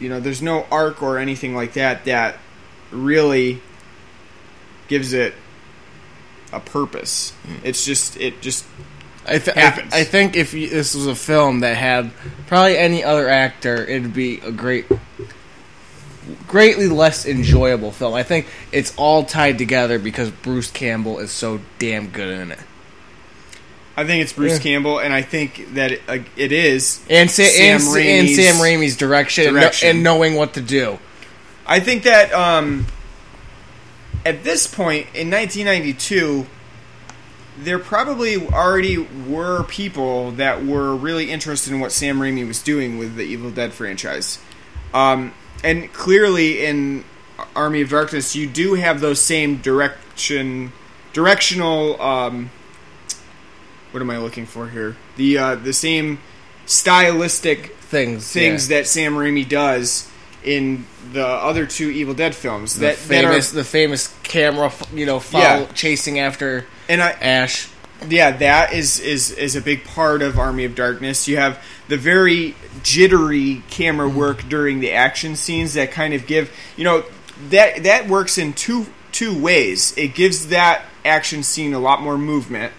you 0.00 0.08
know, 0.08 0.18
there's 0.18 0.42
no 0.42 0.66
arc 0.70 1.02
or 1.02 1.18
anything 1.18 1.54
like 1.54 1.74
that 1.74 2.06
that 2.06 2.36
really 2.90 3.60
gives 4.88 5.12
it 5.12 5.34
a 6.52 6.60
purpose. 6.60 7.30
Hmm. 7.44 7.56
It's 7.62 7.84
just 7.84 8.16
it 8.16 8.40
just 8.40 8.64
I, 9.26 9.38
th- 9.38 9.56
I, 9.56 9.60
happens. 9.60 9.92
I 9.92 10.04
think 10.04 10.36
if 10.36 10.54
you, 10.54 10.68
this 10.68 10.94
was 10.94 11.06
a 11.06 11.14
film 11.14 11.60
that 11.60 11.76
had 11.76 12.10
probably 12.46 12.76
any 12.76 13.04
other 13.04 13.28
actor, 13.28 13.84
it'd 13.84 14.14
be 14.14 14.40
a 14.40 14.50
great, 14.50 14.86
greatly 16.48 16.88
less 16.88 17.26
enjoyable 17.26 17.92
film. 17.92 18.14
I 18.14 18.22
think 18.22 18.48
it's 18.72 18.94
all 18.96 19.24
tied 19.24 19.58
together 19.58 19.98
because 19.98 20.30
Bruce 20.30 20.70
Campbell 20.70 21.18
is 21.20 21.30
so 21.30 21.60
damn 21.78 22.08
good 22.08 22.28
in 22.28 22.50
it, 22.52 22.58
I 24.00 24.06
think 24.06 24.22
it's 24.22 24.32
Bruce 24.32 24.52
Yeah. 24.54 24.58
Campbell, 24.62 24.98
and 24.98 25.12
I 25.12 25.20
think 25.22 25.74
that 25.74 25.92
it, 25.92 26.02
it 26.36 26.52
is. 26.52 27.00
and 27.10 27.30
Sa- 27.30 27.42
Sam 27.42 27.74
and, 27.74 27.82
Sa- 27.82 27.98
and 27.98 28.28
Sam 28.30 28.54
Raimi's 28.56 28.96
direction, 28.96 29.46
and 29.48 29.56
kno- 29.56 29.70
And, 29.82 30.02
knowing 30.02 30.34
what 30.36 30.54
to 30.54 30.60
do. 30.62 30.98
I 31.66 31.80
think 31.80 32.04
that 32.04 32.32
um, 32.32 32.86
at 34.24 34.42
this 34.42 34.66
point 34.66 35.06
in 35.14 35.30
1992, 35.30 36.46
there 37.58 37.78
probably 37.78 38.46
already 38.48 38.96
were 38.96 39.64
people 39.64 40.30
that 40.32 40.64
were 40.64 40.96
really 40.96 41.30
interested 41.30 41.72
in 41.72 41.80
what 41.80 41.92
Sam 41.92 42.18
Raimi 42.18 42.46
was 42.46 42.62
doing 42.62 42.96
with 42.96 43.16
the 43.16 43.22
Evil 43.24 43.50
Dead 43.50 43.72
franchise. 43.74 44.38
Um, 44.94 45.34
and 45.62 45.92
clearly 45.92 46.64
in 46.64 47.04
Army 47.54 47.82
of 47.82 47.90
Darkness, 47.90 48.34
you 48.34 48.46
do 48.46 48.74
have 48.74 49.00
those 49.00 49.20
same 49.20 49.58
direction, 49.58 50.72
directional. 51.12 52.00
Um, 52.00 52.50
what 53.92 54.00
am 54.00 54.10
I 54.10 54.18
looking 54.18 54.46
for 54.46 54.68
here? 54.68 54.96
The 55.16 55.38
uh, 55.38 55.54
the 55.56 55.72
same 55.72 56.18
stylistic 56.66 57.76
Things, 57.90 58.30
things 58.30 58.70
yeah. 58.70 58.78
that 58.78 58.86
Sam 58.86 59.14
Raimi 59.14 59.48
does 59.48 60.08
in 60.44 60.86
the 61.12 61.26
other 61.26 61.66
two 61.66 61.90
Evil 61.90 62.14
Dead 62.14 62.36
films 62.36 62.74
the 62.74 62.86
that, 62.86 62.94
famous, 62.96 63.50
that 63.50 63.56
the 63.56 63.64
famous 63.64 64.14
camera, 64.22 64.72
you 64.94 65.06
know, 65.06 65.18
follow, 65.18 65.42
Yeah. 65.62 65.66
chasing 65.74 66.20
after 66.20 66.66
and 66.88 67.02
I 67.02 67.10
Ash. 67.10 67.68
yeah 68.08 68.30
that 68.30 68.72
is 68.72 69.00
is 69.00 69.32
is 69.32 69.56
a 69.56 69.60
big 69.60 69.82
part 69.84 70.22
of 70.22 70.38
Army 70.38 70.64
of 70.64 70.76
Darkness. 70.76 71.26
You 71.26 71.38
have 71.38 71.60
the 71.88 71.96
very 71.96 72.54
jittery 72.84 73.64
camera 73.70 74.08
work 74.08 74.48
during 74.48 74.78
the 74.78 74.92
action 74.92 75.34
scenes 75.34 75.74
that 75.74 75.90
kind 75.90 76.14
of 76.14 76.28
give 76.28 76.52
you 76.76 76.84
know 76.84 77.04
that 77.48 77.82
that 77.82 78.06
works 78.08 78.38
in 78.38 78.52
two 78.52 78.86
two 79.10 79.36
ways. 79.36 79.92
It 79.98 80.14
gives 80.14 80.46
that 80.46 80.82
action 81.04 81.42
scene 81.42 81.74
a 81.74 81.80
lot 81.80 82.00
more 82.02 82.16
movement, 82.16 82.72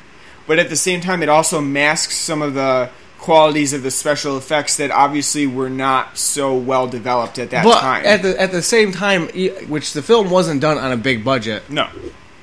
but 0.52 0.60
at 0.60 0.68
the 0.68 0.76
same 0.76 1.00
time 1.00 1.24
it 1.24 1.30
also 1.30 1.62
masks 1.62 2.18
some 2.18 2.42
of 2.42 2.54
the 2.56 2.90
qualities 3.20 3.72
of 3.72 3.84
the 3.84 3.92
special 3.92 4.36
effects 4.36 4.76
that 4.76 4.92
obviously 4.92 5.48
were 5.48 5.70
not 5.70 6.18
so 6.18 6.54
well 6.58 6.88
developed 6.88 7.40
at 7.40 7.52
that 7.52 7.64
But 7.64 7.80
time. 7.80 8.06
at 8.06 8.22
the 8.22 8.38
at 8.38 8.52
the 8.52 8.62
same 8.62 8.92
time, 8.92 9.30
which 9.70 9.94
the 9.94 10.02
film 10.02 10.30
wasn't 10.30 10.60
done 10.60 10.78
on 10.78 10.92
a 10.92 10.98
big 10.98 11.24
budget, 11.24 11.70
no. 11.70 11.88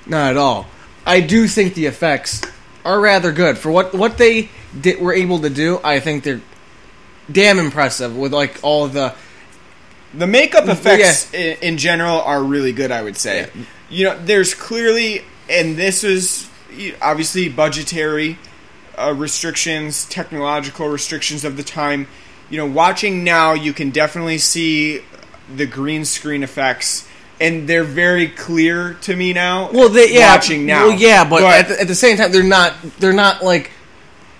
Not 0.06 0.30
at 0.30 0.36
all. 0.38 0.66
I 1.04 1.20
do 1.20 1.46
think 1.46 1.74
the 1.74 1.84
effects 1.84 2.40
are 2.82 2.98
rather 2.98 3.30
good 3.30 3.58
for 3.58 3.70
what 3.70 3.92
what 3.92 4.16
they 4.16 4.48
did, 4.80 5.00
were 5.02 5.12
able 5.12 5.40
to 5.40 5.50
do. 5.50 5.78
I 5.84 6.00
think 6.00 6.24
they're 6.24 6.40
damn 7.30 7.58
impressive 7.58 8.16
with 8.16 8.32
like 8.32 8.58
all 8.62 8.88
the 8.88 9.12
The 10.14 10.26
makeup 10.26 10.66
effects 10.66 11.30
in, 11.34 11.58
in 11.60 11.76
general 11.76 12.22
are 12.22 12.42
really 12.42 12.72
good, 12.72 12.90
I 12.90 13.02
would 13.02 13.18
say. 13.18 13.50
You 13.90 14.04
know, 14.06 14.18
there's 14.24 14.54
clearly, 14.54 15.24
and 15.50 15.76
this 15.76 16.04
is 16.04 16.48
obviously 17.00 17.48
budgetary 17.48 18.38
uh, 18.96 19.14
restrictions, 19.14 20.04
technological 20.06 20.88
restrictions 20.88 21.44
of 21.44 21.56
the 21.56 21.62
time. 21.62 22.06
You 22.50 22.58
know, 22.58 22.66
watching 22.66 23.24
now, 23.24 23.52
you 23.52 23.72
can 23.72 23.90
definitely 23.90 24.38
see 24.38 25.02
the 25.54 25.66
green 25.66 26.04
screen 26.04 26.42
effects, 26.42 27.06
and 27.40 27.68
they're 27.68 27.84
very 27.84 28.28
clear 28.28 28.94
to 29.02 29.14
me 29.14 29.32
now. 29.32 29.70
well, 29.70 29.88
they 29.88 30.12
yeah, 30.14 30.34
watching 30.34 30.66
now. 30.66 30.88
Well, 30.88 30.98
yeah, 30.98 31.28
but, 31.28 31.42
at, 31.42 31.68
the, 31.68 31.80
at 31.82 31.88
the 31.88 31.94
same 31.94 32.16
time, 32.16 32.32
they're 32.32 32.42
not 32.42 32.74
they're 32.98 33.12
not 33.12 33.42
like 33.44 33.70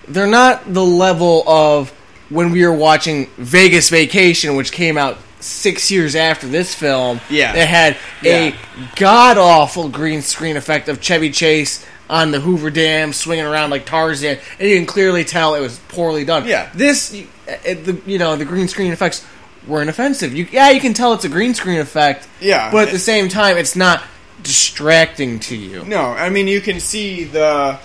they're 0.07 0.27
not 0.27 0.73
the 0.73 0.83
level 0.83 1.47
of 1.47 1.91
when 2.29 2.51
we 2.51 2.65
were 2.65 2.73
watching 2.73 3.27
Vegas 3.37 3.89
Vacation, 3.89 4.55
which 4.55 4.71
came 4.71 4.97
out 4.97 5.17
six 5.39 5.89
years 5.89 6.15
after 6.15 6.47
this 6.47 6.75
film. 6.75 7.21
Yeah. 7.29 7.53
that 7.53 7.67
had 7.67 7.97
Yeah. 8.21 8.33
a 8.53 8.55
god 8.97 9.37
awful 9.37 9.87
green 9.89 10.21
screen 10.21 10.57
effect 10.57 10.89
of 10.89 10.99
Chevy 10.99 11.29
Chase 11.31 11.85
on 12.09 12.31
the 12.31 12.39
Hoover 12.39 12.69
Dam 12.69 13.13
swinging 13.13 13.45
around 13.45 13.69
like 13.69 13.85
Tarzan, 13.85 14.39
and 14.59 14.67
you 14.69 14.75
can 14.77 14.85
clearly 14.85 15.23
tell 15.23 15.53
it 15.55 15.59
was 15.59 15.79
poorly 15.89 16.25
done. 16.25 16.47
Yeah. 16.47 16.69
this 16.73 17.13
you- 17.13 17.27
uh, 17.47 17.55
the 17.73 17.99
you 18.05 18.17
know 18.17 18.35
the 18.35 18.45
green 18.45 18.67
screen 18.67 18.91
effects 18.91 19.25
weren't 19.67 19.89
offensive. 19.89 20.33
You 20.33 20.47
yeah, 20.51 20.69
you 20.69 20.79
can 20.81 20.93
tell 20.93 21.13
it's 21.13 21.25
a 21.25 21.29
green 21.29 21.53
screen 21.53 21.79
effect. 21.79 22.27
Yeah. 22.41 22.71
but 22.71 22.87
at 22.87 22.91
the 22.91 22.99
same 22.99 23.27
time, 23.29 23.57
it's 23.57 23.75
not 23.75 24.03
distracting 24.43 25.39
to 25.39 25.55
you. 25.55 25.83
No, 25.85 26.01
I 26.01 26.29
mean 26.29 26.47
you 26.47 26.61
can 26.61 26.79
see 26.79 27.23
the 27.25 27.79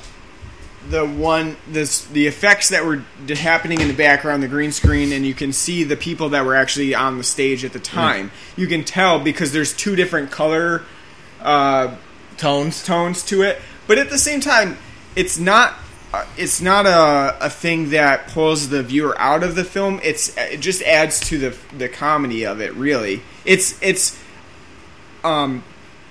the 0.90 1.06
one 1.06 1.56
this 1.66 2.04
the 2.06 2.26
effects 2.26 2.68
that 2.68 2.84
were 2.84 3.02
happening 3.36 3.80
in 3.80 3.88
the 3.88 3.94
background, 3.94 4.42
the 4.42 4.48
green 4.48 4.70
screen, 4.72 5.12
and 5.12 5.24
you 5.26 5.32
can 5.34 5.52
see 5.52 5.82
the 5.84 5.96
people 5.96 6.30
that 6.30 6.44
were 6.44 6.54
actually 6.54 6.94
on 6.94 7.16
the 7.18 7.24
stage 7.24 7.64
at 7.64 7.72
the 7.72 7.78
time. 7.80 8.30
You 8.56 8.66
can 8.66 8.84
tell 8.84 9.18
because 9.18 9.52
there's 9.52 9.74
two 9.74 9.96
different 9.96 10.30
color 10.30 10.82
uh, 11.40 11.96
Tones. 12.36 12.84
tones 12.84 13.22
to 13.26 13.42
it, 13.42 13.60
but 13.86 13.98
at 13.98 14.10
the 14.10 14.18
same 14.18 14.40
time, 14.40 14.76
it's 15.16 15.38
not. 15.38 15.74
uh, 16.12 16.24
It's 16.36 16.60
not 16.60 16.86
a, 16.86 17.36
a 17.46 17.50
thing 17.50 17.90
that 17.90 18.28
pulls 18.28 18.68
the 18.68 18.82
viewer 18.82 19.14
out 19.18 19.42
of 19.42 19.54
the 19.56 19.64
film. 19.64 20.00
It's 20.02 20.36
it 20.36 20.60
just 20.60 20.82
adds 20.82 21.20
to 21.28 21.38
the 21.38 21.56
the 21.76 21.88
comedy 21.88 22.44
of 22.46 22.60
it. 22.60 22.74
Really, 22.74 23.20
it's 23.44 23.80
it's 23.82 24.16
um 25.22 25.62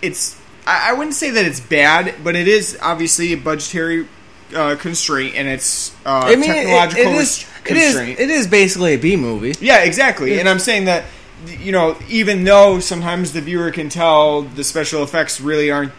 it's 0.01 0.39
I, 0.65 0.89
I 0.91 0.93
wouldn't 0.93 1.15
say 1.15 1.29
that 1.31 1.45
it's 1.45 1.59
bad, 1.59 2.15
but 2.23 2.35
it 2.35 2.47
is 2.47 2.77
obviously 2.81 3.33
a 3.33 3.37
budgetary 3.37 4.07
uh, 4.55 4.75
constraint 4.75 5.35
and 5.35 5.47
it's 5.47 5.91
uh, 6.05 6.21
I 6.25 6.35
mean, 6.35 6.51
technological 6.51 7.13
it, 7.13 7.17
res- 7.17 7.19
is, 7.19 7.45
it 7.65 7.77
is. 7.77 7.83
constraint. 7.93 8.19
It 8.19 8.29
is 8.29 8.47
basically 8.47 8.93
a 8.93 8.97
B 8.97 9.15
movie. 9.15 9.55
Yeah, 9.59 9.83
exactly. 9.83 10.39
And 10.39 10.47
I'm 10.49 10.59
saying 10.59 10.85
that 10.85 11.05
you 11.47 11.71
know, 11.73 11.97
even 12.09 12.43
though 12.45 12.79
sometimes 12.79 13.33
the 13.33 13.41
viewer 13.41 13.71
can 13.71 13.89
tell 13.89 14.43
the 14.43 14.63
special 14.63 15.03
effects 15.03 15.41
really 15.41 15.69
aren't 15.71 15.91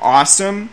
awesome, 0.00 0.70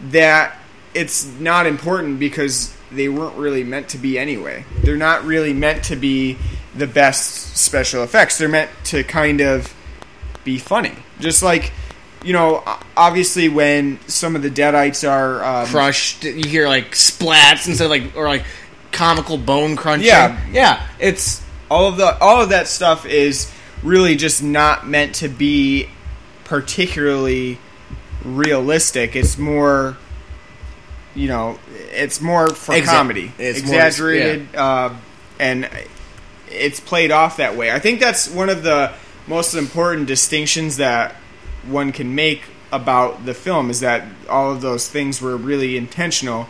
that 0.00 0.58
it's 0.94 1.26
not 1.38 1.66
important 1.66 2.18
because 2.18 2.74
they 2.90 3.08
weren't 3.08 3.36
really 3.36 3.64
meant 3.64 3.90
to 3.90 3.98
be 3.98 4.18
anyway. 4.18 4.64
They're 4.82 4.96
not 4.96 5.24
really 5.24 5.52
meant 5.52 5.84
to 5.84 5.96
be 5.96 6.38
the 6.74 6.86
best 6.86 7.56
special 7.56 8.02
effects. 8.02 8.38
They're 8.38 8.48
meant 8.48 8.70
to 8.84 9.02
kind 9.04 9.40
of 9.40 9.74
be 10.44 10.58
funny. 10.58 10.94
Just 11.20 11.42
like 11.42 11.72
you 12.26 12.32
know, 12.32 12.64
obviously 12.96 13.48
when 13.48 14.00
some 14.08 14.34
of 14.34 14.42
the 14.42 14.50
deadites 14.50 15.08
are 15.08 15.44
um, 15.44 15.66
Crushed. 15.68 16.24
You 16.24 16.48
hear 16.48 16.68
like 16.68 16.90
splats 16.90 17.68
instead 17.68 17.84
of 17.84 17.90
like 17.90 18.16
or 18.16 18.26
like 18.26 18.44
comical 18.90 19.38
bone 19.38 19.76
crunching. 19.76 20.08
Yeah. 20.08 20.40
yeah. 20.50 20.86
It's 20.98 21.44
all 21.70 21.88
of 21.88 21.96
the 21.96 22.18
all 22.18 22.42
of 22.42 22.48
that 22.48 22.66
stuff 22.66 23.06
is 23.06 23.52
really 23.82 24.16
just 24.16 24.42
not 24.42 24.88
meant 24.88 25.16
to 25.16 25.28
be 25.28 25.88
particularly 26.44 27.58
realistic. 28.26 29.14
It's 29.16 29.38
more, 29.38 29.96
you 31.14 31.28
know, 31.28 31.58
it's 31.92 32.20
more 32.20 32.48
for 32.50 32.74
Exa- 32.74 32.84
comedy, 32.84 33.32
it's 33.38 33.62
more- 33.64 33.74
exaggerated, 33.76 34.54
uh, 34.54 34.90
and 35.38 35.68
it's 36.50 36.80
played 36.80 37.10
off 37.10 37.36
that 37.38 37.56
way. 37.56 37.70
I 37.70 37.78
think 37.78 38.00
that's 38.00 38.28
one 38.28 38.48
of 38.48 38.62
the 38.62 38.92
most 39.26 39.54
important 39.54 40.06
distinctions 40.06 40.76
that 40.76 41.14
one 41.66 41.92
can 41.92 42.14
make 42.14 42.42
about 42.72 43.24
the 43.26 43.34
film 43.34 43.70
is 43.70 43.80
that 43.80 44.04
all 44.28 44.52
of 44.52 44.60
those 44.60 44.88
things 44.88 45.20
were 45.20 45.36
really 45.36 45.76
intentional. 45.76 46.48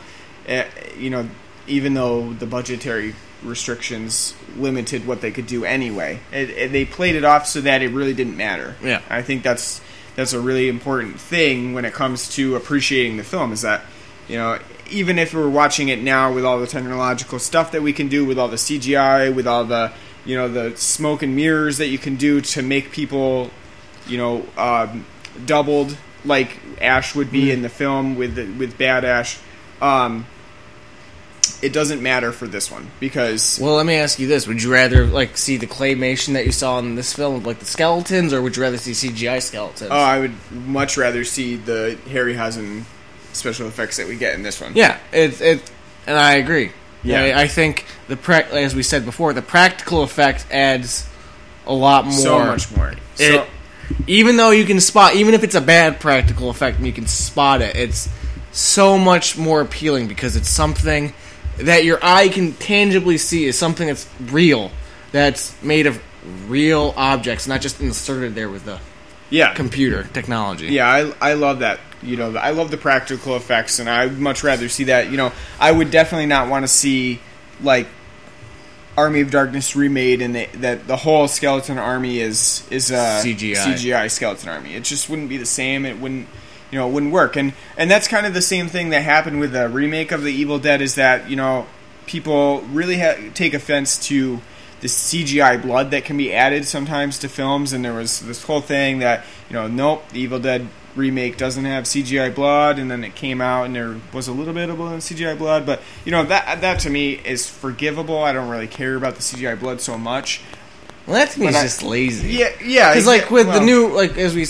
Uh, 0.49 0.64
you 0.99 1.11
know, 1.11 1.29
even 1.66 1.95
though 1.95 2.33
the 2.33 2.47
budgetary 2.47 3.14
restrictions 3.43 4.35
limited 4.57 5.07
what 5.07 5.20
they 5.20 5.31
could 5.31 5.47
do 5.47 5.64
anyway, 5.64 6.18
it, 6.33 6.51
it- 6.51 6.72
they 6.72 6.85
played 6.85 7.14
it 7.14 7.24
off 7.24 7.47
so 7.47 7.61
that 7.61 7.83
it 7.83 7.89
really 7.93 8.14
didn't 8.14 8.37
matter. 8.37 8.77
Yeah. 8.83 9.01
I 9.11 9.22
think 9.22 9.43
that's 9.43 9.81
that's 10.16 10.32
a 10.32 10.40
really 10.40 10.68
important 10.68 11.20
thing 11.20 11.74
when 11.74 11.84
it 11.84 11.92
comes 11.92 12.28
to 12.34 12.56
appreciating 12.56 13.16
the 13.16 13.24
film. 13.24 13.52
Is 13.52 13.62
that 13.62 13.82
you 14.26 14.36
know 14.36 14.58
even 14.90 15.18
if 15.18 15.34
we're 15.34 15.48
watching 15.48 15.88
it 15.88 16.00
now 16.02 16.32
with 16.32 16.44
all 16.44 16.58
the 16.58 16.66
technological 16.66 17.38
stuff 17.38 17.72
that 17.72 17.82
we 17.82 17.92
can 17.92 18.08
do, 18.08 18.24
with 18.24 18.38
all 18.38 18.48
the 18.48 18.56
CGI, 18.56 19.34
with 19.34 19.46
all 19.46 19.64
the 19.64 19.92
you 20.24 20.36
know 20.36 20.48
the 20.48 20.76
smoke 20.76 21.22
and 21.22 21.36
mirrors 21.36 21.78
that 21.78 21.88
you 21.88 21.98
can 21.98 22.16
do 22.16 22.40
to 22.40 22.62
make 22.62 22.90
people 22.90 23.50
you 24.06 24.18
know 24.18 24.46
um, 24.56 25.06
doubled 25.44 25.96
like 26.24 26.58
Ash 26.80 27.14
would 27.14 27.30
be 27.30 27.50
in 27.52 27.62
the 27.62 27.68
film 27.68 28.16
with 28.16 28.34
the, 28.34 28.50
with 28.58 28.76
Bad 28.76 29.04
Ash. 29.04 29.38
Um, 29.80 30.26
it 31.62 31.72
doesn't 31.72 32.02
matter 32.02 32.32
for 32.32 32.46
this 32.46 32.70
one 32.70 32.90
because 33.00 33.59
well. 33.61 33.74
Let 33.74 33.86
me 33.86 33.94
ask 33.94 34.18
you 34.18 34.26
this: 34.26 34.46
Would 34.46 34.62
you 34.62 34.72
rather 34.72 35.07
like 35.07 35.36
see 35.36 35.57
the 35.57 35.66
claymation 35.66 36.34
that 36.34 36.44
you 36.46 36.52
saw 36.52 36.78
in 36.78 36.94
this 36.94 37.12
film, 37.12 37.42
like 37.44 37.59
the 37.59 37.64
skeletons, 37.66 38.32
or 38.32 38.42
would 38.42 38.57
you 38.57 38.62
rather 38.62 38.78
see 38.78 38.92
CGI 38.92 39.42
skeletons? 39.42 39.90
oh, 39.90 39.96
I 39.96 40.20
would 40.20 40.34
much 40.50 40.96
rather 40.96 41.24
see 41.24 41.57
the 41.57 41.98
Harryhausen 42.07 42.84
special 43.32 43.68
effects 43.68 43.96
that 43.98 44.07
we 44.07 44.16
get 44.16 44.34
in 44.34 44.42
this 44.42 44.61
one. 44.61 44.72
Yeah, 44.74 44.98
it 45.12 45.40
it, 45.40 45.70
and 46.07 46.16
I 46.16 46.34
agree. 46.34 46.72
Yeah. 47.02 47.22
I, 47.22 47.42
I 47.42 47.46
think 47.46 47.84
the 48.09 48.16
prac 48.16 48.50
as 48.52 48.74
we 48.74 48.82
said 48.82 49.04
before, 49.04 49.32
the 49.32 49.42
practical 49.42 50.02
effect 50.02 50.46
adds 50.50 51.09
a 51.66 51.72
lot 51.72 52.04
more. 52.04 52.14
so 52.14 52.38
much 52.38 52.74
more. 52.76 52.88
It, 52.88 52.98
So, 53.14 53.46
even 54.07 54.36
though 54.36 54.50
you 54.50 54.64
can 54.64 54.80
spot, 54.80 55.14
even 55.14 55.34
if 55.34 55.44
it's 55.44 55.54
a 55.54 55.61
bad 55.61 56.00
practical 56.00 56.50
effect 56.50 56.78
and 56.78 56.86
you 56.86 56.92
can 56.92 57.07
spot 57.07 57.62
it, 57.62 57.76
it's 57.76 58.09
so 58.52 58.98
much 58.98 59.36
more 59.38 59.61
appealing 59.61 60.09
because 60.09 60.34
it's 60.34 60.48
something 60.48 61.12
that 61.59 61.84
your 61.84 61.98
eye 62.02 62.28
can 62.28 62.52
tangibly 62.54 63.18
see 63.18 63.44
is 63.44 63.59
something 63.59 63.86
that's 63.86 64.09
real, 64.20 64.70
that's 65.12 65.61
made 65.62 65.86
of 65.86 66.02
real 66.48 66.92
objects, 66.96 67.46
not 67.46 67.61
just 67.61 67.80
inserted 67.80 68.34
there 68.34 68.48
with 68.48 68.64
the 68.64 68.80
yeah, 69.30 69.54
computer 69.54 70.04
technology. 70.12 70.66
Yeah, 70.66 70.88
I, 70.88 71.30
I 71.30 71.34
love 71.34 71.61
that. 71.61 71.80
You 72.02 72.16
know, 72.16 72.36
I 72.36 72.50
love 72.50 72.70
the 72.70 72.76
practical 72.76 73.36
effects, 73.36 73.78
and 73.78 73.88
I'd 73.88 74.18
much 74.18 74.44
rather 74.44 74.68
see 74.68 74.84
that. 74.84 75.11
You 75.11 75.16
know, 75.16 75.32
I 75.59 75.72
would 75.72 75.90
definitely 75.90 76.26
not 76.26 76.48
want 76.48 76.64
to 76.64 76.68
see 76.68 77.20
like 77.61 77.86
Army 78.96 79.20
of 79.20 79.30
Darkness 79.30 79.74
remade, 79.74 80.22
and 80.22 80.34
they, 80.34 80.46
that 80.46 80.86
the 80.86 80.96
whole 80.96 81.28
skeleton 81.28 81.78
army 81.78 82.20
is 82.20 82.66
is 82.70 82.90
a 82.90 83.20
CGI. 83.22 83.54
CGI 83.54 84.11
skeleton 84.11 84.48
army. 84.48 84.74
It 84.74 84.84
just 84.84 85.09
wouldn't 85.09 85.28
be 85.28 85.36
the 85.36 85.46
same. 85.46 85.84
It 85.84 85.98
wouldn't, 85.98 86.28
you 86.70 86.78
know, 86.78 86.88
it 86.88 86.92
wouldn't 86.92 87.12
work. 87.12 87.36
And 87.36 87.52
and 87.76 87.90
that's 87.90 88.08
kind 88.08 88.26
of 88.26 88.34
the 88.34 88.42
same 88.42 88.68
thing 88.68 88.90
that 88.90 89.02
happened 89.02 89.40
with 89.40 89.52
the 89.52 89.68
remake 89.68 90.12
of 90.12 90.22
the 90.22 90.32
Evil 90.32 90.58
Dead. 90.58 90.80
Is 90.82 90.94
that 90.96 91.28
you 91.30 91.36
know 91.36 91.66
people 92.06 92.60
really 92.72 92.98
ha- 92.98 93.16
take 93.34 93.54
offense 93.54 93.98
to 94.08 94.40
the 94.80 94.88
CGI 94.88 95.60
blood 95.60 95.90
that 95.90 96.04
can 96.04 96.16
be 96.16 96.32
added 96.34 96.66
sometimes 96.66 97.18
to 97.20 97.28
films, 97.28 97.72
and 97.72 97.84
there 97.84 97.94
was 97.94 98.20
this 98.20 98.42
whole 98.44 98.60
thing 98.60 98.98
that 98.98 99.24
you 99.48 99.54
know, 99.54 99.66
nope, 99.66 100.04
the 100.10 100.20
Evil 100.20 100.38
Dead 100.38 100.68
remake 100.94 101.36
doesn't 101.36 101.64
have 101.66 101.84
CGI 101.84 102.34
blood, 102.34 102.78
and 102.78 102.90
then 102.90 103.04
it 103.04 103.14
came 103.14 103.40
out 103.42 103.64
and 103.64 103.74
there 103.76 103.96
was 104.14 104.28
a 104.28 104.32
little 104.32 104.54
bit 104.54 104.68
of 104.70 104.76
CGI 104.78 105.36
blood, 105.36 105.66
but 105.66 105.82
you 106.04 106.12
know 106.12 106.24
that 106.24 106.60
that 106.62 106.80
to 106.80 106.90
me 106.90 107.12
is 107.12 107.48
forgivable. 107.48 108.22
I 108.22 108.32
don't 108.32 108.48
really 108.48 108.66
care 108.66 108.96
about 108.96 109.14
the 109.16 109.22
CGI 109.22 109.58
blood 109.58 109.80
so 109.80 109.96
much. 109.98 110.40
well, 111.06 111.16
that 111.16 111.30
to 111.32 111.40
me 111.40 111.48
is 111.48 111.56
I- 111.56 111.62
just 111.62 111.82
lazy. 111.82 112.28
Yeah, 112.34 112.48
yeah, 112.64 112.90
Because 112.90 113.06
like 113.06 113.30
with 113.30 113.46
well, 113.46 113.60
the 113.60 113.64
new 113.66 113.88
like 113.88 114.16
as 114.18 114.34
we 114.34 114.46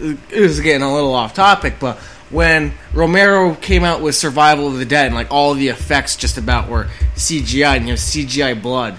s- 0.00 0.16
it 0.30 0.40
was 0.40 0.60
getting 0.60 0.82
a 0.82 0.92
little 0.92 1.14
off 1.14 1.34
topic, 1.34 1.74
but 1.80 1.96
when 2.30 2.72
Romero 2.92 3.54
came 3.54 3.84
out 3.84 4.00
with 4.02 4.14
Survival 4.16 4.66
of 4.66 4.78
the 4.78 4.84
Dead 4.84 5.06
and 5.06 5.14
like 5.14 5.30
all 5.30 5.54
the 5.54 5.68
effects 5.68 6.16
just 6.16 6.38
about 6.38 6.68
were 6.68 6.88
CGI 7.14 7.76
and 7.76 7.84
you 7.86 7.90
have 7.92 8.00
CGI 8.00 8.60
blood. 8.60 8.98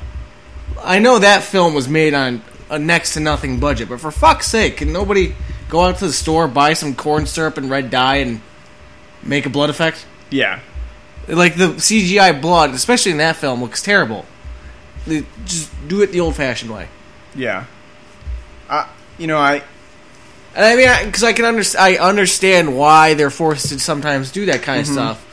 I 0.81 0.99
know 0.99 1.19
that 1.19 1.43
film 1.43 1.73
was 1.73 1.89
made 1.89 2.13
on 2.13 2.41
a 2.69 2.77
next 2.79 3.13
to 3.15 3.19
nothing 3.19 3.59
budget, 3.59 3.89
but 3.89 3.99
for 3.99 4.11
fuck's 4.11 4.47
sake, 4.47 4.77
can 4.77 4.93
nobody 4.93 5.35
go 5.69 5.81
out 5.83 5.97
to 5.97 6.07
the 6.07 6.13
store, 6.13 6.47
buy 6.47 6.73
some 6.73 6.95
corn 6.95 7.25
syrup 7.25 7.57
and 7.57 7.69
red 7.69 7.89
dye 7.89 8.17
and 8.17 8.41
make 9.23 9.45
a 9.45 9.49
blood 9.49 9.69
effect? 9.69 10.05
yeah, 10.29 10.59
Like 11.27 11.55
the 11.57 11.69
CGI 11.79 12.39
blood, 12.41 12.69
especially 12.71 13.11
in 13.11 13.17
that 13.17 13.35
film, 13.37 13.61
looks 13.61 13.81
terrible. 13.81 14.25
Just 15.45 15.69
do 15.87 16.01
it 16.01 16.11
the 16.11 16.19
old-fashioned 16.19 16.71
way. 16.71 16.87
yeah. 17.35 17.65
Uh, 18.69 18.85
you 19.17 19.27
know, 19.27 19.37
I 19.37 19.63
And 20.57 20.65
I 20.65 20.75
mean, 20.75 21.05
because 21.05 21.23
I, 21.23 21.33
can 21.33 21.45
understand, 21.45 21.85
I 21.85 21.97
understand 21.97 22.75
why 22.75 23.13
they're 23.13 23.29
forced 23.29 23.69
to 23.69 23.79
sometimes 23.79 24.31
do 24.31 24.47
that 24.47 24.63
kind 24.63 24.81
of 24.81 24.87
stuff, 24.87 25.23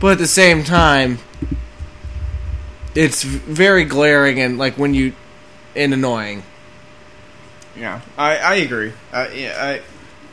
but 0.00 0.12
at 0.12 0.18
the 0.18 0.26
same 0.26 0.64
time, 0.64 1.18
it's 2.94 3.22
very 3.22 3.84
glaring 3.84 4.40
and 4.40 4.56
like 4.56 4.78
when 4.78 4.94
you 4.94 5.12
and 5.74 5.92
annoying. 5.92 6.42
Yeah, 7.76 8.00
I, 8.16 8.38
I 8.38 8.54
agree. 8.54 8.94
Uh, 9.12 9.28
yeah, 9.34 9.56
I, 9.58 9.82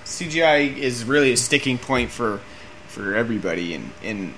CGI 0.05 0.77
is 0.77 1.03
really 1.03 1.33
a 1.33 1.37
sticking 1.37 1.77
point 1.77 2.09
for 2.09 2.39
for 2.87 3.15
everybody, 3.15 3.73
and 3.73 3.91
and 4.01 4.33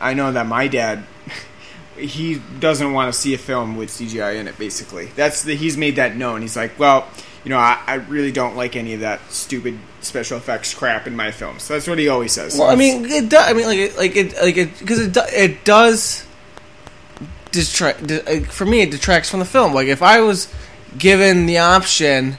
I 0.00 0.14
know 0.14 0.30
that 0.30 0.46
my 0.46 0.68
dad 0.68 1.02
he 1.98 2.40
doesn't 2.60 2.92
want 2.92 3.12
to 3.12 3.18
see 3.18 3.34
a 3.34 3.38
film 3.38 3.76
with 3.76 3.88
CGI 3.88 4.36
in 4.36 4.46
it. 4.46 4.56
Basically, 4.58 5.06
that's 5.16 5.42
the 5.42 5.56
he's 5.56 5.76
made 5.76 5.96
that 5.96 6.14
known. 6.14 6.40
He's 6.40 6.56
like, 6.56 6.78
well, 6.78 7.08
you 7.44 7.50
know, 7.50 7.58
I, 7.58 7.78
I 7.86 7.94
really 7.94 8.32
don't 8.32 8.56
like 8.56 8.74
any 8.74 8.94
of 8.94 9.00
that 9.00 9.20
stupid 9.30 9.78
special 10.00 10.38
effects 10.38 10.72
crap 10.72 11.06
in 11.06 11.14
my 11.14 11.30
films. 11.30 11.64
So 11.64 11.74
That's 11.74 11.86
what 11.86 11.98
he 11.98 12.08
always 12.08 12.32
says. 12.32 12.58
Well, 12.58 12.68
I 12.68 12.74
mean, 12.74 13.04
it 13.04 13.28
does. 13.28 13.48
I 13.48 13.52
mean, 13.52 13.66
like, 13.66 13.96
like 13.98 14.16
it, 14.16 14.34
like 14.36 14.56
it, 14.56 14.78
because 14.78 15.00
it, 15.00 15.12
do, 15.12 15.20
it 15.28 15.64
does 15.64 16.26
detract. 17.50 18.06
De, 18.06 18.40
for 18.44 18.64
me, 18.64 18.80
it 18.80 18.90
detracts 18.90 19.30
from 19.30 19.40
the 19.40 19.46
film. 19.46 19.74
Like, 19.74 19.88
if 19.88 20.02
I 20.02 20.20
was 20.20 20.52
given 20.96 21.44
the 21.44 21.58
option, 21.58 22.38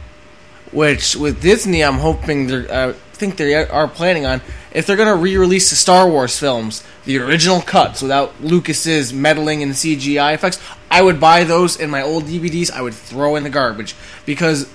which 0.72 1.16
with 1.16 1.40
Disney, 1.40 1.84
I'm 1.84 2.00
hoping 2.00 2.48
they're, 2.48 2.72
uh, 2.72 2.94
think 3.14 3.38
they 3.38 3.54
are 3.54 3.88
planning 3.88 4.26
on, 4.26 4.42
if 4.72 4.88
they're 4.88 4.98
gonna 4.98 5.16
re-release 5.16 5.70
the 5.70 5.76
Star 5.76 6.10
Wars 6.10 6.38
films, 6.38 6.84
the 7.06 7.20
original 7.20 7.62
cuts 7.62 8.02
without 8.02 8.42
Lucas's 8.42 9.14
meddling 9.14 9.62
and 9.62 9.74
CGI 9.74 10.34
effects, 10.34 10.60
I 10.92 11.02
would 11.02 11.20
buy 11.20 11.44
those 11.44 11.80
in 11.80 11.90
my 11.90 12.02
old 12.02 12.24
DVDs. 12.24 12.72
I 12.72 12.82
would 12.82 12.94
throw 12.94 13.36
in 13.36 13.44
the 13.44 13.50
garbage 13.50 13.96
because 14.26 14.70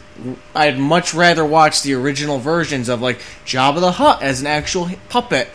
I'd 0.54 0.78
much 0.78 1.14
rather 1.14 1.44
watch 1.44 1.82
the 1.82 1.94
original 1.94 2.38
versions 2.38 2.88
of 2.88 3.00
like 3.00 3.18
Jabba 3.44 3.80
the 3.80 3.92
Hutt 3.92 4.22
as 4.22 4.40
an 4.40 4.46
actual 4.46 4.90
puppet 5.08 5.48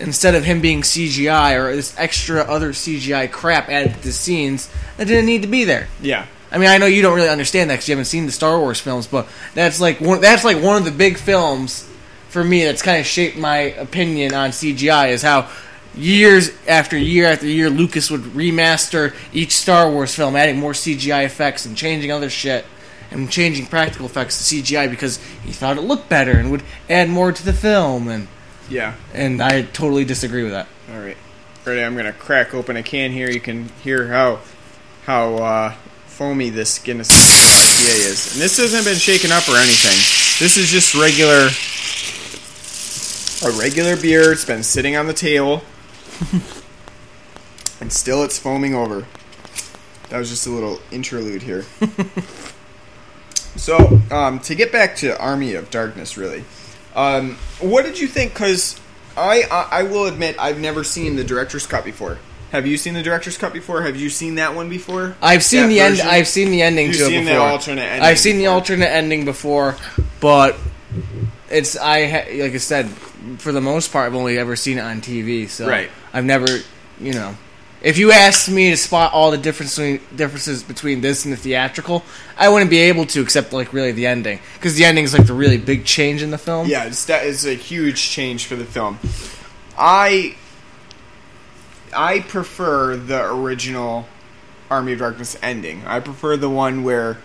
instead 0.00 0.34
of 0.34 0.44
him 0.44 0.60
being 0.60 0.82
CGI 0.82 1.58
or 1.58 1.74
this 1.74 1.96
extra 1.98 2.40
other 2.40 2.72
CGI 2.72 3.30
crap 3.30 3.68
added 3.68 3.94
to 3.94 4.02
the 4.02 4.12
scenes 4.12 4.70
that 4.96 5.06
didn't 5.06 5.26
need 5.26 5.42
to 5.42 5.48
be 5.48 5.64
there. 5.64 5.88
Yeah. 6.00 6.26
I 6.50 6.58
mean, 6.58 6.68
I 6.68 6.78
know 6.78 6.86
you 6.86 7.02
don't 7.02 7.16
really 7.16 7.28
understand 7.28 7.70
that 7.70 7.74
because 7.74 7.88
you 7.88 7.92
haven't 7.92 8.04
seen 8.06 8.26
the 8.26 8.32
Star 8.32 8.58
Wars 8.58 8.80
films, 8.80 9.06
but 9.06 9.28
that's 9.54 9.80
like 9.80 10.00
one, 10.00 10.20
that's 10.20 10.44
like 10.44 10.62
one 10.62 10.76
of 10.76 10.84
the 10.84 10.92
big 10.92 11.18
films 11.18 11.88
for 12.28 12.44
me 12.44 12.64
that's 12.64 12.82
kind 12.82 13.00
of 13.00 13.06
shaped 13.06 13.36
my 13.36 13.56
opinion 13.56 14.34
on 14.34 14.50
CGI 14.50 15.10
is 15.10 15.22
how 15.22 15.48
years 15.96 16.50
after 16.66 16.96
year 16.96 17.26
after 17.26 17.46
year 17.46 17.70
Lucas 17.70 18.10
would 18.10 18.22
remaster 18.22 19.14
each 19.32 19.52
Star 19.52 19.90
Wars 19.90 20.14
film, 20.14 20.36
adding 20.36 20.58
more 20.58 20.72
CGI 20.72 21.24
effects 21.24 21.66
and 21.66 21.76
changing 21.76 22.10
other 22.10 22.30
shit 22.30 22.64
and 23.10 23.30
changing 23.30 23.66
practical 23.66 24.06
effects 24.06 24.38
to 24.48 24.62
CGI 24.62 24.88
because 24.90 25.18
he 25.44 25.52
thought 25.52 25.76
it 25.78 25.82
looked 25.82 26.08
better 26.08 26.32
and 26.32 26.50
would 26.50 26.62
add 26.88 27.08
more 27.08 27.32
to 27.32 27.44
the 27.44 27.52
film 27.52 28.08
and 28.08 28.28
Yeah. 28.68 28.94
and 29.12 29.42
I 29.42 29.62
totally 29.62 30.04
disagree 30.04 30.42
with 30.42 30.52
that. 30.52 30.66
All 30.92 31.00
right. 31.00 31.16
Ready? 31.64 31.82
I'm 31.82 31.96
gonna 31.96 32.12
crack 32.12 32.52
open 32.54 32.76
a 32.76 32.82
can 32.82 33.10
here. 33.12 33.30
You 33.30 33.40
can 33.40 33.68
hear 33.82 34.08
how 34.08 34.40
how 35.06 35.34
uh, 35.36 35.74
foamy 36.06 36.50
this 36.50 36.78
Guinness 36.78 37.10
uh, 37.10 37.14
IPA 37.14 38.10
is, 38.10 38.32
and 38.34 38.42
this 38.42 38.56
hasn't 38.58 38.84
been 38.84 38.96
shaken 38.96 39.32
up 39.32 39.48
or 39.48 39.56
anything. 39.56 39.96
This 40.44 40.56
is 40.56 40.70
just 40.70 40.94
regular 40.94 41.48
a 43.46 43.50
regular 43.58 43.96
beer. 43.96 44.32
It's 44.32 44.44
been 44.44 44.62
sitting 44.62 44.96
on 44.96 45.06
the 45.06 45.12
table, 45.14 45.62
and 47.80 47.92
still 47.92 48.22
it's 48.22 48.38
foaming 48.38 48.74
over. 48.74 49.06
That 50.10 50.18
was 50.18 50.28
just 50.30 50.46
a 50.46 50.50
little 50.50 50.80
interlude 50.92 51.42
here. 51.42 51.64
so, 53.56 54.00
um, 54.10 54.40
to 54.40 54.54
get 54.54 54.72
back 54.72 54.96
to 54.96 55.18
Army 55.18 55.54
of 55.54 55.70
Darkness, 55.70 56.16
really, 56.16 56.44
um, 56.94 57.36
what 57.60 57.84
did 57.84 57.98
you 57.98 58.06
think? 58.08 58.32
Because 58.32 58.80
I, 59.16 59.42
I 59.50 59.80
I 59.80 59.82
will 59.84 60.06
admit 60.06 60.36
I've 60.38 60.58
never 60.60 60.84
seen 60.84 61.16
the 61.16 61.24
director's 61.24 61.66
cut 61.66 61.84
before. 61.84 62.18
Have 62.52 62.66
you 62.68 62.76
seen 62.76 62.94
the 62.94 63.02
director's 63.02 63.36
cut 63.36 63.52
before? 63.52 63.82
Have 63.82 63.96
you 63.96 64.08
seen 64.10 64.36
that 64.36 64.54
one 64.54 64.68
before? 64.68 65.16
I've 65.20 65.42
seen 65.42 65.62
That 65.62 65.68
the 65.68 65.80
end. 65.80 66.00
I've 66.00 66.28
seen 66.28 66.50
the 66.52 66.62
ending 66.62 66.86
You've 66.88 66.96
to 66.98 67.02
it 67.04 67.08
seen 67.08 67.24
the 67.24 67.32
before. 67.32 67.46
alternate 67.48 67.82
ending 67.82 68.02
I've 68.02 68.18
seen 68.20 68.38
the 68.38 68.46
alternate 68.46 68.90
ending 68.90 69.24
before, 69.24 69.76
but 70.20 70.56
it's 71.50 71.76
I 71.76 72.06
ha- 72.06 72.42
like 72.42 72.54
I 72.54 72.58
said 72.58 72.88
for 73.38 73.50
the 73.50 73.60
most 73.60 73.90
part 73.92 74.06
I've 74.06 74.14
only 74.14 74.38
ever 74.38 74.54
seen 74.54 74.78
it 74.78 74.82
on 74.82 75.00
TV. 75.00 75.48
So 75.48 75.66
Right. 75.68 75.90
I've 76.12 76.24
never 76.24 76.46
you 77.00 77.12
know. 77.12 77.34
If 77.84 77.98
you 77.98 78.12
asked 78.12 78.50
me 78.50 78.70
to 78.70 78.78
spot 78.78 79.12
all 79.12 79.30
the 79.30 79.36
difference 79.36 79.76
differences 80.16 80.62
between 80.62 81.02
this 81.02 81.26
and 81.26 81.34
the 81.34 81.36
theatrical, 81.36 82.02
I 82.34 82.48
wouldn't 82.48 82.70
be 82.70 82.78
able 82.78 83.04
to, 83.04 83.20
except 83.20 83.52
like 83.52 83.74
really 83.74 83.92
the 83.92 84.06
ending, 84.06 84.40
because 84.54 84.76
the 84.76 84.86
ending 84.86 85.04
is 85.04 85.12
like 85.12 85.26
the 85.26 85.34
really 85.34 85.58
big 85.58 85.84
change 85.84 86.22
in 86.22 86.30
the 86.30 86.38
film. 86.38 86.66
Yeah, 86.66 86.86
it's, 86.86 87.04
that 87.04 87.26
is 87.26 87.44
a 87.44 87.52
huge 87.52 88.08
change 88.08 88.46
for 88.46 88.56
the 88.56 88.64
film. 88.64 88.98
I 89.76 90.34
I 91.94 92.20
prefer 92.20 92.96
the 92.96 93.30
original 93.30 94.08
Army 94.70 94.94
of 94.94 95.00
Darkness 95.00 95.36
ending. 95.42 95.84
I 95.86 96.00
prefer 96.00 96.38
the 96.38 96.48
one 96.48 96.84
where 96.84 97.18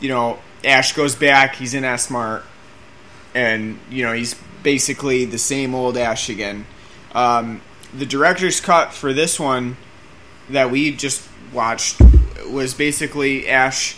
you 0.00 0.08
know 0.08 0.40
Ash 0.64 0.92
goes 0.92 1.14
back, 1.14 1.54
he's 1.54 1.72
in 1.72 1.84
S-Mart, 1.84 2.44
and 3.32 3.78
you 3.88 4.04
know 4.04 4.12
he's 4.12 4.34
basically 4.64 5.24
the 5.24 5.38
same 5.38 5.72
old 5.72 5.96
Ash 5.96 6.28
again. 6.28 6.66
Um, 7.14 7.60
the 7.96 8.06
director's 8.06 8.60
cut 8.60 8.92
for 8.92 9.12
this 9.12 9.38
one 9.38 9.76
that 10.52 10.70
we 10.70 10.92
just 10.92 11.26
watched 11.52 12.00
was 12.48 12.74
basically 12.74 13.48
Ash 13.48 13.96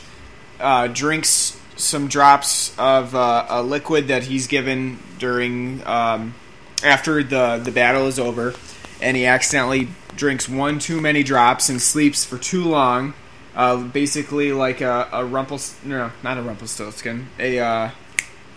uh, 0.60 0.86
drinks 0.88 1.58
some 1.76 2.08
drops 2.08 2.76
of 2.78 3.14
uh, 3.14 3.46
a 3.48 3.62
liquid 3.62 4.08
that 4.08 4.24
he's 4.24 4.46
given 4.46 4.98
during 5.18 5.84
um, 5.86 6.34
after 6.84 7.22
the 7.22 7.60
the 7.62 7.72
battle 7.72 8.06
is 8.06 8.18
over, 8.18 8.54
and 9.00 9.16
he 9.16 9.26
accidentally 9.26 9.88
drinks 10.16 10.48
one 10.48 10.78
too 10.78 11.00
many 11.00 11.22
drops 11.22 11.68
and 11.68 11.80
sleeps 11.80 12.24
for 12.24 12.38
too 12.38 12.64
long. 12.64 13.14
Uh, 13.54 13.76
basically, 13.76 14.52
like 14.52 14.80
a, 14.80 15.08
a 15.12 15.22
Rumpels 15.22 15.82
no, 15.84 16.10
not 16.22 16.38
a 16.38 16.42
Rumpelstiltskin. 16.42 17.26
A 17.38 17.58
uh, 17.58 17.90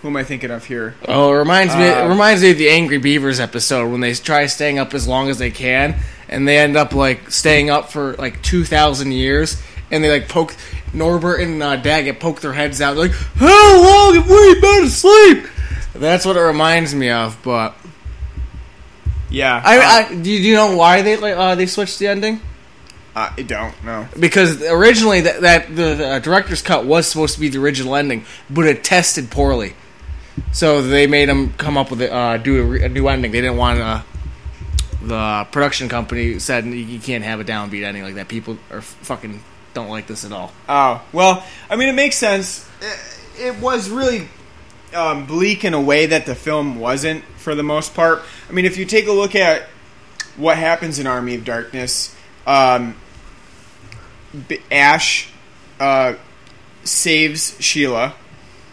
who 0.02 0.10
am 0.10 0.18
I 0.18 0.24
thinking 0.24 0.52
of 0.52 0.66
here? 0.66 0.96
Oh, 1.08 1.34
it 1.34 1.38
reminds 1.38 1.76
me. 1.76 1.90
Uh, 1.90 2.06
it 2.06 2.10
reminds 2.10 2.44
me 2.44 2.52
of 2.52 2.58
the 2.58 2.70
Angry 2.70 3.00
Beavers 3.00 3.40
episode 3.40 3.90
when 3.90 4.02
they 4.02 4.14
try 4.14 4.46
staying 4.46 4.78
up 4.80 4.94
as 4.94 5.08
long 5.08 5.30
as 5.30 5.40
they 5.40 5.52
can, 5.52 6.00
and 6.30 6.48
they 6.48 6.58
end 6.58 6.76
up 6.78 6.94
like 6.94 7.32
staying 7.32 7.70
up 7.70 7.92
for 7.92 8.14
like 8.14 8.42
two 8.42 8.64
thousand 8.64 9.12
years, 9.12 9.62
and 9.92 10.04
they 10.04 10.10
like 10.10 10.30
poke 10.30 10.56
Norbert 10.94 11.42
and 11.42 11.62
uh, 11.62 11.76
Daggett 11.76 12.20
poke 12.20 12.42
their 12.42 12.54
heads 12.54 12.82
out 12.82 12.96
They're 12.96 13.08
like, 13.08 13.18
"How 13.36 13.84
long 13.84 14.16
have 14.16 14.30
we 14.30 14.60
been 14.62 14.84
asleep?" 14.86 15.48
That's 15.94 16.26
what 16.26 16.36
it 16.36 16.42
reminds 16.42 16.94
me 16.94 17.10
of. 17.10 17.38
But 17.44 17.76
Yeah, 19.30 19.62
I, 19.64 19.78
uh, 19.78 19.82
I 19.82 20.16
do, 20.16 20.30
you, 20.30 20.56
know 20.56 20.76
why 20.76 21.02
they 21.02 21.18
like 21.18 21.36
uh, 21.36 21.56
they 21.56 21.66
switched 21.66 22.00
the 22.00 22.08
ending? 22.08 22.42
uh, 23.16 23.32
I 23.38 23.42
don't 23.44 23.82
know. 23.84 24.08
Because 24.20 24.62
originally 24.62 25.22
that, 25.22 25.42
that 25.42 25.70
the, 25.70 25.96
the 25.96 26.20
director's 26.22 26.62
cut 26.62 26.86
was 26.86 27.08
supposed 27.08 27.36
to 27.36 27.40
be 27.40 27.48
the 27.48 27.60
original 27.60 27.96
ending, 27.96 28.26
but 28.50 28.66
it 28.66 28.84
tested 28.84 29.32
poorly. 29.32 29.74
So 30.52 30.82
they 30.82 31.08
made 31.08 31.30
them 31.30 31.54
come 31.54 31.78
up 31.78 31.92
with 31.92 32.02
a, 32.02 32.14
uh, 32.14 32.38
do 32.38 32.62
a, 32.62 32.64
re- 32.66 32.84
a 32.84 32.90
new 32.90 33.08
ending. 33.08 33.32
They 33.32 33.40
didn't 33.40 33.56
want 33.56 33.80
uh, 33.80 34.02
the 35.06 35.48
production 35.52 35.88
company 35.88 36.40
said 36.40 36.66
you 36.66 37.00
can't 37.00 37.24
have 37.24 37.40
a 37.40 37.46
downbeat 37.46 37.84
ending 37.84 38.04
like 38.04 38.16
that. 38.16 38.28
People 38.28 38.58
are 38.72 38.82
fucking 38.82 39.42
don't 39.74 39.90
like 39.90 40.08
this 40.08 40.26
at 40.26 40.32
all. 40.32 40.52
Oh 40.68 41.04
well, 41.14 41.46
I 41.70 41.76
mean 41.76 41.90
it 41.90 41.96
makes 41.96 42.18
sense. 42.18 42.68
It, 43.38 43.60
was 43.60 43.90
really 43.90 44.28
um, 44.96 45.26
bleak 45.26 45.64
in 45.64 45.74
a 45.74 45.82
way 45.82 46.08
that 46.08 46.26
the 46.26 46.34
film 46.34 46.80
wasn't 46.80 47.24
for 47.38 47.54
the 47.54 47.64
most 47.64 47.94
part. 47.94 48.24
I 48.50 48.54
mean, 48.54 48.66
if 48.66 48.78
you 48.78 48.86
take 48.86 49.08
a 49.08 49.12
look 49.12 49.36
at 49.36 49.68
what 50.38 50.58
happens 50.58 50.98
in 50.98 51.06
Army 51.06 51.36
of 51.36 51.44
Darkness, 51.44 52.16
um, 52.48 52.96
Ash 54.72 55.30
uh, 55.80 56.16
saves 56.84 57.58
Sheila, 57.60 58.16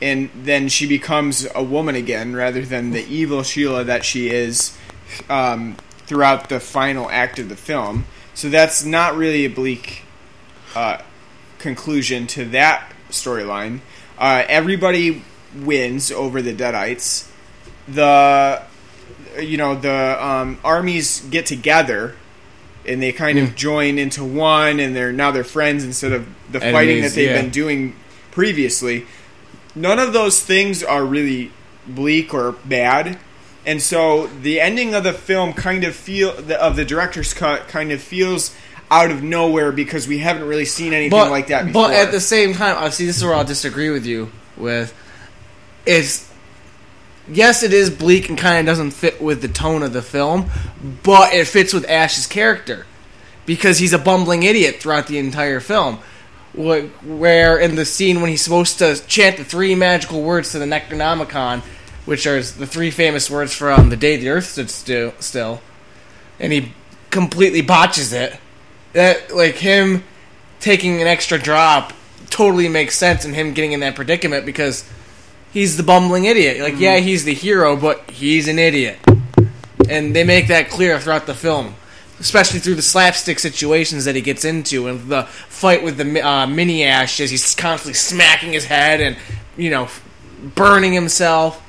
and 0.01 0.31
then 0.35 0.69
she 0.69 0.87
becomes 0.87 1.47
a 1.55 1.63
woman 1.63 1.97
again 1.97 2.35
rather 2.35 2.63
than 2.63 2.93
the 2.93 3.05
evil 3.07 3.43
Sheila 3.43 3.85
that 3.85 4.05
she 4.05 4.31
is 4.31 4.77
um, 5.29 5.77
throughout 6.07 6.49
the 6.49 6.61
final 6.61 7.09
act 7.11 7.39
of 7.39 7.49
the 7.49 7.57
film. 7.57 8.07
So 8.35 8.49
that's 8.49 8.85
not 8.85 9.17
really 9.17 9.45
a 9.45 9.51
bleak 9.51 10.03
uh, 10.75 10.99
conclusion 11.59 12.27
to 12.29 12.45
that 12.47 12.93
storyline. 13.11 13.81
Uh, 14.19 14.45
everybody 14.49 15.23
wins 15.55 16.11
over 16.11 16.41
the 16.41 16.55
Deadites. 16.55 17.31
The 17.89 18.63
you 19.41 19.57
know 19.57 19.75
the 19.75 20.25
um, 20.25 20.59
armies 20.63 21.21
get 21.31 21.47
together 21.47 22.17
and 22.87 23.03
they 23.03 23.13
kind 23.13 23.39
of 23.39 23.55
join 23.55 23.99
into 23.99 24.25
one, 24.25 24.81
and 24.81 24.95
they're 24.95 25.13
now 25.13 25.31
they're 25.31 25.45
friends 25.45 25.85
instead 25.85 26.13
of 26.13 26.27
the 26.51 26.61
fighting 26.61 27.03
that 27.03 27.13
they've 27.13 27.31
yeah. 27.31 27.41
been 27.41 27.51
doing 27.51 27.97
previously. 28.31 29.07
None 29.75 29.99
of 29.99 30.13
those 30.13 30.41
things 30.41 30.83
are 30.83 31.05
really 31.05 31.53
bleak 31.87 32.35
or 32.35 32.53
bad. 32.53 33.19
And 33.65 33.81
so 33.81 34.27
the 34.27 34.61
ending 34.61 34.95
of 34.95 35.05
the 35.05 35.13
film 35.13 35.53
kind 35.53 35.85
of 35.85 35.95
feel 35.95 36.31
of 36.55 36.77
the 36.77 36.85
director's 36.85 37.33
cut 37.33 37.69
kind 37.69 37.93
of 37.93 38.03
feels 38.03 38.55
out 38.91 39.11
of 39.11 39.23
nowhere 39.23 39.73
because 39.73 40.07
we 40.07 40.19
haven't 40.19 40.45
really 40.45 40.65
seen 40.65 40.93
anything 40.93 41.11
but, 41.11 41.31
like 41.31 41.47
that 41.47 41.67
before. 41.67 41.89
But 41.89 41.95
at 41.95 42.11
the 42.11 42.21
same 42.21 42.55
time, 42.55 42.77
I 42.79 42.91
see 42.91 43.07
this 43.07 43.17
is 43.17 43.25
where 43.25 43.35
I'll 43.35 43.45
disagree 43.45 43.91
with 43.91 44.05
you 44.05 44.31
with. 44.57 44.95
It's 45.87 46.31
yes, 47.29 47.63
it 47.63 47.73
is 47.73 47.89
bleak 47.89 48.29
and 48.29 48.37
kind 48.37 48.59
of 48.59 48.67
doesn't 48.67 48.91
fit 48.91 49.23
with 49.23 49.41
the 49.43 49.49
tone 49.49 49.83
of 49.83 49.93
the 49.93 50.03
film, 50.03 50.51
but 51.03 51.33
it 51.33 51.47
fits 51.47 51.73
with 51.73 51.89
Ash's 51.89 52.27
character 52.27 52.87
because 53.47 53.79
he's 53.79 53.93
a 53.93 53.99
bumbling 53.99 54.43
idiot 54.43 54.77
throughout 54.77 55.07
the 55.07 55.19
entire 55.19 55.61
film. 55.61 55.99
Where 56.55 57.59
in 57.59 57.77
the 57.77 57.87
scene 57.87 58.21
when 58.21 58.29
he's 58.29 58.43
supposed 58.43 58.79
to 58.81 59.03
chant 59.07 59.39
the 59.39 59.45
three 59.45 59.75
magical 59.75 60.23
words 60.23 60.53
to 60.53 60.59
the 60.59 60.67
Necronomicon, 60.67 61.63
which 62.05 62.27
are 62.27 62.43
the 62.43 62.67
three 62.67 62.91
famous 62.91 63.31
words 63.31 63.55
from 63.55 63.91
the 63.91 63.97
day 63.97 64.17
the 64.17 64.29
Earth 64.29 64.47
stood 64.47 64.71
still, 64.71 65.13
still 65.21 65.61
and 66.43 66.53
he 66.53 66.73
completely 67.11 67.63
botches 67.63 68.13
it. 68.13 68.39
That 68.93 69.35
like 69.35 69.55
him 69.55 70.05
taking 70.61 71.01
an 71.01 71.07
extra 71.07 71.39
drop 71.39 71.95
totally 72.29 72.69
makes 72.69 72.99
sense 72.99 73.25
in 73.25 73.33
him 73.33 73.55
getting 73.55 73.73
in 73.73 73.81
that 73.81 73.95
predicament 73.95 74.45
because 74.45 74.89
he's 75.53 75.77
the 75.77 75.83
bumbling 75.83 76.25
idiot. 76.25 76.61
Like, 76.61 76.79
yeah, 76.79 76.99
he's 76.99 77.25
the 77.25 77.33
hero, 77.33 77.77
but 77.77 78.11
he's 78.11 78.49
an 78.49 78.59
idiot. 78.59 78.99
And 79.89 80.15
they 80.15 80.25
make 80.25 80.49
that 80.49 80.69
clear 80.69 80.99
throughout 80.99 81.27
the 81.27 81.35
film, 81.35 81.75
especially 82.19 82.61
through 82.61 82.75
the 82.75 82.83
slapstick 82.83 83.39
situations 83.39 84.05
that 84.05 84.15
he 84.15 84.21
gets 84.21 84.45
into 84.45 84.89
and 84.89 85.09
the 85.09 85.25
fight 85.25 85.83
with 85.83 85.97
the 85.97 86.27
uh, 86.27 86.47
mini 86.47 86.85
Ash 86.85 87.21
as 87.21 87.31
he's 87.31 87.55
constantly 87.55 87.95
smacking 87.95 88.53
his 88.53 88.65
head 88.65 89.01
and, 89.01 89.17
you 89.57 89.71
know, 89.71 89.89
burning 90.55 90.93
himself. 90.93 91.62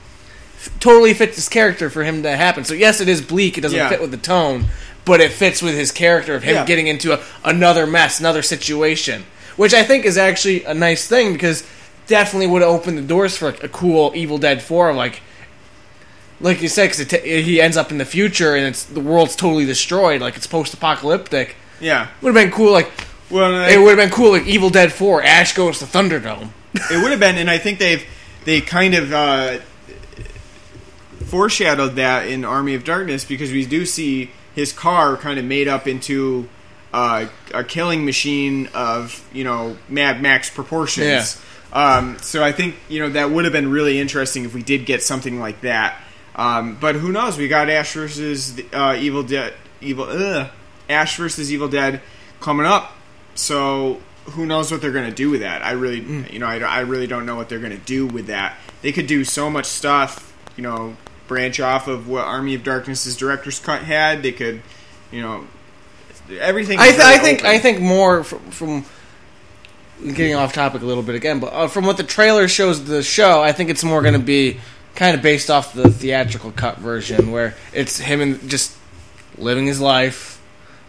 Totally 0.80 1.14
fits 1.14 1.36
his 1.36 1.50
character 1.50 1.90
for 1.90 2.04
him 2.04 2.24
to 2.24 2.36
happen. 2.36 2.64
So, 2.64 2.74
yes, 2.74 3.02
it 3.02 3.08
is 3.10 3.22
bleak. 3.22 3.58
It 3.58 3.62
doesn't 3.62 3.78
Yeah. 3.78 3.90
fit 3.90 4.02
with 4.02 4.12
the 4.12 4.18
tone, 4.18 4.66
but 5.06 5.20
it 5.22 5.32
fits 5.32 5.62
with 5.62 5.76
his 5.76 5.92
character 5.92 6.36
of 6.36 6.44
him 6.44 6.56
Yeah. 6.56 6.66
getting 6.66 6.88
into 6.88 7.14
a, 7.14 7.20
another 7.44 7.86
mess, 7.88 8.20
another 8.20 8.42
situation, 8.42 9.26
which 9.58 9.74
I 9.74 9.84
think 9.84 10.06
is 10.06 10.18
actually 10.18 10.64
a 10.64 10.74
nice 10.74 11.06
thing 11.08 11.34
because 11.34 11.64
definitely 12.08 12.48
would 12.48 12.62
have 12.62 12.72
opened 12.72 12.98
the 12.98 13.02
doors 13.02 13.38
for 13.38 13.50
a, 13.50 13.68
cool 13.70 14.12
Evil 14.16 14.38
Dead 14.38 14.62
Four. 14.62 14.94
Like, 14.94 15.22
like 16.42 16.62
you 16.62 16.68
said, 16.68 16.90
because 16.96 17.22
he 17.24 17.62
ends 17.62 17.78
up 17.78 17.92
in 17.92 17.98
the 17.98 18.06
future 18.06 18.56
and 18.56 18.66
it's 18.68 18.84
the 18.84 19.00
world's 19.00 19.36
totally 19.36 19.66
destroyed, 19.66 20.22
like 20.22 20.36
it's 20.36 20.48
post-apocalyptic. 20.48 21.56
Yeah. 21.80 22.08
Would 22.22 22.36
have 22.36 22.44
been 22.46 22.52
cool, 22.52 22.72
like 22.72 22.92
Well, 23.30 23.64
it 23.66 23.78
would 23.78 23.98
have 23.98 24.10
been 24.10 24.10
cool, 24.16 24.32
like 24.32 24.46
Evil 24.46 24.70
Dead 24.70 24.92
Four. 24.94 25.24
Ash 25.24 25.54
goes 25.54 25.80
to 25.80 25.86
Thunderdome. 25.86 26.50
it 26.92 27.02
would 27.02 27.12
have 27.12 27.20
been, 27.20 27.38
and 27.38 27.50
I 27.50 27.58
think 27.58 27.80
they've 27.80 28.04
they 28.46 28.60
kind 28.62 28.94
of 28.94 29.14
uh, 29.14 29.58
foreshadowed 31.34 31.96
that 31.96 32.28
in 32.28 32.46
Army 32.46 32.76
of 32.76 32.84
Darkness 32.84 33.26
because 33.26 33.52
we 33.52 33.66
do 33.66 33.88
see 33.88 34.30
his 34.54 34.72
car 34.72 35.18
kind 35.18 35.40
of 35.40 35.46
made 35.46 35.68
up 35.68 35.88
into 35.88 36.48
uh, 36.94 37.26
a 37.52 37.64
killing 37.64 38.06
machine 38.06 38.70
of 38.76 39.28
you 39.34 39.44
know 39.44 39.76
Mad 39.90 40.22
Max 40.22 40.52
proportions. 40.52 41.42
Yeah. 41.74 41.96
Um, 41.96 42.20
so 42.20 42.44
I 42.44 42.52
think 42.52 42.76
you 42.88 43.00
know 43.00 43.10
that 43.10 43.32
would 43.32 43.46
have 43.46 43.52
been 43.52 43.72
really 43.72 44.00
interesting 44.00 44.46
if 44.46 44.54
we 44.54 44.62
did 44.62 44.86
get 44.86 45.02
something 45.02 45.40
like 45.40 45.62
that. 45.62 46.00
Um, 46.36 46.78
but 46.80 46.94
who 46.94 47.12
knows? 47.12 47.36
We 47.36 47.48
got 47.48 47.68
Ash 47.68 47.94
versus 47.94 48.54
the, 48.54 48.68
uh, 48.72 48.94
Evil 48.94 49.24
Dead, 49.24 49.56
Evil 49.82 50.06
ugh, 50.06 50.52
Ash 50.88 51.18
versus 51.18 51.52
Evil 51.52 51.68
Dead 51.68 52.00
coming 52.42 52.68
up. 52.68 52.96
So 53.34 54.04
who 54.26 54.46
knows 54.46 54.72
what 54.72 54.84
they're 54.84 54.92
going 54.92 55.10
to 55.10 55.16
do 55.16 55.32
with 55.32 55.42
that? 55.42 55.66
I 55.66 55.72
really, 55.72 56.02
you 56.32 56.38
know, 56.38 56.46
I, 56.46 56.60
I 56.60 56.80
really 56.82 57.08
don't 57.08 57.26
know 57.26 57.36
what 57.36 57.50
they're 57.50 57.58
going 57.58 57.72
to 57.72 57.86
do 57.86 58.06
with 58.06 58.28
that. 58.28 58.56
They 58.84 58.92
could 58.92 59.08
do 59.08 59.24
so 59.24 59.50
much 59.50 59.66
stuff, 59.66 60.32
you 60.56 60.62
know, 60.62 60.96
branch 61.34 61.60
off 61.60 61.88
of 61.88 62.08
what 62.08 62.26
Army 62.26 62.54
of 62.54 62.64
Darkness's 62.64 63.18
director's 63.18 63.60
cut 63.60 63.82
had. 63.82 64.22
They 64.22 64.32
could, 64.32 64.62
you 65.12 65.22
know, 65.22 65.48
everything. 66.40 66.80
I, 66.80 66.92
th- 66.92 67.02
I 67.02 67.18
think 67.18 67.40
open. 67.40 67.50
I 67.52 67.58
think 67.58 67.82
more 67.82 68.24
from, 68.24 68.40
from 68.52 68.86
getting 70.14 70.36
off 70.36 70.54
topic 70.54 70.84
a 70.84 70.86
little 70.86 71.02
bit 71.02 71.16
again, 71.16 71.40
but 71.40 71.54
uh, 71.54 71.68
from 71.68 71.86
what 71.86 71.98
the 71.98 72.04
trailer 72.04 72.48
shows 72.48 72.86
the 72.86 73.02
show, 73.02 73.42
I 73.42 73.52
think 73.52 73.70
it's 73.72 73.84
more 73.84 74.02
going 74.02 74.14
to 74.14 74.20
be 74.20 74.60
kind 74.96 75.16
of 75.16 75.24
based 75.24 75.50
off 75.50 75.74
the 75.74 75.90
theatrical 75.90 76.52
cut 76.52 76.78
version, 76.78 77.32
where 77.32 77.56
it's 77.74 77.98
him 77.98 78.22
and 78.22 78.48
just 78.48 78.78
living 79.38 79.66
his 79.66 79.82
life, 79.82 80.40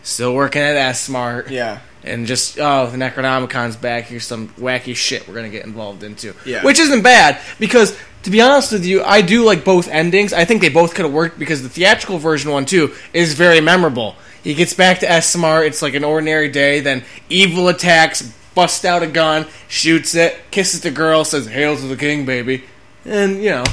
still 0.03 0.35
working 0.35 0.61
at 0.61 0.77
S-Mart, 0.77 1.51
yeah. 1.51 1.81
And 2.05 2.27
just 2.27 2.59
oh 2.61 2.87
the 2.91 2.99
Necronomicon's 2.99 3.77
back. 3.77 4.05
Here's 4.05 4.27
some 4.27 4.49
wacky 4.51 4.95
shit 4.95 5.27
we're 5.27 5.35
gonna 5.35 5.49
get 5.49 5.65
involved 5.65 6.03
into, 6.05 6.35
Yeah. 6.45 6.63
which 6.63 6.79
isn't 6.79 7.03
bad 7.03 7.39
because. 7.59 7.97
To 8.25 8.31
be 8.31 8.41
honest 8.41 8.73
with 8.73 8.87
you, 8.87 9.03
I 9.05 9.21
do 9.21 9.45
like 9.45 9.67
both 9.67 9.87
endings. 9.87 10.33
I 10.33 10.47
think 10.47 10.63
they 10.63 10.71
both 10.71 10.95
could 10.95 11.05
have 11.05 11.13
worked 11.13 11.39
because 11.39 11.63
the 11.63 11.69
theatrical 11.69 12.17
version 12.17 12.51
one 12.51 12.65
too 12.65 12.95
is 13.13 13.35
very 13.35 13.61
memorable. 13.61 14.17
He 14.43 14.55
gets 14.55 14.73
back 14.73 15.01
to 15.01 15.11
S-Mart. 15.11 15.67
It's 15.67 15.83
like 15.83 15.93
an 15.93 16.05
ordinary 16.05 16.49
day. 16.49 16.81
Then 16.81 17.05
evil 17.29 17.69
attacks, 17.69 18.23
busts 18.55 18.83
out 18.87 19.03
a 19.03 19.07
gun, 19.07 19.47
shoots 19.69 20.15
it, 20.15 20.39
kisses 20.51 20.81
the 20.81 20.91
girl, 20.91 21.27
says 21.27 21.49
"Hail 21.49 21.77
to 21.77 21.83
the 21.83 21.97
king, 21.99 22.25
baby," 22.25 22.65
and 23.05 23.43
you 23.45 23.51
know 23.51 23.65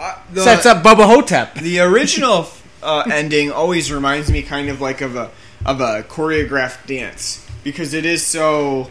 Uh, 0.00 0.14
the- 0.32 0.42
sets 0.42 0.64
up 0.64 0.82
Bubba 0.82 1.04
Ho-Tep. 1.04 1.56
The 1.56 1.80
original 1.80 2.50
uh, 2.82 3.02
ending 3.12 3.52
always 3.52 3.92
reminds 3.92 4.30
me 4.30 4.40
kind 4.40 4.70
of 4.70 4.80
like 4.80 5.02
of 5.02 5.16
a 5.16 5.28
of 5.66 5.80
a 5.80 6.02
choreographed 6.02 6.86
dance 6.86 7.46
because 7.64 7.92
it 7.94 8.04
is 8.04 8.24
so 8.24 8.90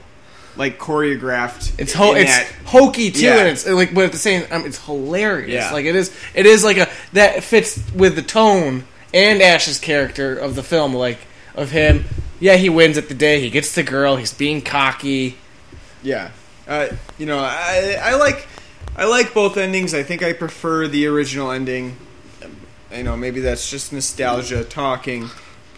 like 0.55 0.77
choreographed. 0.77 1.79
It's 1.79 1.93
ho- 1.93 2.13
it's 2.13 2.29
that- 2.35 2.47
hokey 2.65 3.11
too, 3.11 3.21
Yeah. 3.25 3.37
and 3.39 3.47
it's 3.49 3.65
like, 3.67 3.93
but 3.93 4.05
at 4.05 4.11
the 4.11 4.17
same 4.17 4.45
time, 4.45 4.65
it's 4.65 4.83
hilarious. 4.85 5.51
Yeah. 5.51 5.71
Like 5.71 5.85
it 5.85 5.95
is, 5.95 6.11
it 6.33 6.45
is 6.45 6.63
like 6.63 6.77
a 6.77 6.87
that 7.13 7.43
fits 7.43 7.79
with 7.95 8.15
the 8.15 8.21
tone 8.21 8.83
and 9.13 9.41
Ash's 9.41 9.79
character 9.79 10.35
of 10.37 10.55
the 10.55 10.63
film. 10.63 10.93
Like 10.93 11.19
of 11.55 11.71
him, 11.71 12.05
yeah, 12.39 12.55
he 12.55 12.69
wins 12.69 12.97
at 12.97 13.07
the 13.09 13.13
day. 13.15 13.39
He 13.39 13.49
gets 13.49 13.73
the 13.73 13.83
girl. 13.83 14.15
He's 14.17 14.33
being 14.33 14.61
cocky. 14.61 15.37
yeah. 16.03 16.31
Uh, 16.67 16.87
you 17.17 17.25
know, 17.25 17.39
I 17.39 17.97
I 18.01 18.15
like 18.15 18.47
I 18.95 19.05
like 19.05 19.33
both 19.33 19.57
endings. 19.57 19.93
I 19.95 20.03
think 20.03 20.21
I 20.21 20.33
prefer 20.33 20.87
the 20.87 21.07
original 21.07 21.49
ending. 21.51 21.95
I 22.91 23.01
know 23.01 23.15
maybe 23.17 23.39
that's 23.39 23.69
just 23.71 23.91
nostalgia 23.93 24.63
talking, 24.63 25.29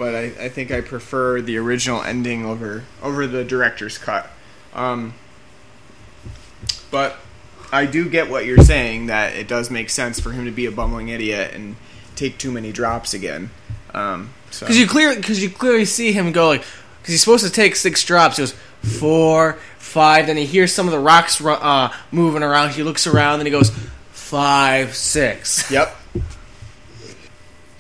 but 0.02 0.16
I, 0.16 0.24
I 0.46 0.50
think 0.50 0.72
I 0.72 0.82
prefer 0.82 1.42
the 1.42 1.60
original 1.60 2.02
ending 2.02 2.44
over 2.44 2.86
over 3.04 3.28
the 3.28 3.44
director's 3.44 4.00
cut. 4.00 4.32
Um, 4.74 5.14
but 6.90 7.20
I 7.72 7.86
do 7.86 8.10
get 8.10 8.28
what 8.28 8.48
you're 8.48 8.64
saying 8.64 9.06
that 9.06 9.36
it 9.36 9.48
does 9.48 9.70
make 9.70 9.92
sense 9.92 10.20
for 10.20 10.32
him 10.32 10.46
to 10.46 10.52
be 10.52 10.66
a 10.66 10.72
bumbling 10.72 11.10
idiot 11.10 11.52
and 11.54 11.76
take 12.16 12.40
too 12.40 12.52
many 12.52 12.72
drops 12.72 13.14
again. 13.14 13.52
Um, 13.94 14.32
so 14.50 14.66
Because 14.66 14.80
you 14.80 14.88
clear, 14.88 15.16
because 15.16 15.44
you 15.44 15.52
clearly 15.52 15.86
see 15.86 16.12
him 16.12 16.32
go 16.32 16.48
like, 16.48 16.64
because 17.02 17.12
he's 17.14 17.22
supposed 17.22 17.46
to 17.46 17.52
take 17.52 17.76
six 17.76 18.04
drops. 18.04 18.38
He 18.38 18.42
goes 18.42 18.54
four, 18.82 19.60
five. 19.78 20.26
Then 20.26 20.36
he 20.36 20.48
hears 20.48 20.74
some 20.74 20.88
of 20.88 20.94
the 20.94 21.00
rocks 21.00 21.40
uh, 21.40 21.94
moving 22.12 22.42
around. 22.42 22.72
He 22.72 22.82
looks 22.82 23.06
around. 23.06 23.38
Then 23.38 23.46
he 23.46 23.52
goes 23.52 23.70
five, 24.14 24.96
six. 24.96 25.70
Yep. 25.70 25.96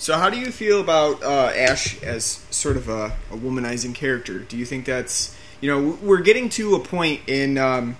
So, 0.01 0.17
how 0.17 0.31
do 0.31 0.39
you 0.39 0.51
feel 0.51 0.81
about 0.81 1.21
uh, 1.21 1.51
Ash 1.55 2.01
as 2.01 2.25
sort 2.49 2.75
of 2.75 2.89
a, 2.89 3.15
a 3.29 3.37
womanizing 3.37 3.93
character? 3.93 4.39
Do 4.39 4.57
you 4.57 4.65
think 4.65 4.85
that's 4.85 5.37
you 5.61 5.69
know 5.69 5.95
we're 6.01 6.21
getting 6.21 6.49
to 6.57 6.73
a 6.73 6.79
point 6.79 7.21
in 7.27 7.59
um, 7.59 7.97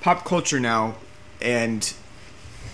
pop 0.00 0.24
culture 0.24 0.58
now, 0.58 0.96
and 1.40 1.94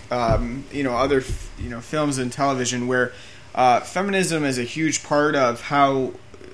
um, 0.09 0.65
you 0.71 0.81
know 0.81 0.97
other 0.97 1.23
you 1.59 1.69
know 1.69 1.81
films 1.81 2.17
and 2.17 2.33
television 2.33 2.87
where 2.87 3.13
uh, 3.53 3.81
feminism 3.81 4.43
is 4.43 4.57
a 4.57 4.63
huge 4.63 5.03
part 5.03 5.35
of 5.35 5.61
how 5.61 6.13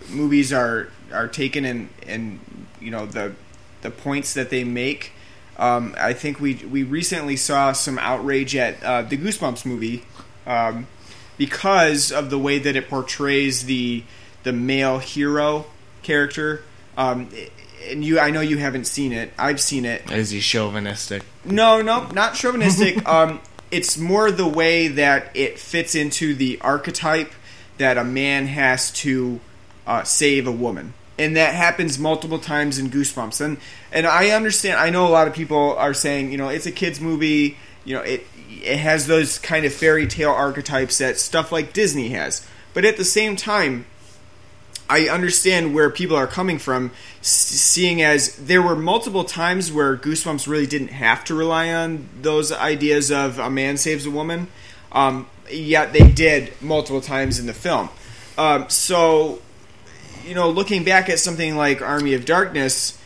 movies 0.10 0.52
are 0.52 0.90
are 1.14 1.30
taken 1.30 1.64
and 1.64 1.88
and 2.06 2.42
you 2.82 2.92
know 2.92 3.06
the 3.06 3.34
the 3.82 3.92
points 3.92 4.34
that 4.34 4.50
they 4.50 4.66
make. 4.66 5.14
Um, 5.58 5.96
I 5.98 6.12
think 6.12 6.42
we 6.42 6.56
we 6.56 6.84
recently 6.84 7.38
saw 7.38 7.72
some 7.72 7.98
outrage 7.98 8.58
at 8.58 8.84
uh, 8.84 9.04
the 9.04 9.18
Goosebumps 9.18 9.66
movie 9.66 10.04
um, 10.46 10.86
because 11.40 12.12
of 12.12 12.30
the 12.30 12.38
way 12.38 12.60
that 12.60 12.76
it 12.76 12.90
portrays 12.90 13.64
the 13.66 14.04
the 14.44 14.54
male 14.54 15.00
hero 15.00 15.66
character. 16.04 16.64
Um, 16.96 17.30
and 17.90 18.04
you, 18.04 18.20
I 18.20 18.30
know 18.30 18.42
you 18.42 18.58
haven't 18.58 18.86
seen 18.86 19.14
it. 19.14 19.32
I've 19.40 19.62
seen 19.62 19.86
it. 19.86 20.12
Is 20.12 20.32
he 20.32 20.42
chauvinistic? 20.42 21.24
No, 21.46 21.82
no, 21.82 22.08
not 22.10 22.36
chauvinistic. 22.36 23.08
um, 23.10 23.40
it's 23.72 23.98
more 23.98 24.32
the 24.32 24.48
way 24.48 24.90
that 24.90 25.32
it 25.34 25.58
fits 25.58 25.96
into 25.96 26.36
the 26.36 26.60
archetype 26.62 27.32
that 27.78 27.98
a 27.98 28.04
man 28.04 28.46
has 28.48 28.92
to 28.92 29.40
uh, 29.88 30.04
save 30.04 30.46
a 30.46 30.52
woman, 30.52 30.94
and 31.18 31.38
that 31.38 31.56
happens 31.56 31.98
multiple 31.98 32.40
times 32.40 32.78
in 32.78 32.90
Goosebumps. 32.90 33.40
And 33.40 33.58
and 33.94 34.06
I 34.06 34.32
understand. 34.32 34.78
I 34.78 34.90
know 34.90 35.08
a 35.08 35.10
lot 35.10 35.30
of 35.30 35.34
people 35.34 35.78
are 35.78 35.94
saying, 35.94 36.34
you 36.34 36.38
know, 36.38 36.50
it's 36.50 36.66
a 36.66 36.72
kids 36.72 37.00
movie. 37.00 37.58
You 37.86 37.96
know, 37.96 38.02
it 38.02 38.26
it 38.64 38.78
has 38.80 39.08
those 39.08 39.40
kind 39.40 39.66
of 39.66 39.74
fairy 39.74 40.08
tale 40.08 40.32
archetypes 40.32 40.98
that 40.98 41.18
stuff 41.18 41.52
like 41.52 41.74
Disney 41.74 42.10
has. 42.10 42.46
But 42.74 42.86
at 42.86 42.98
the 42.98 43.06
same 43.06 43.36
time, 43.36 43.86
I 44.90 45.08
understand 45.08 45.76
where 45.76 45.92
people 45.92 46.16
are 46.16 46.28
coming 46.28 46.58
from, 46.58 46.92
seeing 47.22 48.02
as 48.02 48.36
there 48.38 48.62
were 48.62 48.76
multiple 48.76 49.24
times 49.24 49.72
where 49.72 49.96
Goosebumps 49.96 50.48
really 50.48 50.66
didn't 50.66 50.88
have 50.88 51.24
to 51.26 51.36
rely 51.36 51.72
on 51.72 52.10
those 52.22 52.52
ideas 52.52 53.12
of 53.12 53.38
a 53.38 53.52
man 53.52 53.78
saves 53.78 54.08
a 54.08 54.12
woman, 54.12 54.48
um, 54.92 55.28
yet 55.52 55.94
they 55.94 56.12
did 56.12 56.60
multiple 56.60 57.02
times 57.02 57.40
in 57.40 57.46
the 57.46 57.54
film. 57.54 57.90
Um, 58.36 58.68
so, 58.70 59.42
you 60.26 60.34
know, 60.34 60.50
looking 60.50 60.84
back 60.84 61.08
at 61.08 61.20
something 61.20 61.56
like 61.56 61.84
Army 61.84 62.16
of 62.16 62.26
Darkness, 62.26 63.00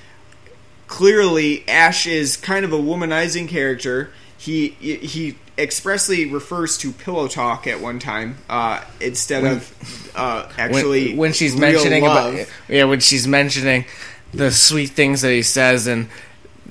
clearly 0.87 1.67
Ash 1.67 2.07
is 2.07 2.37
kind 2.37 2.63
of 2.63 2.71
a 2.71 2.77
womanizing 2.77 3.49
character. 3.49 4.13
He 4.37 4.69
he 4.69 5.37
expressly 5.57 6.25
refers 6.31 6.77
to 6.79 6.91
pillow 6.91 7.27
talk 7.27 7.67
at 7.67 7.79
one 7.79 7.99
time 7.99 8.37
uh, 8.49 8.83
instead 8.99 9.43
of 9.45 10.11
uh, 10.15 10.49
actually 10.57 11.09
when, 11.09 11.17
when 11.17 11.33
she's 11.33 11.55
mentioning 11.55 12.03
love. 12.03 12.33
about 12.33 12.47
yeah 12.67 12.83
when 12.85 12.99
she's 12.99 13.27
mentioning 13.27 13.85
the 14.33 14.51
sweet 14.51 14.89
things 14.89 15.21
that 15.21 15.31
he 15.31 15.43
says 15.43 15.85
and 15.87 16.07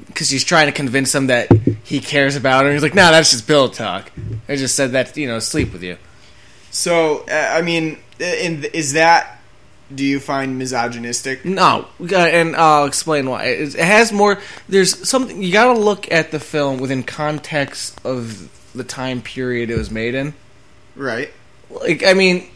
because 0.07 0.28
she's 0.28 0.43
trying 0.45 0.66
to 0.66 0.72
convince 0.72 1.14
him 1.14 1.28
that 1.28 1.51
he 1.85 2.01
cares 2.01 2.35
about 2.35 2.64
her 2.64 2.72
he's 2.72 2.83
like 2.83 2.95
no 2.95 3.11
that's 3.12 3.30
just 3.30 3.47
pillow 3.47 3.68
talk 3.68 4.11
i 4.49 4.57
just 4.57 4.74
said 4.74 4.93
that 4.93 5.16
you 5.16 5.28
know 5.28 5.39
sleep 5.39 5.72
with 5.72 5.83
you 5.83 5.97
So 6.70 7.24
uh, 7.28 7.51
I 7.53 7.62
mean, 7.62 7.99
in, 8.18 8.64
is 8.72 8.95
that 8.95 9.39
do 9.95 10.05
you 10.05 10.18
find 10.18 10.59
misogynistic? 10.59 11.45
no 11.45 11.87
and 12.01 12.57
i'll 12.57 12.87
explain 12.87 13.28
why 13.30 13.45
it, 13.45 13.74
it 13.76 13.85
has 13.85 14.11
more 14.12 14.41
there's 14.68 15.09
something 15.09 15.41
you 15.43 15.53
gotta 15.53 15.78
look 15.78 16.11
at 16.11 16.30
the 16.33 16.41
film 16.41 16.78
within 16.80 17.03
context 17.05 18.01
of 18.05 18.49
the 18.75 18.85
time 18.85 19.23
period 19.23 19.70
it 19.70 19.77
was 19.77 19.91
made 19.91 20.14
in 20.14 20.35
Right. 20.97 21.31
like 21.70 22.05
I 22.05 22.12
mean, 22.14 22.49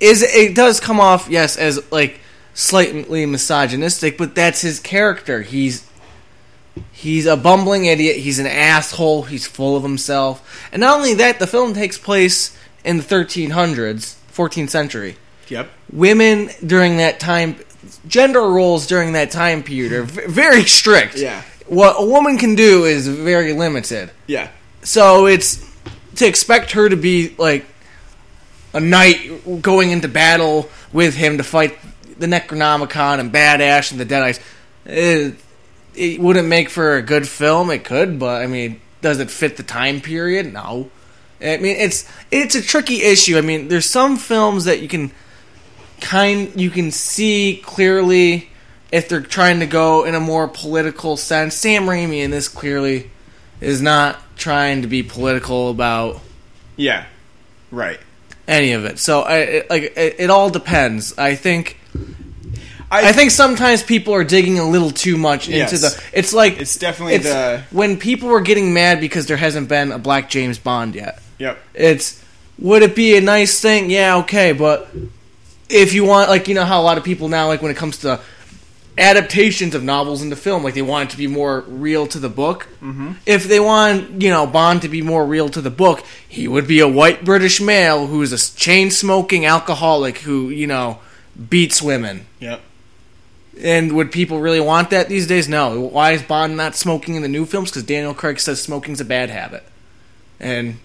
is 0.00 0.22
it 0.22 0.54
does 0.54 0.80
come 0.80 1.00
off 1.00 1.28
yes 1.28 1.56
as 1.56 1.80
like 1.92 2.20
slightly 2.54 3.26
misogynistic, 3.26 4.16
but 4.18 4.34
that's 4.34 4.60
his 4.60 4.80
character. 4.80 5.42
He's 5.42 5.84
he's 6.92 7.26
a 7.26 7.36
bumbling 7.36 7.84
idiot. 7.86 8.16
He's 8.16 8.38
an 8.38 8.46
asshole. 8.46 9.22
He's 9.24 9.46
full 9.46 9.76
of 9.76 9.82
himself. 9.82 10.68
And 10.72 10.80
not 10.80 10.96
only 10.96 11.14
that, 11.14 11.38
the 11.38 11.46
film 11.46 11.74
takes 11.74 11.98
place 11.98 12.56
in 12.84 12.98
the 12.98 13.02
1300s, 13.04 14.16
14th 14.32 14.70
century. 14.70 15.16
Yep. 15.48 15.70
Women 15.92 16.50
during 16.66 16.96
that 16.98 17.20
time, 17.20 17.56
gender 18.08 18.42
roles 18.42 18.86
during 18.86 19.12
that 19.12 19.30
time 19.30 19.62
period 19.62 19.92
are 19.92 20.02
v- 20.02 20.26
very 20.26 20.64
strict. 20.64 21.16
Yeah. 21.16 21.42
What 21.66 21.96
a 21.98 22.04
woman 22.04 22.38
can 22.38 22.54
do 22.56 22.84
is 22.84 23.06
very 23.08 23.52
limited. 23.52 24.10
Yeah. 24.26 24.48
So 24.82 25.26
it's 25.26 25.63
to 26.16 26.26
expect 26.26 26.72
her 26.72 26.88
to 26.88 26.96
be 26.96 27.34
like 27.38 27.66
a 28.72 28.80
knight 28.80 29.62
going 29.62 29.90
into 29.90 30.08
battle 30.08 30.68
with 30.92 31.14
him 31.14 31.38
to 31.38 31.44
fight 31.44 31.78
the 32.18 32.26
Necronomicon 32.26 33.20
and 33.20 33.32
Bad 33.32 33.60
Ash 33.60 33.90
and 33.90 34.00
the 34.00 34.06
Deadites. 34.06 34.40
It, 34.84 35.36
it 35.94 36.20
wouldn't 36.20 36.48
make 36.48 36.68
for 36.68 36.96
a 36.96 37.02
good 37.02 37.28
film. 37.28 37.70
It 37.70 37.84
could, 37.84 38.18
but 38.18 38.42
I 38.42 38.46
mean, 38.46 38.80
does 39.00 39.20
it 39.20 39.30
fit 39.30 39.56
the 39.56 39.62
time 39.62 40.00
period? 40.00 40.52
No. 40.52 40.90
I 41.40 41.58
mean, 41.58 41.76
it's 41.76 42.08
it's 42.30 42.54
a 42.54 42.62
tricky 42.62 43.02
issue. 43.02 43.36
I 43.36 43.42
mean, 43.42 43.68
there's 43.68 43.88
some 43.88 44.16
films 44.16 44.64
that 44.64 44.80
you 44.80 44.88
can 44.88 45.12
kind 46.00 46.58
you 46.60 46.70
can 46.70 46.90
see 46.90 47.60
clearly 47.64 48.50
if 48.92 49.08
they're 49.08 49.20
trying 49.20 49.60
to 49.60 49.66
go 49.66 50.04
in 50.04 50.14
a 50.14 50.20
more 50.20 50.48
political 50.48 51.16
sense. 51.16 51.54
Sam 51.54 51.84
Raimi 51.84 52.22
in 52.22 52.30
this 52.30 52.48
clearly 52.48 53.10
is 53.64 53.80
not 53.82 54.18
trying 54.36 54.82
to 54.82 54.88
be 54.88 55.02
political 55.02 55.70
about 55.70 56.20
Yeah. 56.76 57.04
Right. 57.70 57.98
any 58.46 58.72
of 58.72 58.84
it. 58.84 58.98
So 58.98 59.22
I 59.22 59.36
it, 59.38 59.70
like 59.70 59.82
it, 59.96 60.16
it 60.18 60.30
all 60.30 60.50
depends. 60.50 61.16
I 61.18 61.34
think 61.34 61.78
I, 62.90 63.08
I 63.08 63.12
think 63.12 63.30
sometimes 63.30 63.82
people 63.82 64.14
are 64.14 64.24
digging 64.24 64.58
a 64.58 64.68
little 64.68 64.90
too 64.90 65.16
much 65.16 65.46
into 65.48 65.58
Yes. 65.58 65.80
the. 65.80 66.02
It's 66.18 66.32
like 66.32 66.60
It's 66.60 66.76
definitely 66.76 67.18
the- 67.18 67.62
when 67.70 67.96
people 67.96 68.28
were 68.28 68.40
getting 68.42 68.72
mad 68.72 69.00
because 69.00 69.26
there 69.26 69.36
hasn't 69.38 69.68
been 69.68 69.90
a 69.92 69.98
black 69.98 70.28
James 70.30 70.58
Bond 70.58 70.94
yet. 70.94 71.20
Yep. 71.38 71.58
It's 71.74 72.22
would 72.58 72.82
it 72.82 72.94
be 72.94 73.16
a 73.16 73.20
nice 73.20 73.58
thing? 73.60 73.90
Yeah, 73.90 74.18
okay, 74.18 74.52
but 74.52 74.88
if 75.68 75.92
you 75.92 76.04
want, 76.04 76.28
like 76.28 76.46
you 76.46 76.54
know 76.54 76.64
how 76.64 76.80
a 76.80 76.84
lot 76.84 76.98
of 76.98 77.02
people 77.04 77.28
now, 77.28 77.48
like 77.48 77.62
when 77.62 77.72
it 77.72 77.76
comes 77.76 77.98
to 77.98 78.20
adaptations 78.96 79.74
of 79.74 79.82
novels 79.82 80.22
into 80.22 80.36
film, 80.36 80.62
like 80.62 80.74
they 80.74 80.82
want 80.82 81.08
it 81.08 81.12
to 81.12 81.18
be 81.18 81.26
more 81.26 81.60
real 81.62 82.06
to 82.06 82.18
the 82.18 82.28
book. 82.28 82.68
Mm-hmm. 82.80 83.12
If 83.26 83.44
they 83.44 83.60
want, 83.60 84.22
you 84.22 84.30
know, 84.30 84.46
Bond 84.46 84.82
to 84.82 84.88
be 84.88 85.02
more 85.02 85.26
real 85.26 85.48
to 85.50 85.60
the 85.60 85.70
book, 85.70 86.04
he 86.28 86.46
would 86.46 86.68
be 86.68 86.80
a 86.80 86.88
white 86.88 87.24
British 87.24 87.60
male 87.60 88.06
who 88.06 88.22
is 88.22 88.32
a 88.32 88.56
chain 88.56 88.90
smoking 88.90 89.46
alcoholic 89.46 90.18
who 90.18 90.48
you 90.50 90.66
know 90.66 91.00
beats 91.48 91.82
women. 91.82 92.26
Yep. 92.40 92.60
And 93.60 93.92
would 93.92 94.10
people 94.10 94.40
really 94.40 94.60
want 94.60 94.90
that 94.90 95.08
these 95.08 95.26
days? 95.26 95.48
No. 95.48 95.80
Why 95.80 96.12
is 96.12 96.22
Bond 96.22 96.56
not 96.56 96.74
smoking 96.74 97.14
in 97.14 97.22
the 97.22 97.28
new 97.28 97.46
films? 97.46 97.70
Because 97.70 97.84
Daniel 97.84 98.14
Craig 98.14 98.40
says 98.40 98.60
smoking's 98.60 99.00
a 99.00 99.04
bad 99.04 99.30
habit. 99.30 99.62
And 100.40 100.78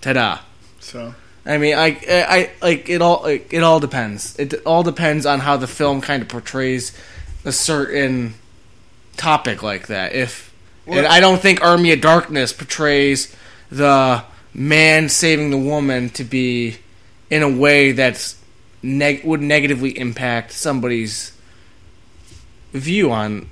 ta-da. 0.00 0.38
So 0.78 1.14
I 1.50 1.58
mean, 1.58 1.74
I, 1.74 1.98
I, 2.08 2.50
like 2.62 2.88
it 2.88 3.02
all. 3.02 3.22
Like, 3.22 3.52
it 3.52 3.62
all 3.64 3.80
depends. 3.80 4.38
It 4.38 4.54
all 4.64 4.84
depends 4.84 5.26
on 5.26 5.40
how 5.40 5.56
the 5.56 5.66
film 5.66 6.00
kind 6.00 6.22
of 6.22 6.28
portrays 6.28 6.96
a 7.44 7.50
certain 7.50 8.34
topic 9.16 9.62
like 9.62 9.88
that. 9.88 10.14
If 10.14 10.54
and 10.86 11.06
I 11.06 11.18
don't 11.18 11.40
think 11.40 11.60
Army 11.60 11.92
of 11.92 12.00
Darkness 12.00 12.52
portrays 12.52 13.34
the 13.70 14.22
man 14.54 15.08
saving 15.08 15.50
the 15.50 15.58
woman 15.58 16.10
to 16.10 16.24
be 16.24 16.76
in 17.30 17.42
a 17.42 17.50
way 17.50 17.92
that's 17.92 18.40
neg- 18.82 19.24
would 19.24 19.40
negatively 19.40 19.98
impact 19.98 20.52
somebody's 20.52 21.32
view 22.72 23.10
on 23.10 23.48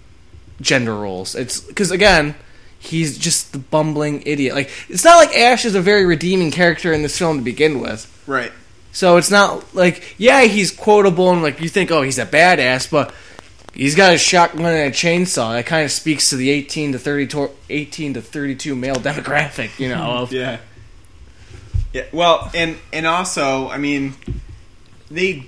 gender 0.60 0.94
roles. 0.94 1.34
It's 1.34 1.60
because 1.60 1.90
again, 1.90 2.34
he's 2.78 3.18
just 3.18 3.52
the 3.52 3.58
bumbling 3.58 4.22
idiot. 4.26 4.54
Like 4.54 4.70
it's 4.88 5.04
not 5.04 5.16
like 5.16 5.36
Ash 5.36 5.64
is 5.64 5.74
a 5.74 5.80
very 5.80 6.04
redeeming 6.06 6.50
character 6.50 6.92
in 6.92 7.02
this 7.02 7.18
film 7.18 7.38
to 7.38 7.44
begin 7.44 7.80
with. 7.80 8.06
right. 8.26 8.52
So 8.90 9.16
it's 9.16 9.30
not 9.30 9.74
like 9.74 10.14
yeah, 10.18 10.42
he's 10.44 10.70
quotable 10.70 11.30
and 11.30 11.42
like 11.42 11.60
you 11.60 11.68
think 11.68 11.90
oh 11.90 12.02
he's 12.02 12.18
a 12.18 12.26
badass, 12.26 12.90
but 12.90 13.14
he's 13.74 13.94
got 13.94 14.14
a 14.14 14.18
shotgun 14.18 14.66
and 14.66 14.88
a 14.88 14.90
chainsaw. 14.90 15.52
That 15.52 15.66
kind 15.66 15.84
of 15.84 15.92
speaks 15.92 16.30
to 16.30 16.36
the 16.36 16.50
18 16.50 16.92
to 16.92 16.98
30 16.98 17.26
to, 17.28 17.50
18 17.70 18.14
to 18.14 18.22
32 18.22 18.74
male 18.74 18.96
demographic, 18.96 19.78
you 19.78 19.88
know. 19.88 20.02
Of, 20.02 20.32
Yeah. 20.32 20.58
Yeah. 21.92 22.04
Well, 22.12 22.50
and 22.54 22.76
and 22.92 23.06
also, 23.06 23.68
I 23.68 23.78
mean, 23.78 24.14
they, 25.10 25.46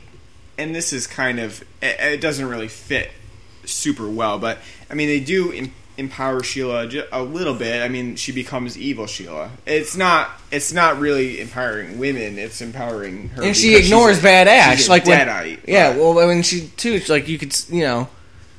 and 0.56 0.74
this 0.74 0.92
is 0.92 1.06
kind 1.06 1.38
of 1.38 1.60
it, 1.82 1.96
it 2.00 2.20
doesn't 2.20 2.46
really 2.46 2.68
fit 2.68 3.10
super 3.64 4.08
well, 4.08 4.38
but 4.38 4.58
I 4.90 4.94
mean, 4.94 5.08
they 5.08 5.20
do 5.20 5.52
em- 5.52 5.72
empower 6.00 6.42
Sheila 6.42 6.88
a 7.12 7.22
little 7.22 7.54
bit. 7.54 7.82
I 7.82 7.88
mean, 7.88 8.16
she 8.16 8.32
becomes 8.32 8.76
evil 8.76 9.06
Sheila. 9.06 9.50
It's 9.66 9.96
not. 9.96 10.30
It's 10.50 10.72
not 10.72 10.98
really 10.98 11.40
empowering 11.40 11.98
women. 11.98 12.38
It's 12.38 12.60
empowering 12.60 13.28
her. 13.30 13.42
and 13.44 13.56
she 13.56 13.76
ignores 13.76 14.18
a- 14.18 14.22
Bad 14.22 14.48
Ash, 14.48 14.88
like 14.88 15.06
when, 15.06 15.58
yeah. 15.68 15.96
Well, 15.96 16.18
I 16.18 16.26
mean, 16.26 16.42
she 16.42 16.68
too. 16.76 17.00
Like 17.08 17.28
you 17.28 17.38
could, 17.38 17.54
you 17.68 17.82
know, 17.82 18.08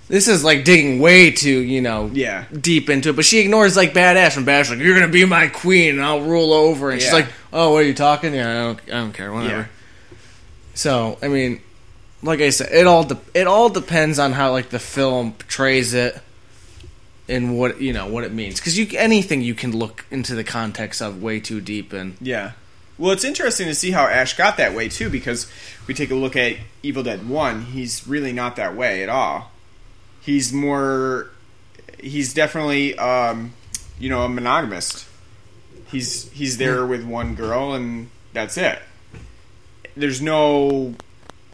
this 0.08 0.28
is 0.28 0.44
like 0.44 0.64
digging 0.64 1.00
way 1.00 1.32
too, 1.32 1.60
you 1.60 1.82
know, 1.82 2.10
Yeah. 2.14 2.46
deep 2.58 2.90
into 2.90 3.10
it. 3.10 3.16
But 3.16 3.26
she 3.26 3.40
ignores 3.40 3.76
like 3.76 3.94
Bad 3.94 4.16
Ash, 4.18 4.38
and 4.38 4.46
Bad 4.46 4.62
Ash 4.62 4.70
like 4.70 4.80
you're 4.80 4.94
gonna 4.98 5.12
be 5.12 5.26
my 5.26 5.48
queen, 5.48 5.96
and 5.96 6.04
I'll 6.04 6.22
rule 6.22 6.54
over. 6.54 6.92
And 6.92 7.02
she's 7.02 7.12
like, 7.12 7.28
oh, 7.52 7.74
what 7.74 7.84
are 7.84 7.88
you 7.88 7.94
talking? 7.94 8.34
Yeah, 8.34 8.50
I 8.50 8.54
don't, 8.66 8.80
I 8.88 8.92
don't 9.02 9.14
care, 9.14 9.34
whatever. 9.34 9.54
Yeah. 9.62 9.66
So 10.74 11.18
I 11.22 11.28
mean, 11.28 11.60
like 12.24 12.40
I 12.40 12.50
said, 12.52 12.70
it 12.72 12.88
all 12.88 13.04
de- 13.04 13.20
it 13.34 13.48
all 13.48 13.70
depends 13.70 14.20
on 14.20 14.32
how 14.32 14.52
like 14.52 14.70
the 14.70 14.80
film 14.80 15.34
portrays 15.34 15.94
it. 15.94 16.18
And 17.30 17.58
what 17.58 17.80
you 17.80 17.94
know 17.94 18.08
what 18.08 18.24
it 18.24 18.34
means 18.34 18.60
because 18.60 18.78
you 18.78 18.88
anything 18.98 19.42
you 19.42 19.54
can 19.54 19.76
look 19.78 20.06
into 20.12 20.36
the 20.36 20.44
context 20.44 21.02
of 21.02 21.22
way 21.22 21.40
too 21.40 21.62
deep 21.62 21.94
and 21.94 22.18
Yeah. 22.20 22.54
Well, 22.98 23.12
it's 23.12 23.24
interesting 23.24 23.66
to 23.66 23.74
see 23.74 23.90
how 23.90 24.06
Ash 24.06 24.38
got 24.38 24.58
that 24.58 24.76
way 24.76 24.88
too, 24.88 25.10
because 25.10 25.52
we 25.88 25.96
take 25.96 26.12
a 26.12 26.16
look 26.16 26.36
at 26.36 26.58
Evil 26.84 27.02
Dead 27.02 27.28
One. 27.28 27.64
He's 27.66 28.06
really 28.06 28.32
not 28.32 28.58
that 28.58 28.76
way 28.76 29.02
at 29.02 29.10
all. 29.10 29.50
He's 30.22 30.54
more. 30.54 31.32
He's 32.00 32.32
definitely, 32.34 32.96
um, 33.00 33.54
you 34.00 34.08
know, 34.10 34.22
a 34.22 34.30
monogamist. 34.30 35.08
He's 35.88 36.30
he's 36.32 36.58
there 36.60 36.86
with 36.86 37.04
one 37.04 37.34
girl, 37.34 37.74
and 37.74 38.10
that's 38.34 38.56
it. 38.56 38.80
There's 39.96 40.22
no. 40.22 40.94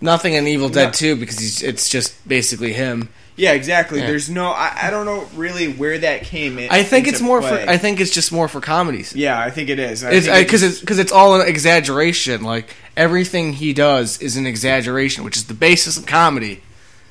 Nothing 0.01 0.33
in 0.33 0.47
Evil 0.47 0.67
Dead 0.69 0.87
No. 0.87 0.91
2 0.91 1.15
because 1.15 1.39
he's, 1.39 1.63
it's 1.63 1.87
just 1.89 2.27
basically 2.27 2.73
him. 2.73 3.09
Yeah, 3.37 3.51
exactly. 3.53 3.99
Yeah. 3.99 4.07
There's 4.07 4.29
no. 4.29 4.49
I, 4.49 4.75
I 4.83 4.89
don't 4.89 5.05
know 5.05 5.27
really 5.35 5.71
where 5.71 5.99
that 5.99 6.23
came 6.23 6.57
in. 6.57 6.71
I 6.71 6.81
think 6.81 7.07
it's 7.07 7.21
more 7.21 7.39
play. 7.39 7.63
for. 7.63 7.69
I 7.69 7.77
think 7.77 7.99
it's 7.99 8.11
just 8.11 8.31
more 8.31 8.47
for 8.47 8.59
comedies. 8.59 9.15
yeah, 9.15 9.39
I 9.39 9.51
think 9.51 9.69
it 9.69 9.77
is. 9.77 10.03
I 10.03 10.11
It's 10.11 10.27
because 10.27 10.63
it's 10.63 10.79
because 10.79 10.97
it's 10.97 11.11
all 11.11 11.39
an 11.39 11.47
exaggeration. 11.47 12.41
Like 12.41 12.75
everything 12.97 13.53
he 13.53 13.73
does 13.73 14.19
is 14.21 14.37
an 14.37 14.47
exaggeration, 14.47 15.23
which 15.23 15.37
is 15.37 15.45
the 15.45 15.53
basis 15.53 15.97
of 15.97 16.07
comedy. 16.07 16.61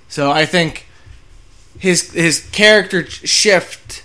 So 0.08 0.32
I 0.32 0.46
think 0.46 0.86
his 1.78 2.10
his 2.12 2.48
character 2.50 3.06
shift 3.06 4.02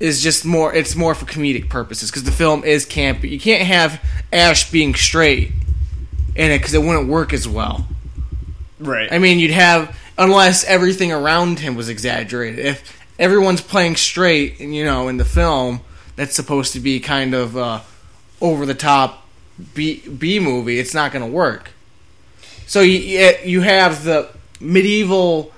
is 0.00 0.22
just 0.22 0.46
more. 0.46 0.74
It's 0.74 0.96
more 0.96 1.14
for 1.14 1.26
comedic 1.26 1.68
purposes 1.68 2.10
because 2.10 2.24
the 2.24 2.32
film 2.32 2.64
is 2.64 2.86
campy. 2.86 3.30
You 3.30 3.38
can't 3.38 3.66
have 3.66 4.02
Ash 4.32 4.70
being 4.70 4.94
straight 4.94 5.52
in 6.34 6.50
it 6.50 6.58
because 6.58 6.72
it 6.72 6.82
wouldn't 6.82 7.08
work 7.08 7.34
as 7.34 7.46
well. 7.46 7.86
right. 8.80 9.12
I 9.12 9.18
mean, 9.18 9.38
you'd 9.38 9.50
have 9.50 9.94
unless 10.22 10.64
everything 10.64 11.12
around 11.12 11.58
him 11.58 11.74
was 11.74 11.88
exaggerated. 11.88 12.64
If 12.64 12.78
everyone's 13.18 13.60
playing 13.60 13.96
straight, 13.96 14.60
and 14.60 14.74
you 14.74 14.84
know, 14.84 15.08
in 15.08 15.16
the 15.16 15.24
film, 15.24 15.80
that's 16.16 16.34
supposed 16.34 16.72
to 16.74 16.80
be 16.80 17.00
kind 17.00 17.34
of 17.34 17.56
uh, 17.56 17.80
over 18.40 18.66
the 18.66 18.74
top 18.74 19.26
B 19.74 20.02
B 20.08 20.38
movie. 20.40 20.78
It's 20.78 20.94
not 20.94 21.12
going 21.12 21.24
to 21.24 21.30
work. 21.30 21.70
So 22.66 22.80
you 22.80 23.34
you 23.44 23.60
have 23.62 24.04
the 24.04 24.28
medieval 24.60 25.52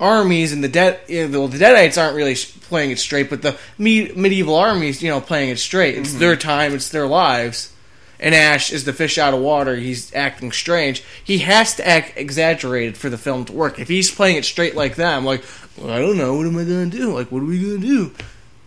armies 0.00 0.52
and 0.52 0.62
the 0.62 0.68
dead 0.68 1.00
know, 1.08 1.46
the 1.46 1.58
deadites 1.58 2.00
aren't 2.00 2.16
really 2.16 2.34
playing 2.68 2.90
it 2.90 2.98
straight, 2.98 3.30
but 3.30 3.42
the 3.42 3.56
me- 3.78 4.10
medieval 4.12 4.56
armies, 4.56 5.02
you 5.02 5.10
know, 5.10 5.20
playing 5.20 5.50
it 5.50 5.58
straight. 5.58 5.96
It's 5.96 6.14
their 6.14 6.36
time. 6.36 6.74
It's 6.74 6.88
their 6.88 7.06
lives. 7.06 7.72
And 8.20 8.34
Ash 8.34 8.72
is 8.72 8.84
the 8.84 8.92
fish 8.92 9.18
out 9.18 9.34
of 9.34 9.40
water. 9.40 9.76
He's 9.76 10.14
acting 10.14 10.52
strange. 10.52 11.02
He 11.22 11.38
has 11.38 11.74
to 11.76 11.86
act 11.86 12.12
exaggerated 12.16 12.96
for 12.96 13.10
the 13.10 13.18
film 13.18 13.44
to 13.46 13.52
work. 13.52 13.78
If 13.78 13.88
he's 13.88 14.14
playing 14.14 14.36
it 14.36 14.44
straight 14.44 14.74
like 14.74 14.96
that, 14.96 15.16
I'm 15.16 15.24
like 15.24 15.44
well, 15.76 15.90
I 15.90 15.98
don't 15.98 16.16
know, 16.16 16.34
what 16.34 16.46
am 16.46 16.56
I 16.56 16.64
gonna 16.64 16.86
do? 16.86 17.12
Like, 17.12 17.32
what 17.32 17.42
are 17.42 17.46
we 17.46 17.60
gonna 17.60 17.78
do? 17.78 18.12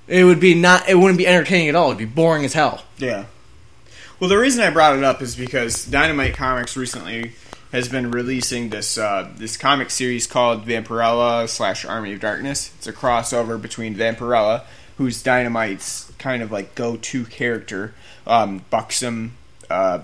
It 0.07 0.23
would 0.23 0.39
be 0.39 0.53
not. 0.53 0.87
It 0.87 0.95
wouldn't 0.95 1.17
be 1.17 1.27
entertaining 1.27 1.69
at 1.69 1.75
all. 1.75 1.87
It'd 1.87 1.97
be 1.97 2.05
boring 2.05 2.45
as 2.45 2.53
hell. 2.53 2.83
Yeah. 2.97 3.25
Well, 4.19 4.29
the 4.29 4.37
reason 4.37 4.63
I 4.63 4.69
brought 4.71 4.97
it 4.97 5.03
up 5.03 5.21
is 5.21 5.35
because 5.35 5.85
Dynamite 5.85 6.35
Comics 6.35 6.75
recently 6.75 7.33
has 7.71 7.89
been 7.89 8.11
releasing 8.11 8.69
this 8.69 8.97
uh, 8.97 9.29
this 9.35 9.57
comic 9.57 9.89
series 9.89 10.25
called 10.25 10.65
Vampirella 10.65 11.47
slash 11.47 11.85
Army 11.85 12.13
of 12.13 12.19
Darkness. 12.19 12.73
It's 12.77 12.87
a 12.87 12.93
crossover 12.93 13.61
between 13.61 13.95
Vampirella, 13.95 14.63
who's 14.97 15.21
Dynamite's 15.21 16.11
kind 16.17 16.41
of 16.41 16.51
like 16.51 16.73
go 16.73 16.95
to 16.97 17.25
character, 17.25 17.93
um, 18.27 18.63
buxom, 18.69 19.35
uh, 19.69 20.01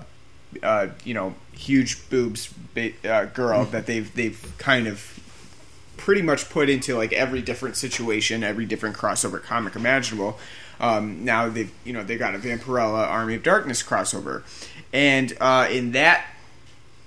uh, 0.62 0.88
you 1.04 1.14
know, 1.14 1.34
huge 1.52 2.08
boobs 2.10 2.52
ba- 2.74 2.92
uh, 3.08 3.26
girl 3.26 3.64
that 3.66 3.86
they've 3.86 4.12
they've 4.14 4.54
kind 4.58 4.86
of 4.86 5.20
pretty 5.96 6.22
much 6.22 6.50
put 6.50 6.68
into 6.68 6.96
like 6.96 7.12
every 7.12 7.42
different 7.42 7.76
situation, 7.76 8.42
every 8.42 8.66
different 8.66 8.96
crossover 8.96 9.42
comic 9.42 9.76
imaginable. 9.76 10.38
Um, 10.80 11.24
now 11.24 11.48
they've 11.48 11.72
you 11.84 11.92
know 11.92 12.02
they 12.02 12.16
got 12.16 12.34
a 12.34 12.38
Vampirella 12.38 13.06
Army 13.08 13.34
of 13.34 13.42
Darkness 13.42 13.82
crossover, 13.82 14.42
and 14.92 15.36
uh, 15.40 15.68
in 15.70 15.92
that 15.92 16.26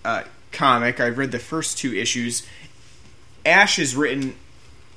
uh, 0.05 0.23
comic, 0.51 0.99
I've 0.99 1.17
read 1.17 1.31
the 1.31 1.39
first 1.39 1.77
two 1.77 1.93
issues. 1.93 2.47
Ash 3.45 3.79
is 3.79 3.95
written 3.95 4.35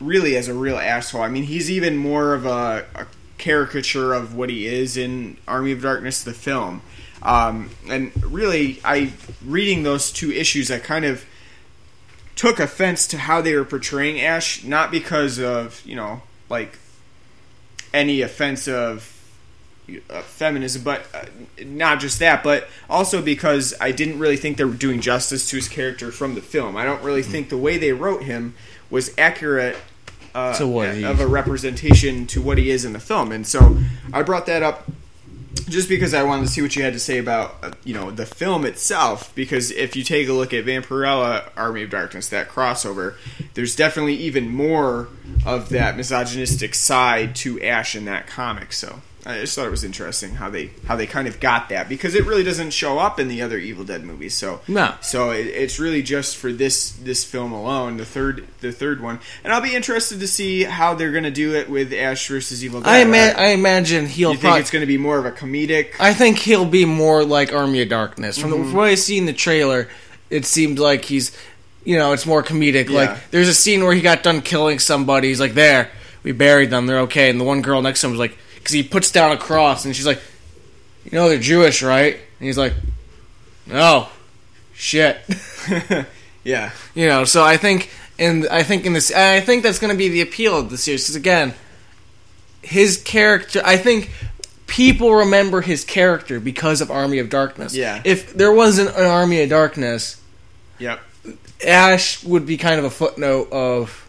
really 0.00 0.36
as 0.36 0.48
a 0.48 0.54
real 0.54 0.76
asshole. 0.76 1.22
I 1.22 1.28
mean, 1.28 1.44
he's 1.44 1.70
even 1.70 1.96
more 1.96 2.34
of 2.34 2.46
a, 2.46 2.86
a 2.94 3.06
caricature 3.40 4.12
of 4.12 4.34
what 4.34 4.50
he 4.50 4.66
is 4.66 4.96
in 4.96 5.36
Army 5.48 5.72
of 5.72 5.82
Darkness, 5.82 6.22
the 6.22 6.32
film. 6.32 6.82
Um, 7.22 7.70
and 7.88 8.12
really, 8.22 8.80
I 8.84 9.12
reading 9.44 9.82
those 9.82 10.12
two 10.12 10.30
issues, 10.30 10.70
I 10.70 10.78
kind 10.78 11.04
of 11.04 11.24
took 12.36 12.60
offense 12.60 13.06
to 13.08 13.18
how 13.18 13.40
they 13.40 13.54
were 13.54 13.64
portraying 13.64 14.20
Ash, 14.20 14.62
not 14.62 14.90
because 14.90 15.40
of 15.40 15.82
you 15.84 15.96
know 15.96 16.22
like 16.48 16.78
any 17.92 18.20
offense 18.20 18.68
of 18.68 19.16
uh, 20.08 20.22
feminism, 20.22 20.82
but 20.82 21.06
uh, 21.12 21.24
not 21.64 22.00
just 22.00 22.18
that, 22.20 22.42
but 22.44 22.68
also 22.88 23.20
because 23.20 23.74
I 23.80 23.90
didn't 23.90 24.18
really 24.18 24.36
think 24.36 24.56
they 24.56 24.64
were 24.64 24.72
doing 24.74 25.00
justice 25.00 25.48
to 25.50 25.56
his 25.56 25.68
character 25.68 26.12
from 26.12 26.34
the 26.34 26.40
film. 26.42 26.76
I 26.76 26.84
don't 26.84 27.02
really 27.02 27.22
think 27.22 27.48
the 27.48 27.58
way 27.58 27.76
they 27.76 27.92
wrote 27.92 28.22
him 28.22 28.54
was 28.88 29.12
accurate 29.18 29.76
uh, 30.34 30.52
he- 30.94 31.04
of 31.04 31.20
a 31.20 31.26
representation 31.26 32.26
to 32.28 32.40
what 32.40 32.58
he 32.58 32.70
is 32.70 32.84
in 32.84 32.92
the 32.92 33.00
film, 33.00 33.32
and 33.32 33.46
so 33.46 33.78
I 34.12 34.22
brought 34.22 34.46
that 34.46 34.62
up 34.62 34.88
just 35.68 35.88
because 35.88 36.14
I 36.14 36.22
wanted 36.22 36.42
to 36.42 36.48
see 36.48 36.62
what 36.62 36.74
you 36.76 36.82
had 36.82 36.92
to 36.92 37.00
say 37.00 37.18
about 37.18 37.56
uh, 37.62 37.72
you 37.84 37.94
know 37.94 38.10
the 38.10 38.26
film 38.26 38.64
itself. 38.64 39.32
Because 39.34 39.70
if 39.70 39.96
you 39.96 40.04
take 40.04 40.28
a 40.28 40.32
look 40.32 40.52
at 40.52 40.64
Vampirella, 40.64 41.50
Army 41.56 41.82
of 41.82 41.90
Darkness, 41.90 42.28
that 42.28 42.48
crossover, 42.48 43.14
there's 43.54 43.74
definitely 43.76 44.14
even 44.16 44.48
more 44.48 45.08
of 45.46 45.68
that 45.70 45.96
misogynistic 45.96 46.74
side 46.74 47.34
to 47.36 47.60
Ash 47.62 47.94
in 47.94 48.04
that 48.06 48.26
comic. 48.26 48.72
So 48.72 49.00
I 49.26 49.38
just 49.40 49.54
thought 49.54 49.66
it 49.66 49.70
was 49.70 49.84
interesting 49.84 50.36
how 50.36 50.48
they 50.48 50.70
how 50.86 50.96
they 50.96 51.06
kind 51.06 51.28
of 51.28 51.40
got 51.40 51.68
that 51.68 51.90
because 51.90 52.14
it 52.14 52.24
really 52.24 52.42
doesn't 52.42 52.70
show 52.70 52.98
up 52.98 53.20
in 53.20 53.28
the 53.28 53.42
other 53.42 53.58
Evil 53.58 53.84
Dead 53.84 54.02
movies. 54.02 54.34
So 54.34 54.60
No. 54.66 54.94
so 55.02 55.30
it, 55.30 55.46
it's 55.46 55.78
really 55.78 56.02
just 56.02 56.38
for 56.38 56.50
this 56.52 56.92
this 56.92 57.22
film 57.22 57.52
alone, 57.52 57.98
the 57.98 58.06
third 58.06 58.46
the 58.62 58.72
third 58.72 59.02
one, 59.02 59.20
and 59.44 59.52
I'll 59.52 59.60
be 59.60 59.74
interested 59.74 60.20
to 60.20 60.26
see 60.26 60.64
how 60.64 60.94
they're 60.94 61.12
going 61.12 61.24
to 61.24 61.30
do 61.30 61.54
it 61.54 61.68
with 61.68 61.92
Ash 61.92 62.26
versus 62.28 62.64
Evil 62.64 62.80
Dead. 62.80 62.88
I, 62.88 62.98
ima- 63.00 63.34
I 63.38 63.46
imagine 63.48 64.06
he'll 64.06 64.30
you 64.30 64.36
think 64.36 64.40
probably. 64.42 64.60
it's 64.60 64.70
going 64.70 64.80
to 64.82 64.86
be 64.86 64.96
more 64.98 65.18
of 65.18 65.26
a 65.26 65.32
comedic? 65.32 65.90
I 66.00 66.14
think 66.14 66.38
he'll 66.38 66.64
be 66.64 66.86
more 66.86 67.22
like 67.22 67.52
Army 67.52 67.82
of 67.82 67.90
Darkness. 67.90 68.38
From, 68.38 68.50
Mm-hmm. 68.52 68.62
the, 68.62 68.68
from 68.70 68.76
what 68.76 68.88
I 68.88 68.94
see 68.94 69.18
in 69.18 69.26
the 69.26 69.34
trailer, 69.34 69.88
it 70.30 70.46
seemed 70.46 70.78
like 70.78 71.04
he's, 71.04 71.36
you 71.84 71.98
know, 71.98 72.12
it's 72.14 72.24
more 72.24 72.42
comedic. 72.42 72.88
Yeah. 72.88 72.96
Like 72.96 73.30
there's 73.32 73.48
a 73.48 73.54
scene 73.54 73.84
where 73.84 73.92
he 73.92 74.00
got 74.00 74.22
done 74.22 74.40
killing 74.40 74.78
somebody. 74.78 75.28
He's 75.28 75.40
like, 75.40 75.52
"There, 75.52 75.90
we 76.22 76.32
buried 76.32 76.70
them. 76.70 76.86
They're 76.86 77.00
okay." 77.00 77.28
And 77.28 77.38
the 77.38 77.44
one 77.44 77.60
girl 77.60 77.82
next 77.82 78.00
to 78.00 78.06
him 78.06 78.12
was 78.12 78.20
like, 78.20 78.38
because 78.60 78.72
he 78.72 78.82
puts 78.82 79.10
down 79.10 79.32
a 79.32 79.36
cross, 79.36 79.84
and 79.84 79.96
she's 79.96 80.06
like, 80.06 80.20
"You 81.04 81.12
know, 81.12 81.28
they're 81.28 81.38
Jewish, 81.38 81.82
right?" 81.82 82.14
And 82.14 82.46
he's 82.46 82.58
like, 82.58 82.74
"No, 83.66 84.08
shit." 84.74 85.18
yeah, 86.44 86.70
You 86.94 87.06
know, 87.08 87.24
so 87.24 87.42
I 87.42 87.56
think, 87.56 87.90
and 88.18 88.46
I 88.48 88.62
think 88.62 88.86
in 88.86 88.92
this, 88.92 89.12
I 89.12 89.40
think 89.40 89.62
that's 89.62 89.78
going 89.78 89.92
to 89.92 89.98
be 89.98 90.08
the 90.08 90.20
appeal 90.20 90.56
of 90.58 90.70
the 90.70 90.78
series. 90.78 91.04
Because 91.04 91.16
again, 91.16 91.54
his 92.62 93.02
character, 93.02 93.60
I 93.64 93.76
think 93.76 94.10
people 94.66 95.14
remember 95.14 95.60
his 95.60 95.84
character 95.84 96.38
because 96.40 96.80
of 96.80 96.90
Army 96.90 97.18
of 97.18 97.28
Darkness. 97.28 97.74
Yeah. 97.74 98.00
If 98.04 98.34
there 98.34 98.52
wasn't 98.52 98.90
an 98.90 99.06
Army 99.06 99.42
of 99.42 99.50
Darkness, 99.50 100.20
yep, 100.78 101.00
Ash 101.66 102.22
would 102.24 102.46
be 102.46 102.56
kind 102.56 102.78
of 102.78 102.84
a 102.84 102.90
footnote 102.90 103.50
of 103.52 103.99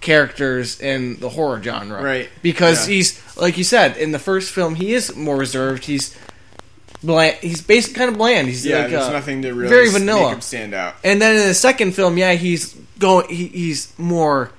characters 0.00 0.80
in 0.80 1.18
the 1.20 1.28
horror 1.28 1.62
genre, 1.62 2.02
Right. 2.02 2.28
Because 2.42 2.88
Yeah. 2.88 2.94
he's 2.94 3.36
like 3.36 3.58
you 3.58 3.64
said 3.64 3.96
in 3.96 4.12
the 4.12 4.18
first 4.18 4.50
film, 4.52 4.74
he 4.76 4.94
is 4.94 5.14
more 5.16 5.36
reserved. 5.36 5.84
He's 5.86 6.16
bland. 7.02 7.36
He's 7.40 7.60
basically 7.60 7.98
kind 7.98 8.10
of 8.10 8.18
bland. 8.18 8.48
He's 8.48 8.64
yeah. 8.66 8.78
like, 8.80 8.90
there's 8.90 9.04
uh, 9.04 9.12
nothing 9.12 9.42
to 9.42 9.52
really 9.52 9.68
very 9.68 9.90
vanilla. 9.90 10.22
make 10.26 10.34
him 10.34 10.40
stand 10.40 10.74
out. 10.74 10.94
And 11.04 11.20
then 11.20 11.36
in 11.40 11.48
the 11.48 11.54
second 11.54 11.92
film, 11.92 12.16
yeah, 12.18 12.32
he's 12.34 12.74
going. 12.98 13.28
He, 13.28 13.46
he's 13.48 13.96
more. 13.98 14.50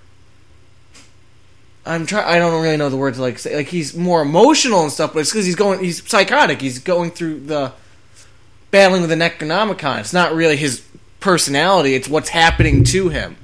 I'm 1.85 2.05
trying. 2.05 2.25
I 2.25 2.37
don't 2.39 2.61
really 2.61 2.77
know 2.77 2.89
the 2.89 2.97
word 2.97 3.15
to 3.15 3.21
like 3.21 3.39
say. 3.39 3.55
Like 3.55 3.67
he's 3.67 3.95
more 3.95 4.21
emotional 4.21 4.83
and 4.83 4.91
stuff, 4.91 5.13
but 5.13 5.19
it's 5.19 5.31
because 5.31 5.45
he's 5.45 5.55
going. 5.55 5.83
He's 5.83 6.07
psychotic. 6.07 6.61
He's 6.61 6.79
going 6.79 7.11
through 7.11 7.41
the 7.41 7.71
battling 8.71 9.01
with 9.01 9.09
the 9.09 9.15
Necronomicon. 9.15 9.99
It's 9.99 10.13
not 10.13 10.33
really 10.33 10.55
his 10.57 10.85
personality. 11.19 11.95
It's 11.95 12.07
what's 12.07 12.29
happening 12.29 12.83
to 12.85 13.09
him. 13.09 13.37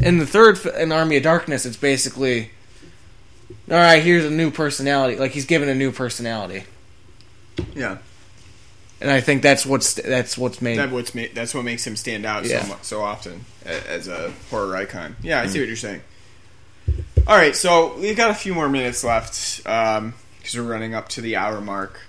In 0.00 0.18
the 0.18 0.26
third, 0.26 0.64
in 0.78 0.92
Army 0.92 1.16
of 1.16 1.22
Darkness, 1.22 1.66
it's 1.66 1.76
basically, 1.76 2.50
all 3.70 3.76
right. 3.76 4.02
Here's 4.02 4.24
a 4.24 4.30
new 4.30 4.50
personality. 4.50 5.16
Like 5.16 5.32
he's 5.32 5.46
given 5.46 5.68
a 5.68 5.74
new 5.74 5.90
personality, 5.92 6.64
Yeah, 7.74 7.98
and 9.00 9.10
I 9.10 9.20
think 9.20 9.42
that's 9.42 9.66
what's 9.66 9.94
that's 9.94 10.38
what's 10.38 10.62
made. 10.62 10.78
that 10.78 10.90
what's 10.90 11.10
that's 11.34 11.52
what 11.54 11.64
makes 11.64 11.86
him 11.86 11.96
stand 11.96 12.24
out 12.26 12.44
Yeah. 12.44 12.62
so 12.64 12.76
so 12.82 13.02
often 13.02 13.44
as 13.64 14.06
a 14.08 14.32
horror 14.50 14.76
icon. 14.76 15.16
Yeah, 15.22 15.40
I 15.40 15.46
see 15.46 15.58
what 15.58 15.66
you're 15.68 15.76
saying. 15.76 16.02
All 17.26 17.36
right, 17.36 17.54
so 17.56 17.96
we've 17.98 18.16
got 18.16 18.30
a 18.30 18.34
few 18.34 18.54
more 18.54 18.68
minutes 18.68 19.02
left 19.04 19.58
because 19.64 20.12
we're 20.54 20.62
running 20.62 20.94
up 20.94 21.08
to 21.10 21.20
the 21.20 21.36
hour 21.36 21.60
mark. 21.60 22.00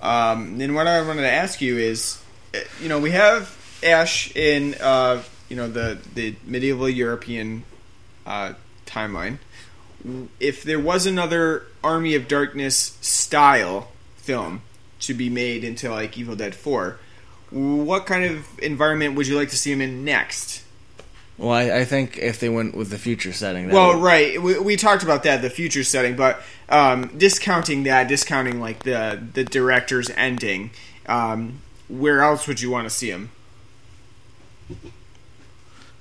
Um, 0.00 0.60
and 0.60 0.74
what 0.74 0.86
I 0.86 1.00
wanted 1.02 1.22
to 1.22 1.30
ask 1.30 1.60
you 1.60 1.78
is, 1.78 2.20
uh, 2.54 2.58
you 2.82 2.88
know, 2.88 2.98
we 2.98 3.12
have 3.12 3.54
Ash 3.82 4.34
in, 4.36 4.74
uh, 4.80 5.22
you 5.48 5.56
know, 5.56 5.68
the 5.68 5.98
the 6.14 6.36
medieval 6.44 6.88
European 6.88 7.64
uh, 8.26 8.54
timeline. 8.86 9.38
If 10.40 10.62
there 10.62 10.78
was 10.80 11.06
another 11.06 11.64
Army 11.82 12.14
of 12.14 12.28
Darkness 12.28 12.96
style 13.00 13.88
film 14.16 14.62
to 15.00 15.14
be 15.14 15.28
made 15.30 15.64
into 15.64 15.90
like 15.90 16.16
Evil 16.16 16.36
Dead 16.36 16.54
Four, 16.54 16.98
what 17.50 18.06
kind 18.06 18.24
of 18.24 18.46
environment 18.60 19.14
would 19.16 19.26
you 19.26 19.36
like 19.36 19.50
to 19.50 19.56
see 19.56 19.72
him 19.72 19.80
in 19.80 20.04
next? 20.04 20.62
well, 21.38 21.50
I, 21.52 21.80
I 21.80 21.84
think 21.84 22.16
if 22.18 22.40
they 22.40 22.48
went 22.48 22.74
with 22.74 22.88
the 22.90 22.96
future 22.98 23.32
setting, 23.32 23.66
that 23.68 23.74
Well, 23.74 23.94
would- 23.94 24.02
right. 24.02 24.40
We, 24.40 24.58
we 24.58 24.76
talked 24.76 25.02
about 25.02 25.22
that, 25.24 25.42
the 25.42 25.50
future 25.50 25.84
setting, 25.84 26.16
but 26.16 26.40
um, 26.70 27.08
discounting 27.18 27.82
that, 27.84 28.08
discounting 28.08 28.58
like 28.60 28.84
the 28.84 29.22
the 29.34 29.44
director's 29.44 30.08
ending, 30.10 30.70
um, 31.06 31.60
where 31.88 32.22
else 32.22 32.46
would 32.48 32.60
you 32.60 32.70
want 32.70 32.86
to 32.88 32.90
see 32.94 33.10
him? 33.10 33.30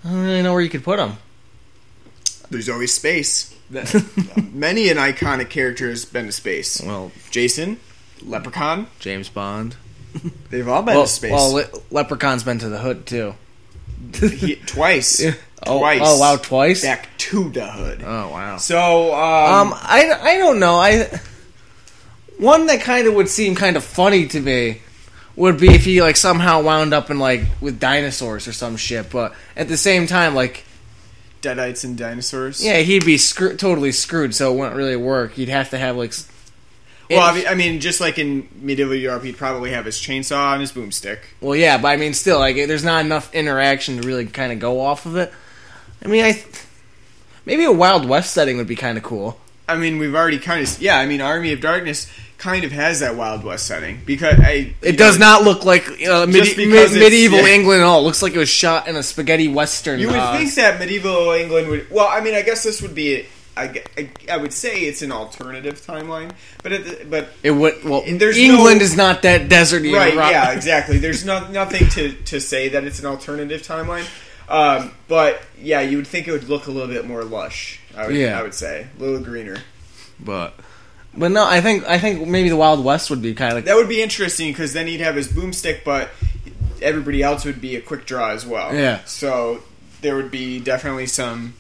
I 0.06 0.10
don't 0.10 0.22
really 0.24 0.42
know 0.44 0.54
where 0.54 0.62
you 0.62 0.70
could 0.70 0.84
put 0.84 0.98
them. 0.98 1.18
There's 2.52 2.70
always 2.70 2.94
space. 2.94 3.56
Many 3.72 4.90
an 4.90 4.98
iconic 4.98 5.50
character 5.50 5.90
has 5.90 6.06
been 6.06 6.28
to 6.28 6.32
space. 6.32 6.80
Well, 6.82 7.12
Jason, 7.32 7.80
Leprechaun, 8.24 8.88
James 9.00 9.30
Bond. 9.30 9.76
they've 10.52 10.68
all 10.68 10.84
been 10.84 10.96
Well, 10.96 11.06
to 11.06 11.10
space 11.12 11.32
well, 11.32 11.54
Le- 11.54 11.70
Leprechaun's 11.92 12.44
been 12.44 12.60
to 12.60 12.70
the 12.70 12.78
hood 12.78 13.06
too. 13.08 13.34
He- 14.14 14.56
twice. 14.58 15.24
Oh, 15.68 15.80
Twice. 15.80 16.02
oh 16.04 16.20
wow, 16.20 16.36
twice. 16.36 16.84
Back 16.84 17.10
to 17.18 17.50
the 17.50 17.66
hood. 17.66 18.04
Oh 18.06 18.30
wow. 18.30 18.58
So, 18.58 19.16
um, 19.16 19.70
Um, 19.70 19.74
I, 19.76 20.12
I 20.22 20.38
don't 20.38 20.60
know. 20.60 20.76
I 20.76 21.10
one 22.38 22.68
that 22.68 22.82
kind 22.82 23.08
of 23.08 23.16
would 23.16 23.30
seem 23.30 23.56
kind 23.56 23.76
of 23.76 23.84
funny 23.84 24.28
to 24.28 24.40
me 24.42 24.82
would 25.36 25.60
be 25.60 25.74
if 25.74 25.86
he 25.86 26.02
like 26.02 26.16
somehow 26.18 26.62
wound 26.62 26.94
up 26.94 27.10
in 27.10 27.20
like 27.20 27.42
with 27.62 27.80
dinosaurs 27.80 28.48
or 28.48 28.54
some 28.54 28.78
shit. 28.78 29.10
But 29.10 29.34
at 29.56 29.68
the 29.68 29.78
same 29.78 30.08
time, 30.08 30.36
like 30.36 30.64
Deadites 31.42 31.84
and 31.84 31.98
dinosaurs. 31.98 32.64
yeah, 32.64 32.80
he'd 32.80 33.06
be 33.06 33.18
screw- 33.18 33.56
totally 33.56 33.92
screwed. 33.92 34.34
So 34.34 34.54
it 34.54 34.58
wouldn't 34.58 34.76
really 34.76 34.96
work. 34.96 35.34
He'd 35.34 35.50
have 35.50 35.70
to 35.72 35.78
have 35.78 35.96
like. 35.96 36.14
Well, 37.10 37.22
I 37.22 37.36
mean, 37.36 37.48
I 37.48 37.54
mean, 37.54 37.80
just 37.82 38.02
like 38.02 38.18
in 38.18 38.50
medieval 38.56 38.96
Europe, 38.96 39.24
he'd 39.24 39.38
probably 39.38 39.70
have 39.72 39.86
his 39.86 39.98
chainsaw 39.98 40.54
and 40.54 40.62
his 40.62 40.72
boomstick. 40.72 41.20
Well, 41.40 41.56
yeah, 41.56 41.78
but 41.78 41.90
I 41.90 41.98
mean, 41.98 42.16
still, 42.16 42.40
like, 42.40 42.56
there's 42.56 42.84
not 42.84 43.06
enough 43.06 43.32
interaction 43.32 44.02
to 44.02 44.08
really 44.08 44.26
kind 44.26 44.52
of 44.52 44.58
go 44.58 44.82
off 44.82 45.06
of 45.06 45.16
it. 45.16 45.32
I 46.04 46.08
mean, 46.08 46.24
I 46.26 46.32
th- 46.32 46.64
maybe 47.46 47.64
a 47.64 47.72
Wild 47.72 48.10
West 48.10 48.34
setting 48.34 48.58
would 48.58 48.66
be 48.66 48.76
kind 48.76 48.98
of 48.98 49.04
cool. 49.04 49.40
I 49.70 49.76
mean, 49.76 50.00
we've 50.00 50.16
already 50.16 50.40
kind 50.40 50.68
of 50.68 50.82
yeah. 50.82 50.98
I 50.98 51.06
mean, 51.06 51.22
Army 51.22 51.54
of 51.54 51.62
Darkness 51.62 52.12
kind 52.38 52.64
of 52.66 52.72
has 52.72 53.00
that 53.00 53.16
Wild 53.16 53.44
West 53.44 53.66
setting 53.66 54.00
because 54.06 54.40
I 54.40 54.74
It 54.82 54.98
does 54.98 55.18
know, 55.18 55.26
not 55.26 55.44
look 55.44 55.64
like 55.66 55.88
uh, 56.08 56.26
medi- 56.26 56.40
Just 56.40 56.58
because 56.58 56.72
mid- 56.74 56.76
it's- 56.84 56.94
medieval 56.96 57.40
yeah. 57.40 57.54
England 57.56 57.82
at 57.82 57.86
all. 57.86 58.02
It 58.02 58.04
looks 58.04 58.22
like 58.22 58.34
it 58.34 58.38
was 58.40 58.50
shot 58.50 58.88
in 58.88 58.96
a 58.96 59.04
spaghetti 59.04 59.48
western. 59.48 60.00
You 60.00 60.08
would 60.08 60.18
uh, 60.18 60.38
think 60.38 60.54
that 60.56 60.80
medieval 60.80 61.32
England 61.32 61.68
would. 61.70 61.90
Well, 61.92 62.08
I 62.08 62.22
mean, 62.22 62.34
I 62.36 62.42
guess 62.42 62.64
this 62.64 62.82
would 62.82 62.94
be. 62.96 63.26
I, 63.58 63.82
I, 63.98 64.10
I 64.34 64.36
would 64.38 64.52
say 64.52 64.82
it's 64.82 65.02
an 65.02 65.14
alternative 65.14 65.80
timeline, 65.80 66.34
but 66.62 66.72
the, 66.74 67.06
but 67.10 67.30
it 67.42 67.52
would. 67.52 67.86
Well, 67.86 68.04
There's 68.06 68.38
England 68.38 68.80
no- 68.80 68.84
is 68.86 68.98
not 68.98 69.22
that 69.22 69.50
deserty. 69.50 69.94
right, 69.96 70.14
rock- 70.14 70.32
yeah, 70.32 70.52
exactly. 70.56 70.98
There's 70.98 71.24
no, 71.24 71.48
nothing 71.50 71.88
to 71.92 72.12
to 72.12 72.42
say 72.42 72.68
that 72.70 72.84
it's 72.84 73.00
an 73.00 73.06
alternative 73.06 73.62
timeline. 73.62 74.06
Um, 74.50 74.92
but 75.08 75.42
yeah, 75.58 75.80
you 75.82 75.96
would 75.98 76.06
think 76.06 76.28
it 76.28 76.34
would 76.34 76.50
look 76.50 76.68
a 76.68 76.72
little 76.72 76.94
bit 76.94 77.08
more 77.08 77.24
lush. 77.24 77.80
I 77.96 78.08
would, 78.08 78.16
Yeah. 78.18 78.38
I 78.38 78.44
would 78.44 78.54
say 78.54 78.88
a 79.00 79.02
little 79.02 79.22
greener. 79.22 79.58
but 80.20 80.54
but 81.18 81.32
no, 81.32 81.46
I 81.46 81.62
think 81.62 81.86
I 81.86 81.98
think 82.00 82.28
maybe 82.28 82.50
the 82.50 82.58
Wild 82.58 82.84
West 82.84 83.10
would 83.10 83.22
be 83.22 83.34
kind 83.34 83.52
of 83.52 83.58
like 83.58 83.66
That 83.66 83.76
would 83.76 83.90
be 83.90 84.02
interesting 84.02 84.52
because 84.52 84.74
then 84.74 84.88
he'd 84.88 85.02
have 85.02 85.16
his 85.16 85.28
boomstick, 85.28 85.84
but 85.84 86.10
everybody 86.82 87.24
else 87.24 87.46
would 87.46 87.62
be 87.62 87.76
a 87.76 87.82
quick 87.82 88.06
draw 88.06 88.32
as 88.32 88.46
well. 88.46 88.74
Yeah. 88.74 89.04
So 89.06 89.62
there 90.02 90.16
would 90.16 90.32
be 90.32 90.60
definitely 90.60 91.08
some, 91.08 91.54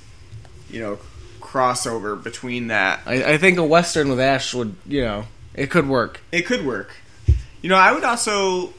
you 0.70 0.80
know, 0.80 1.00
crossover 1.40 2.22
between 2.22 2.68
that. 2.68 3.02
I, 3.06 3.34
I 3.34 3.38
think 3.38 3.58
a 3.58 3.64
western 3.64 4.10
with 4.10 4.20
Ash 4.20 4.54
would 4.54 4.76
you 4.86 5.02
know 5.02 5.26
it 5.54 5.70
could 5.70 5.88
work. 5.88 6.22
It 6.32 6.46
could 6.46 6.66
work. 6.66 6.96
You 7.62 7.70
know, 7.70 7.78
I 7.78 7.92
would 7.92 8.04
also. 8.04 8.74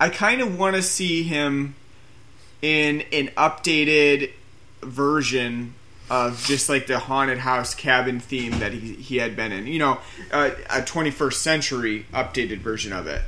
I 0.00 0.08
kind 0.08 0.40
of 0.40 0.58
want 0.58 0.74
to 0.74 0.82
see 0.82 1.22
him 1.22 1.76
in 2.60 3.02
an 3.12 3.28
updated 3.36 4.32
version 4.82 5.74
of 6.12 6.44
just 6.44 6.68
like 6.68 6.86
the 6.86 6.98
haunted 6.98 7.38
house 7.38 7.74
cabin 7.74 8.20
theme 8.20 8.58
that 8.58 8.74
he, 8.74 8.92
he 8.96 9.16
had 9.16 9.34
been 9.34 9.50
in. 9.50 9.66
You 9.66 9.78
know, 9.78 9.98
uh, 10.30 10.50
a 10.68 10.82
21st 10.82 11.32
century 11.32 12.06
updated 12.12 12.58
version 12.58 12.92
of 12.92 13.06
it. 13.06 13.22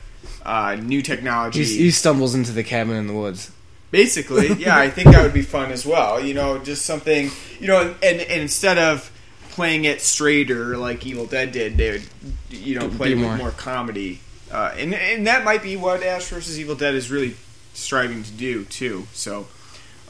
Uh, 0.44 0.76
new 0.78 1.00
technology. 1.00 1.64
He, 1.64 1.78
he 1.78 1.90
stumbles 1.90 2.34
into 2.34 2.52
the 2.52 2.62
cabin 2.62 2.96
in 2.96 3.06
the 3.06 3.14
woods. 3.14 3.50
Basically, 3.90 4.52
yeah, 4.58 4.76
I 4.76 4.90
think 4.90 5.12
that 5.12 5.22
would 5.22 5.32
be 5.32 5.40
fun 5.40 5.72
as 5.72 5.86
well. 5.86 6.20
You 6.20 6.34
know, 6.34 6.58
just 6.58 6.84
something, 6.84 7.30
you 7.58 7.68
know, 7.68 7.94
and, 8.02 8.20
and 8.20 8.42
instead 8.42 8.76
of 8.76 9.10
playing 9.52 9.86
it 9.86 10.02
straighter 10.02 10.76
like 10.76 11.06
Evil 11.06 11.24
Dead 11.24 11.52
did, 11.52 11.78
they 11.78 11.92
would, 11.92 12.02
you 12.50 12.78
know, 12.78 12.90
play 12.90 13.14
Be 13.14 13.14
with 13.14 13.24
more. 13.24 13.36
more 13.38 13.50
comedy. 13.50 14.20
Uh, 14.52 14.74
and, 14.76 14.92
and 14.92 15.26
that 15.26 15.42
might 15.42 15.62
be 15.62 15.74
what 15.76 16.02
Ash 16.02 16.26
vs. 16.26 16.60
Evil 16.60 16.74
Dead 16.74 16.94
is 16.94 17.10
really 17.10 17.34
striving 17.72 18.22
to 18.24 18.32
do, 18.32 18.66
too. 18.66 19.06
So. 19.14 19.46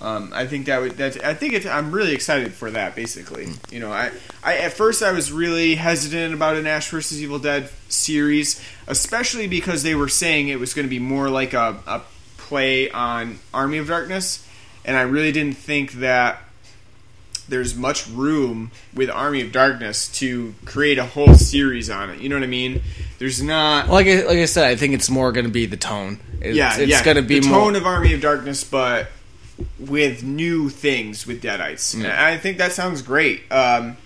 Um, 0.00 0.32
I 0.34 0.46
think 0.46 0.66
that 0.66 0.80
would. 0.80 0.92
That's. 0.92 1.16
I 1.18 1.34
think 1.34 1.54
it's. 1.54 1.66
I'm 1.66 1.92
really 1.92 2.12
excited 2.14 2.52
for 2.52 2.70
that. 2.70 2.94
Basically, 2.94 3.48
you 3.70 3.80
know, 3.80 3.92
I, 3.92 4.10
I 4.42 4.58
at 4.58 4.72
first 4.72 5.02
I 5.02 5.12
was 5.12 5.32
really 5.32 5.76
hesitant 5.76 6.34
about 6.34 6.56
an 6.56 6.66
Ash 6.66 6.90
versus 6.90 7.22
Evil 7.22 7.38
Dead 7.38 7.70
series, 7.88 8.62
especially 8.86 9.46
because 9.46 9.82
they 9.82 9.94
were 9.94 10.08
saying 10.08 10.48
it 10.48 10.58
was 10.58 10.74
going 10.74 10.86
to 10.86 10.90
be 10.90 10.98
more 10.98 11.30
like 11.30 11.54
a, 11.54 11.78
a 11.86 12.02
play 12.36 12.90
on 12.90 13.38
Army 13.54 13.78
of 13.78 13.86
Darkness, 13.86 14.46
and 14.84 14.96
I 14.96 15.02
really 15.02 15.32
didn't 15.32 15.56
think 15.56 15.92
that 15.92 16.40
there's 17.48 17.74
much 17.74 18.08
room 18.08 18.70
with 18.94 19.10
Army 19.10 19.42
of 19.42 19.52
Darkness 19.52 20.08
to 20.18 20.54
create 20.64 20.98
a 20.98 21.04
whole 21.04 21.34
series 21.34 21.90
on 21.90 22.10
it. 22.10 22.20
You 22.20 22.28
know 22.28 22.36
what 22.36 22.42
I 22.44 22.48
mean? 22.48 22.82
There's 23.18 23.42
not. 23.42 23.88
Like 23.88 24.06
I, 24.06 24.22
like 24.24 24.38
I 24.38 24.44
said, 24.46 24.64
I 24.64 24.76
think 24.76 24.94
it's 24.94 25.10
more 25.10 25.32
going 25.32 25.46
to 25.46 25.52
be 25.52 25.66
the 25.66 25.76
tone. 25.76 26.20
It's, 26.40 26.56
yeah, 26.56 26.76
it's 26.76 26.90
yeah. 26.90 27.04
going 27.04 27.16
to 27.16 27.22
be 27.22 27.40
the 27.40 27.48
more. 27.48 27.60
tone 27.60 27.76
of 27.76 27.86
Army 27.86 28.12
of 28.14 28.20
Darkness, 28.20 28.64
but 28.64 29.08
with 29.78 30.22
new 30.22 30.68
things 30.68 31.26
with 31.26 31.42
Deadites. 31.42 31.94
Yeah. 32.00 32.08
And 32.08 32.12
I 32.12 32.36
think 32.38 32.58
that 32.58 32.72
sounds 32.72 33.02
great. 33.02 33.42
Um, 33.52 33.96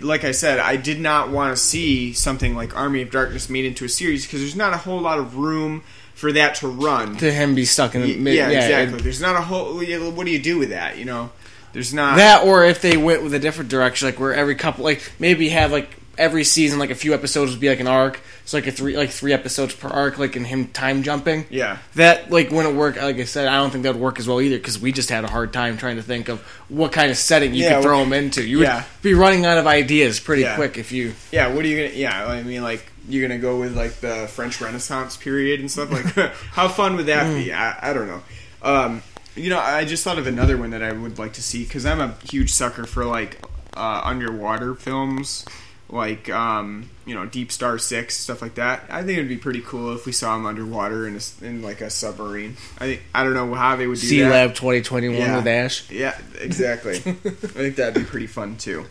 like 0.00 0.24
I 0.24 0.32
said, 0.32 0.58
I 0.58 0.76
did 0.76 1.00
not 1.00 1.28
want 1.30 1.54
to 1.56 1.62
see 1.62 2.12
something 2.14 2.54
like 2.56 2.74
Army 2.76 3.02
of 3.02 3.10
Darkness 3.10 3.50
made 3.50 3.64
into 3.66 3.84
a 3.84 3.88
series 3.88 4.24
because 4.26 4.40
there's 4.40 4.56
not 4.56 4.72
a 4.72 4.78
whole 4.78 5.00
lot 5.00 5.18
of 5.18 5.36
room 5.36 5.82
for 6.14 6.32
that 6.32 6.54
to 6.56 6.68
run. 6.68 7.16
to 7.18 7.30
him 7.30 7.54
be 7.54 7.66
stuck 7.66 7.94
in 7.94 8.00
the 8.02 8.16
mid, 8.16 8.34
yeah, 8.36 8.48
exactly. 8.48 8.98
it- 8.98 9.02
There's 9.02 9.20
not 9.20 9.36
a 9.36 9.42
whole. 9.42 9.74
What 9.76 10.24
do 10.24 10.30
you 10.32 10.38
do 10.38 10.56
with 10.58 10.70
that? 10.70 10.96
You 10.96 11.04
know, 11.04 11.30
there's 11.74 11.92
not 11.92 12.16
that 12.16 12.44
or 12.44 12.64
if 12.64 12.80
they 12.80 12.96
went 12.96 13.22
with 13.22 13.34
a 13.34 13.38
different 13.38 13.68
direction, 13.70 14.08
like 14.08 14.18
where 14.18 14.32
every 14.32 14.54
couple, 14.54 14.82
like 14.84 15.12
maybe 15.18 15.50
have 15.50 15.72
like 15.72 15.90
every 16.18 16.44
season, 16.44 16.78
like 16.78 16.90
a 16.90 16.94
few 16.94 17.12
episodes 17.14 17.50
would 17.52 17.60
be 17.60 17.68
like 17.68 17.80
an 17.80 17.86
arc. 17.86 18.20
So 18.44 18.56
like 18.56 18.66
a 18.66 18.72
three, 18.72 18.96
like 18.96 19.10
three 19.10 19.32
episodes 19.32 19.74
per 19.74 19.88
arc, 19.88 20.18
like 20.18 20.36
in 20.36 20.44
him 20.44 20.68
time 20.68 21.02
jumping. 21.02 21.46
Yeah, 21.50 21.78
That 21.96 22.30
like 22.30 22.50
wouldn't 22.50 22.76
work. 22.76 22.96
Like 22.96 23.16
I 23.18 23.24
said, 23.24 23.48
I 23.48 23.56
don't 23.56 23.70
think 23.70 23.84
that 23.84 23.94
would 23.94 24.00
work 24.02 24.18
as 24.18 24.28
well 24.28 24.40
either 24.40 24.56
because 24.56 24.78
we 24.78 24.92
just 24.92 25.10
had 25.10 25.24
a 25.24 25.28
hard 25.28 25.52
time 25.52 25.76
trying 25.78 25.96
to 25.96 26.02
think 26.02 26.28
of 26.28 26.40
what 26.68 26.92
kind 26.92 27.10
of 27.10 27.16
setting 27.16 27.54
you 27.54 27.64
Yeah, 27.64 27.74
could 27.76 27.82
throw 27.82 28.02
him 28.02 28.12
into. 28.12 28.42
You 28.46 28.58
would 28.58 28.68
yeah. 28.68 28.84
be 29.02 29.14
running 29.14 29.44
out 29.46 29.58
of 29.58 29.66
ideas 29.66 30.20
pretty 30.20 30.42
Yeah. 30.42 30.54
quick 30.56 30.78
if 30.78 30.92
you. 30.92 31.14
yeah. 31.32 31.52
What 31.52 31.64
are 31.64 31.68
you 31.68 31.84
gonna? 31.88 31.98
Yeah, 31.98 32.26
I 32.26 32.42
mean, 32.42 32.62
like 32.62 32.86
you're 33.08 33.26
gonna 33.26 33.40
go 33.40 33.58
with 33.58 33.76
like 33.76 33.94
the 34.00 34.28
French 34.32 34.60
Renaissance 34.60 35.16
period 35.16 35.60
and 35.60 35.70
stuff. 35.70 35.90
Like, 35.90 36.06
how 36.52 36.68
fun 36.68 36.96
would 36.96 37.06
that 37.06 37.32
be? 37.34 37.52
I, 37.52 37.90
I 37.90 37.92
don't 37.92 38.06
know. 38.06 38.22
Um, 38.62 39.02
you 39.34 39.50
know, 39.50 39.58
I 39.58 39.84
just 39.84 40.02
thought 40.02 40.18
of 40.18 40.26
another 40.26 40.56
one 40.56 40.70
that 40.70 40.82
I 40.82 40.92
would 40.92 41.18
like 41.18 41.34
to 41.34 41.42
see 41.42 41.64
because 41.64 41.84
I'm 41.84 42.00
a 42.00 42.14
huge 42.30 42.52
sucker 42.52 42.84
for 42.86 43.04
like 43.04 43.44
uh, 43.76 44.00
underwater 44.04 44.74
films, 44.74 45.44
like 45.88 46.28
um, 46.30 46.90
you 47.04 47.14
know, 47.14 47.26
Deep 47.26 47.52
Star 47.52 47.78
Six 47.78 48.16
stuff 48.16 48.42
like 48.42 48.56
that. 48.56 48.84
I 48.90 49.02
think 49.02 49.18
it'd 49.18 49.28
be 49.28 49.36
pretty 49.36 49.60
cool 49.60 49.94
if 49.94 50.04
we 50.06 50.12
saw 50.12 50.34
him 50.36 50.44
underwater 50.46 51.06
in 51.06 51.16
a 51.16 51.44
in 51.44 51.62
like 51.62 51.80
a 51.80 51.90
submarine. 51.90 52.56
I 52.78 52.84
think 52.86 53.02
I 53.14 53.22
don't 53.24 53.34
know 53.34 53.54
how 53.54 53.76
they 53.76 53.86
would 53.86 54.00
do 54.00 54.06
Sea 54.06 54.22
that. 54.22 54.30
Lab 54.30 54.54
2021 54.54 55.16
Yeah. 55.16 55.36
with 55.36 55.46
Ash. 55.46 55.90
Yeah, 55.90 56.18
exactly. 56.40 56.96
I 56.96 57.00
think 57.00 57.76
that'd 57.76 57.94
be 57.94 58.04
pretty 58.08 58.26
fun 58.26 58.56
too. 58.56 58.86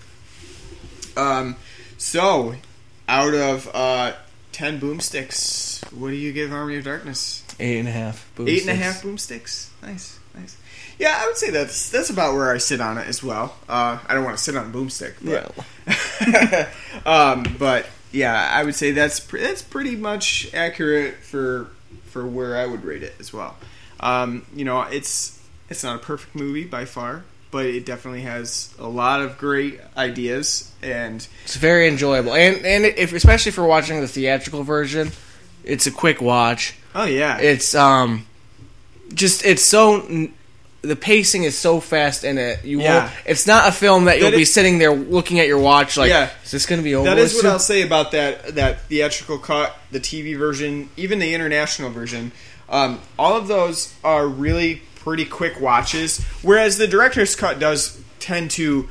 Um, 1.17 1.55
so 1.97 2.55
out 3.07 3.33
of 3.33 3.69
uh, 3.73 4.13
ten 4.51 4.79
boomsticks, 4.79 5.91
what 5.93 6.09
do 6.09 6.15
you 6.15 6.33
give 6.33 6.51
Army 6.53 6.77
of 6.77 6.83
Darkness? 6.85 7.43
Eight 7.59 7.79
and 7.79 7.87
a 7.87 7.91
half. 7.91 8.29
Boom 8.35 8.47
Eight 8.49 8.61
and 8.61 8.69
a 8.71 8.75
half 8.75 9.01
boomsticks. 9.01 9.69
Nice, 9.81 10.19
nice. 10.33 10.57
Yeah, 10.97 11.17
I 11.21 11.25
would 11.27 11.37
say 11.37 11.49
that's 11.49 11.89
that's 11.89 12.09
about 12.09 12.33
where 12.35 12.51
I 12.51 12.57
sit 12.57 12.79
on 12.81 12.97
it 12.97 13.07
as 13.07 13.21
well. 13.23 13.55
Uh, 13.67 13.99
I 14.07 14.13
don't 14.13 14.23
want 14.23 14.37
to 14.37 14.43
sit 14.43 14.55
on 14.55 14.71
boomstick, 14.71 15.15
but 15.21 15.53
um, 17.05 17.43
but 17.59 17.87
yeah, 18.11 18.49
I 18.53 18.63
would 18.63 18.75
say 18.75 18.91
that's 18.91 19.19
pre- 19.19 19.41
that's 19.41 19.61
pretty 19.61 19.95
much 19.95 20.53
accurate 20.53 21.15
for 21.15 21.69
for 22.05 22.25
where 22.25 22.57
I 22.57 22.65
would 22.65 22.83
rate 22.85 23.03
it 23.03 23.15
as 23.19 23.33
well. 23.33 23.57
Um, 23.99 24.45
you 24.55 24.63
know, 24.65 24.81
it's 24.83 25.41
it's 25.69 25.83
not 25.83 25.95
a 25.97 25.99
perfect 25.99 26.35
movie 26.35 26.63
by 26.63 26.85
far, 26.85 27.23
but 27.51 27.65
it 27.65 27.85
definitely 27.85 28.21
has 28.21 28.73
a 28.79 28.87
lot 28.87 29.21
of 29.21 29.37
great 29.37 29.79
ideas 29.97 30.71
and 30.81 31.27
It's 31.43 31.55
very 31.57 31.87
enjoyable, 31.87 32.33
and 32.33 32.65
and 32.65 32.85
if 32.85 33.11
especially 33.13 33.51
for 33.51 33.65
watching 33.65 33.99
the 33.99 34.07
theatrical 34.07 34.63
version, 34.63 35.11
it's 35.63 35.87
a 35.87 35.91
quick 35.91 36.21
watch. 36.21 36.75
oh 36.93 37.05
yeah, 37.05 37.37
It's 37.39 37.75
um, 37.75 38.25
just 39.13 39.45
it's 39.45 39.63
so 39.63 40.29
the 40.85 40.95
pacing 40.95 41.43
is 41.43 41.57
so 41.57 41.79
fast 41.79 42.23
in 42.23 42.37
it. 42.37 42.63
You 42.63 42.81
Yeah. 42.81 43.11
It's 43.25 43.45
not 43.47 43.67
a 43.67 43.71
film 43.71 44.05
that 44.05 44.19
you'll 44.19 44.31
That 44.31 44.37
be 44.37 44.43
it- 44.43 44.47
sitting 44.47 44.77
there 44.77 44.93
looking 44.93 45.39
at 45.39 45.47
your 45.47 45.59
watch 45.59 45.97
like, 45.97 46.09
Yeah. 46.09 46.29
is 46.43 46.51
this 46.51 46.65
going 46.65 46.79
to 46.79 46.83
be 46.83 46.95
over? 46.95 47.07
That 47.09 47.17
is 47.17 47.33
what 47.33 47.41
soon? 47.41 47.51
I'll 47.51 47.59
say 47.59 47.81
about 47.81 48.11
that 48.11 48.55
that 48.55 48.87
theatrical 48.87 49.37
cut, 49.39 49.77
the 49.91 49.99
TV 49.99 50.37
version, 50.37 50.89
even 50.97 51.19
the 51.19 51.33
international 51.33 51.89
version. 51.89 52.31
Um, 52.69 52.99
all 53.19 53.35
of 53.37 53.47
those 53.47 53.93
are 54.03 54.27
really 54.27 54.81
pretty 54.95 55.25
quick 55.25 55.59
watches, 55.61 56.19
whereas 56.41 56.77
the 56.77 56.87
director's 56.87 57.35
cut 57.35 57.59
does 57.59 57.97
tend 58.19 58.51
to. 58.51 58.89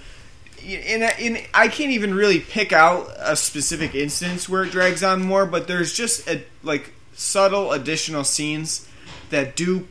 In, 0.64 1.02
in, 1.18 1.38
I 1.52 1.68
can't 1.68 1.90
even 1.90 2.14
really 2.14 2.40
pick 2.40 2.72
out 2.72 3.10
a 3.18 3.36
specific 3.36 3.94
instance 3.94 4.48
where 4.48 4.62
it 4.64 4.70
drags 4.70 5.02
on 5.02 5.22
more, 5.22 5.44
but 5.44 5.66
there's 5.68 5.92
just 5.92 6.26
a, 6.28 6.42
like 6.62 6.92
subtle 7.14 7.72
additional 7.72 8.24
scenes 8.24 8.88
that 9.28 9.56
do 9.56 9.86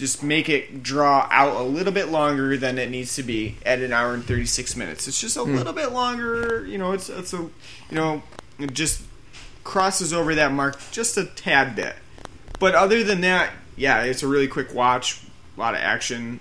just 0.00 0.22
make 0.22 0.48
it 0.48 0.82
draw 0.82 1.28
out 1.30 1.60
a 1.60 1.62
little 1.62 1.92
bit 1.92 2.08
longer 2.08 2.56
than 2.56 2.78
it 2.78 2.88
needs 2.88 3.16
to 3.16 3.22
be 3.22 3.56
at 3.66 3.80
an 3.80 3.92
hour 3.92 4.14
and 4.14 4.24
36 4.24 4.74
minutes. 4.74 5.06
It's 5.06 5.20
just 5.20 5.36
a 5.36 5.44
hmm. 5.44 5.54
little 5.54 5.74
bit 5.74 5.92
longer, 5.92 6.66
you 6.66 6.78
know, 6.78 6.92
it's 6.92 7.10
it's 7.10 7.34
a 7.34 7.36
you 7.36 7.52
know, 7.90 8.22
it 8.58 8.72
just 8.72 9.02
crosses 9.62 10.14
over 10.14 10.34
that 10.34 10.52
mark 10.52 10.80
just 10.90 11.18
a 11.18 11.26
tad 11.26 11.76
bit. 11.76 11.94
But 12.58 12.74
other 12.74 13.04
than 13.04 13.20
that, 13.20 13.52
yeah, 13.76 14.02
it's 14.02 14.22
a 14.22 14.26
really 14.26 14.48
quick 14.48 14.74
watch, 14.74 15.22
a 15.56 15.60
lot 15.60 15.74
of 15.74 15.80
action. 15.80 16.40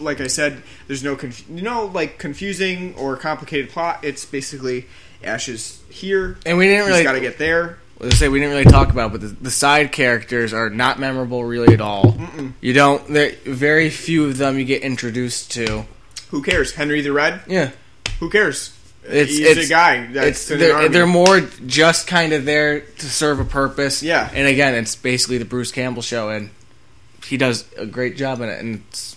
Like 0.00 0.20
I 0.20 0.26
said, 0.26 0.60
there's 0.88 1.04
no 1.04 1.14
conf- 1.14 1.48
you 1.48 1.62
know 1.62 1.86
like 1.86 2.18
confusing 2.18 2.96
or 2.96 3.16
complicated 3.16 3.70
plot. 3.70 4.00
It's 4.02 4.24
basically 4.24 4.86
Ash 5.22 5.48
is 5.48 5.80
here. 5.88 6.36
And 6.44 6.58
we 6.58 6.66
didn't 6.66 6.86
really 6.86 7.04
got 7.04 7.12
to 7.12 7.20
get 7.20 7.38
there. 7.38 7.78
Let's 7.98 8.18
say 8.18 8.28
we 8.28 8.38
didn't 8.40 8.52
really 8.52 8.70
talk 8.70 8.90
about, 8.90 9.12
but 9.12 9.22
the, 9.22 9.28
the 9.28 9.50
side 9.50 9.90
characters 9.90 10.52
are 10.52 10.68
not 10.68 10.98
memorable 11.00 11.42
really 11.44 11.72
at 11.72 11.80
all. 11.80 12.16
You 12.60 12.72
don't. 12.74 13.06
There 13.08 13.32
very 13.46 13.88
few 13.90 14.26
of 14.26 14.36
them 14.36 14.58
you 14.58 14.64
get 14.66 14.82
introduced 14.82 15.52
to. 15.52 15.84
Who 16.30 16.42
cares? 16.42 16.72
Henry 16.74 17.00
the 17.00 17.12
Red. 17.12 17.40
Yeah, 17.46 17.70
Who 18.20 18.28
cares? 18.28 18.72
It's- 19.04 19.28
He's 19.28 19.40
it's- 19.40 19.66
a 19.66 19.68
guy. 19.70 20.06
That's 20.12 20.46
they're, 20.48 20.88
they're 20.88 21.06
more 21.06 21.40
just 21.66 22.06
kind 22.08 22.32
of 22.32 22.44
there 22.44 22.80
to 22.80 23.06
serve 23.06 23.38
a 23.40 23.44
purpose. 23.44 24.02
Yeah. 24.02 24.28
and 24.34 24.46
again, 24.48 24.74
it's 24.74 24.96
basically 24.96 25.38
the 25.38 25.44
Bruce 25.44 25.70
Campbell 25.72 26.02
show, 26.02 26.28
and 26.28 26.50
he 27.24 27.36
does 27.36 27.64
a 27.76 27.86
great 27.86 28.16
job 28.16 28.40
in 28.40 28.48
it, 28.48 28.58
and 28.60 28.82
it's 28.88 29.16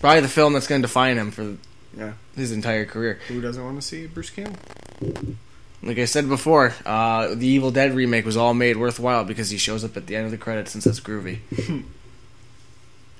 probably 0.00 0.20
the 0.20 0.28
film 0.28 0.52
that's 0.52 0.66
going 0.66 0.82
to 0.82 0.86
define 0.88 1.16
him 1.16 1.30
for 1.30 1.56
Yeah. 1.96 2.12
his 2.34 2.52
entire 2.52 2.84
career. 2.84 3.18
Who 3.28 3.40
doesn't 3.40 3.64
want 3.64 3.80
to 3.80 3.86
see 3.86 4.06
Bruce 4.08 4.30
Campbell? 4.30 4.58
Like 5.86 5.98
I 5.98 6.04
said 6.04 6.28
before, 6.28 6.74
uh, 6.84 7.34
the 7.34 7.46
Evil 7.46 7.70
Dead 7.70 7.94
remake 7.94 8.24
was 8.24 8.36
all 8.36 8.54
made 8.54 8.76
worthwhile 8.76 9.24
because 9.24 9.50
he 9.50 9.56
shows 9.56 9.84
up 9.84 9.96
at 9.96 10.06
the 10.06 10.16
end 10.16 10.24
of 10.24 10.32
the 10.32 10.38
credits 10.38 10.74
and 10.74 10.82
says 10.82 11.00
groovy. 11.00 11.38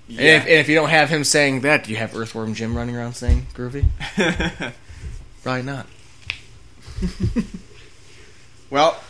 And, 0.08 0.20
if, 0.20 0.42
and 0.42 0.50
if 0.50 0.68
you 0.68 0.76
don't 0.76 0.90
have 0.90 1.08
him 1.08 1.24
saying 1.24 1.62
that, 1.62 1.84
do 1.84 1.90
you 1.90 1.96
have 1.96 2.14
Earthworm 2.14 2.54
Jim 2.54 2.76
running 2.76 2.96
around 2.96 3.14
saying 3.14 3.46
groovy? 3.54 3.86
Probably 5.42 5.62
not. 5.62 5.86
well, 8.70 9.00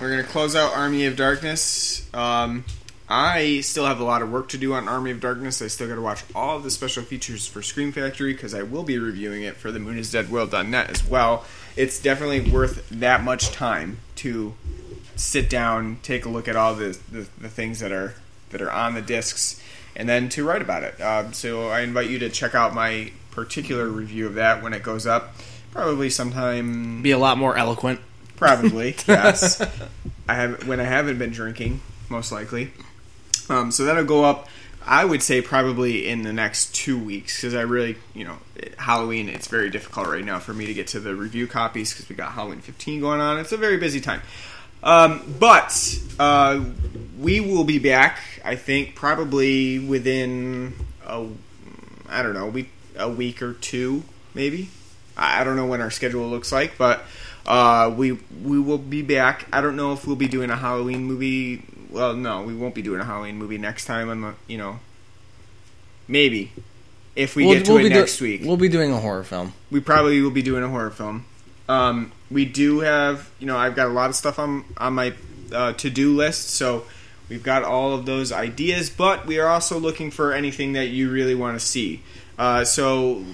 we're 0.00 0.10
gonna 0.10 0.24
close 0.24 0.54
out 0.54 0.74
Army 0.74 1.06
of 1.06 1.16
Darkness. 1.16 2.06
Um, 2.12 2.64
I 3.10 3.60
still 3.62 3.86
have 3.86 3.98
a 3.98 4.04
lot 4.04 4.22
of 4.22 4.30
work 4.30 4.48
to 4.50 4.58
do 4.58 4.72
on 4.72 4.86
Army 4.86 5.10
of 5.10 5.20
Darkness. 5.20 5.60
I 5.60 5.66
still 5.66 5.88
got 5.88 5.96
to 5.96 6.00
watch 6.00 6.22
all 6.32 6.56
of 6.56 6.62
the 6.62 6.70
special 6.70 7.02
features 7.02 7.44
for 7.44 7.60
Scream 7.60 7.90
Factory 7.90 8.32
because 8.32 8.54
I 8.54 8.62
will 8.62 8.84
be 8.84 9.00
reviewing 9.00 9.42
it 9.42 9.56
for 9.56 9.72
the 9.72 9.80
Moon 9.80 9.98
is 9.98 10.12
Dead 10.12 10.30
World.net 10.30 10.88
as 10.88 11.04
well. 11.04 11.44
It's 11.74 12.00
definitely 12.00 12.52
worth 12.52 12.88
that 12.88 13.24
much 13.24 13.50
time 13.50 13.98
to 14.16 14.54
sit 15.16 15.50
down, 15.50 15.98
take 16.04 16.24
a 16.24 16.28
look 16.28 16.46
at 16.46 16.54
all 16.54 16.76
the, 16.76 16.96
the, 17.10 17.26
the 17.38 17.48
things 17.48 17.80
that 17.80 17.90
are 17.90 18.14
that 18.50 18.62
are 18.62 18.70
on 18.70 18.94
the 18.94 19.02
discs, 19.02 19.60
and 19.96 20.08
then 20.08 20.28
to 20.28 20.44
write 20.44 20.62
about 20.62 20.84
it. 20.84 21.00
Um, 21.00 21.32
so 21.32 21.68
I 21.68 21.80
invite 21.80 22.10
you 22.10 22.18
to 22.20 22.28
check 22.28 22.54
out 22.54 22.74
my 22.74 23.12
particular 23.32 23.88
review 23.88 24.26
of 24.26 24.34
that 24.34 24.62
when 24.62 24.72
it 24.72 24.82
goes 24.82 25.06
up, 25.06 25.34
probably 25.72 26.10
sometime 26.10 27.02
Be 27.02 27.10
a 27.10 27.18
lot 27.18 27.38
more 27.38 27.56
eloquent. 27.56 28.00
Probably, 28.36 28.94
yes. 29.08 29.60
I 30.28 30.34
have 30.34 30.68
when 30.68 30.78
I 30.78 30.84
haven't 30.84 31.18
been 31.18 31.30
drinking, 31.30 31.80
most 32.08 32.30
likely. 32.30 32.70
Um, 33.50 33.70
so 33.70 33.84
that'll 33.84 34.04
go 34.04 34.24
up. 34.24 34.48
I 34.86 35.04
would 35.04 35.22
say 35.22 35.42
probably 35.42 36.08
in 36.08 36.22
the 36.22 36.32
next 36.32 36.74
two 36.74 36.98
weeks 36.98 37.36
because 37.36 37.54
I 37.54 37.62
really, 37.62 37.96
you 38.14 38.24
know, 38.24 38.38
Halloween. 38.78 39.28
It's 39.28 39.46
very 39.46 39.68
difficult 39.68 40.06
right 40.06 40.24
now 40.24 40.38
for 40.38 40.54
me 40.54 40.66
to 40.66 40.74
get 40.74 40.86
to 40.88 41.00
the 41.00 41.14
review 41.14 41.46
copies 41.46 41.92
because 41.92 42.08
we 42.08 42.16
got 42.16 42.32
Halloween 42.32 42.60
15 42.60 43.00
going 43.00 43.20
on. 43.20 43.38
It's 43.38 43.52
a 43.52 43.58
very 43.58 43.76
busy 43.76 44.00
time. 44.00 44.22
Um, 44.82 45.34
but 45.38 46.00
uh, 46.18 46.64
we 47.18 47.40
will 47.40 47.64
be 47.64 47.78
back. 47.78 48.20
I 48.44 48.56
think 48.56 48.94
probably 48.94 49.78
within 49.78 50.74
a, 51.06 51.26
I 52.08 52.22
don't 52.22 52.34
know, 52.34 52.46
week 52.46 52.70
a 52.96 53.08
week 53.08 53.42
or 53.42 53.54
two, 53.54 54.02
maybe. 54.34 54.70
I 55.16 55.44
don't 55.44 55.56
know 55.56 55.66
when 55.66 55.82
our 55.82 55.90
schedule 55.90 56.26
looks 56.28 56.50
like, 56.50 56.78
but 56.78 57.04
uh, 57.46 57.92
we 57.94 58.12
we 58.42 58.58
will 58.58 58.78
be 58.78 59.02
back. 59.02 59.46
I 59.52 59.60
don't 59.60 59.76
know 59.76 59.92
if 59.92 60.06
we'll 60.06 60.16
be 60.16 60.28
doing 60.28 60.50
a 60.50 60.56
Halloween 60.56 61.04
movie. 61.04 61.62
Well, 61.90 62.14
no, 62.14 62.42
we 62.42 62.54
won't 62.54 62.74
be 62.74 62.82
doing 62.82 63.00
a 63.00 63.04
Halloween 63.04 63.36
movie 63.36 63.58
next 63.58 63.84
time. 63.86 64.08
On 64.08 64.20
the, 64.20 64.34
you 64.46 64.58
know, 64.58 64.78
maybe 66.08 66.52
if 67.16 67.36
we 67.36 67.44
We'll- 67.46 67.54
get 67.56 67.64
to 67.66 67.72
we'll 67.72 67.80
it 67.80 67.84
be 67.84 67.88
do- 67.90 67.94
next 68.00 68.20
week 68.20 68.42
We'll 68.44 68.56
be 68.56 68.68
doing 68.68 68.92
a 68.92 68.98
horror 68.98 69.24
film. 69.24 69.52
we 69.70 69.80
probably 69.80 70.20
will 70.22 70.30
be 70.30 70.42
doing 70.42 70.62
a 70.62 70.68
horror 70.68 70.90
film. 70.90 71.24
Um, 71.68 72.12
we 72.30 72.44
do 72.44 72.80
have, 72.80 73.28
you 73.38 73.46
know, 73.46 73.56
I've 73.56 73.76
got 73.76 73.86
a 73.86 73.90
lot 73.90 74.10
of 74.10 74.16
stuff 74.16 74.38
on 74.38 74.64
on 74.76 74.94
my 74.94 75.12
uh, 75.52 75.72
to 75.74 75.90
do 75.90 76.14
list, 76.16 76.50
so 76.50 76.84
we've 77.28 77.42
got 77.42 77.62
all 77.64 77.92
of 77.94 78.06
those 78.06 78.32
ideas. 78.32 78.90
But 78.90 79.26
we 79.26 79.38
are 79.38 79.48
also 79.48 79.78
looking 79.78 80.10
for 80.10 80.32
anything 80.32 80.72
that 80.74 80.86
you 80.88 81.10
really 81.10 81.34
want 81.34 81.58
to 81.60 81.64
see. 81.64 82.02
Uh, 82.38 82.64
so, 82.64 83.24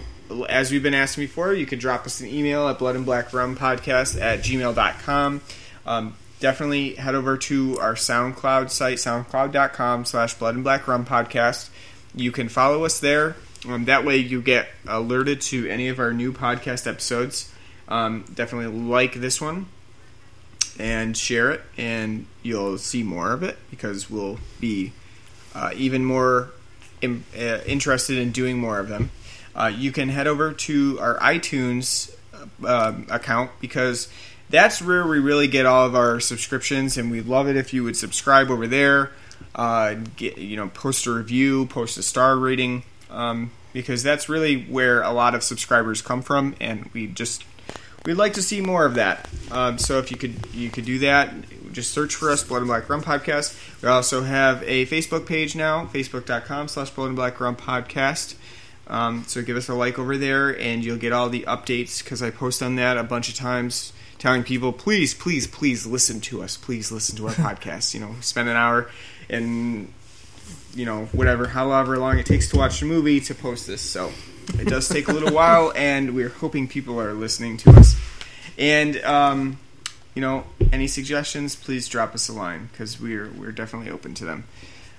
as 0.48 0.70
we've 0.70 0.82
been 0.82 0.94
asking 0.94 1.24
before, 1.24 1.54
you 1.54 1.64
could 1.66 1.78
drop 1.78 2.04
us 2.06 2.20
an 2.20 2.26
email 2.28 2.68
at 2.68 2.78
blood 2.78 2.96
and 2.96 3.04
black 3.06 3.32
rum 3.32 3.56
podcast 3.56 4.20
at 4.20 4.40
gmail.com. 4.40 5.40
Um, 5.86 6.14
definitely 6.40 6.94
head 6.94 7.14
over 7.14 7.36
to 7.36 7.78
our 7.80 7.94
SoundCloud 7.94 8.70
site, 8.70 8.98
soundcloud.com 8.98 10.04
slash 10.04 10.34
blood 10.34 10.54
and 10.54 10.64
black 10.64 10.86
rum 10.88 11.04
podcast. 11.04 11.70
You 12.14 12.32
can 12.32 12.48
follow 12.48 12.84
us 12.84 13.00
there. 13.00 13.36
Um, 13.66 13.86
that 13.86 14.04
way, 14.04 14.18
you 14.18 14.42
get 14.42 14.68
alerted 14.86 15.40
to 15.42 15.68
any 15.68 15.88
of 15.88 15.98
our 15.98 16.12
new 16.12 16.32
podcast 16.32 16.86
episodes. 16.86 17.52
Um, 17.88 18.24
definitely 18.34 18.78
like 18.78 19.14
this 19.14 19.40
one 19.40 19.66
and 20.78 21.16
share 21.16 21.50
it, 21.50 21.62
and 21.76 22.26
you'll 22.42 22.78
see 22.78 23.02
more 23.02 23.32
of 23.32 23.42
it 23.42 23.56
because 23.70 24.10
we'll 24.10 24.38
be 24.60 24.92
uh, 25.54 25.70
even 25.74 26.04
more 26.04 26.50
im- 27.00 27.24
uh, 27.36 27.60
interested 27.66 28.18
in 28.18 28.32
doing 28.32 28.58
more 28.58 28.78
of 28.78 28.88
them. 28.88 29.10
Uh, 29.54 29.72
you 29.74 29.90
can 29.90 30.10
head 30.10 30.26
over 30.26 30.52
to 30.52 30.98
our 31.00 31.18
iTunes 31.18 32.14
uh, 32.62 32.88
um, 32.88 33.06
account 33.10 33.50
because 33.60 34.08
that's 34.50 34.80
where 34.80 35.06
we 35.06 35.18
really 35.18 35.48
get 35.48 35.66
all 35.66 35.86
of 35.86 35.94
our 35.94 36.20
subscriptions, 36.20 36.96
and 36.96 37.10
we'd 37.10 37.26
love 37.26 37.48
it 37.48 37.56
if 37.56 37.72
you 37.72 37.84
would 37.84 37.96
subscribe 37.96 38.50
over 38.50 38.66
there. 38.66 39.10
Uh, 39.54 39.94
get 40.16 40.38
you 40.38 40.56
know, 40.56 40.68
post 40.68 41.06
a 41.06 41.12
review, 41.12 41.66
post 41.66 41.98
a 41.98 42.02
star 42.02 42.36
rating, 42.36 42.82
um, 43.10 43.50
because 43.72 44.02
that's 44.02 44.28
really 44.28 44.62
where 44.64 45.02
a 45.02 45.12
lot 45.12 45.34
of 45.34 45.42
subscribers 45.42 46.02
come 46.02 46.22
from, 46.22 46.54
and 46.60 46.90
we 46.92 47.06
just 47.06 47.44
we'd 48.04 48.14
like 48.14 48.34
to 48.34 48.42
see 48.42 48.60
more 48.60 48.84
of 48.84 48.94
that. 48.94 49.28
Um, 49.50 49.78
so 49.78 49.98
if 49.98 50.10
you 50.10 50.16
could 50.16 50.34
you 50.54 50.70
could 50.70 50.84
do 50.84 50.98
that, 51.00 51.32
just 51.72 51.92
search 51.92 52.14
for 52.14 52.30
us, 52.30 52.44
Blood 52.44 52.58
and 52.58 52.66
Black 52.68 52.88
Rum 52.88 53.02
Podcast. 53.02 53.82
We 53.82 53.88
also 53.88 54.22
have 54.22 54.62
a 54.62 54.86
Facebook 54.86 55.26
page 55.26 55.54
now, 55.54 55.86
facebook.com 55.86 56.68
slash 56.68 56.90
Blood 56.90 57.08
and 57.08 57.16
Black 57.16 57.38
Rum 57.40 57.56
Podcast. 57.56 58.34
Um, 58.88 59.24
so 59.26 59.42
give 59.42 59.56
us 59.56 59.68
a 59.68 59.74
like 59.74 59.98
over 59.98 60.16
there, 60.16 60.58
and 60.58 60.84
you'll 60.84 60.96
get 60.96 61.12
all 61.12 61.28
the 61.28 61.42
updates 61.42 62.02
because 62.02 62.22
I 62.22 62.30
post 62.30 62.62
on 62.62 62.76
that 62.76 62.96
a 62.96 63.02
bunch 63.02 63.28
of 63.28 63.34
times, 63.34 63.92
telling 64.18 64.42
people, 64.42 64.72
please, 64.72 65.14
please, 65.14 65.46
please 65.46 65.86
listen 65.86 66.20
to 66.22 66.42
us. 66.42 66.56
Please 66.56 66.90
listen 66.90 67.16
to 67.16 67.28
our 67.28 67.34
podcast. 67.34 67.94
You 67.94 68.00
know, 68.00 68.14
spend 68.20 68.48
an 68.48 68.56
hour 68.56 68.90
and 69.28 69.92
you 70.74 70.84
know 70.84 71.06
whatever, 71.06 71.48
however 71.48 71.98
long 71.98 72.18
it 72.18 72.26
takes 72.26 72.48
to 72.50 72.58
watch 72.58 72.80
the 72.80 72.86
movie 72.86 73.20
to 73.20 73.34
post 73.34 73.66
this. 73.66 73.80
So 73.80 74.12
it 74.58 74.68
does 74.68 74.88
take 74.88 75.08
a 75.08 75.12
little 75.12 75.32
while, 75.34 75.72
and 75.74 76.14
we're 76.14 76.28
hoping 76.28 76.68
people 76.68 77.00
are 77.00 77.12
listening 77.12 77.56
to 77.58 77.70
us. 77.70 77.96
And 78.58 79.02
um, 79.04 79.58
you 80.14 80.22
know, 80.22 80.44
any 80.72 80.86
suggestions, 80.86 81.56
please 81.56 81.88
drop 81.88 82.14
us 82.14 82.28
a 82.28 82.32
line 82.32 82.68
because 82.72 83.00
we're 83.00 83.30
we're 83.30 83.52
definitely 83.52 83.90
open 83.90 84.14
to 84.14 84.24
them. 84.24 84.44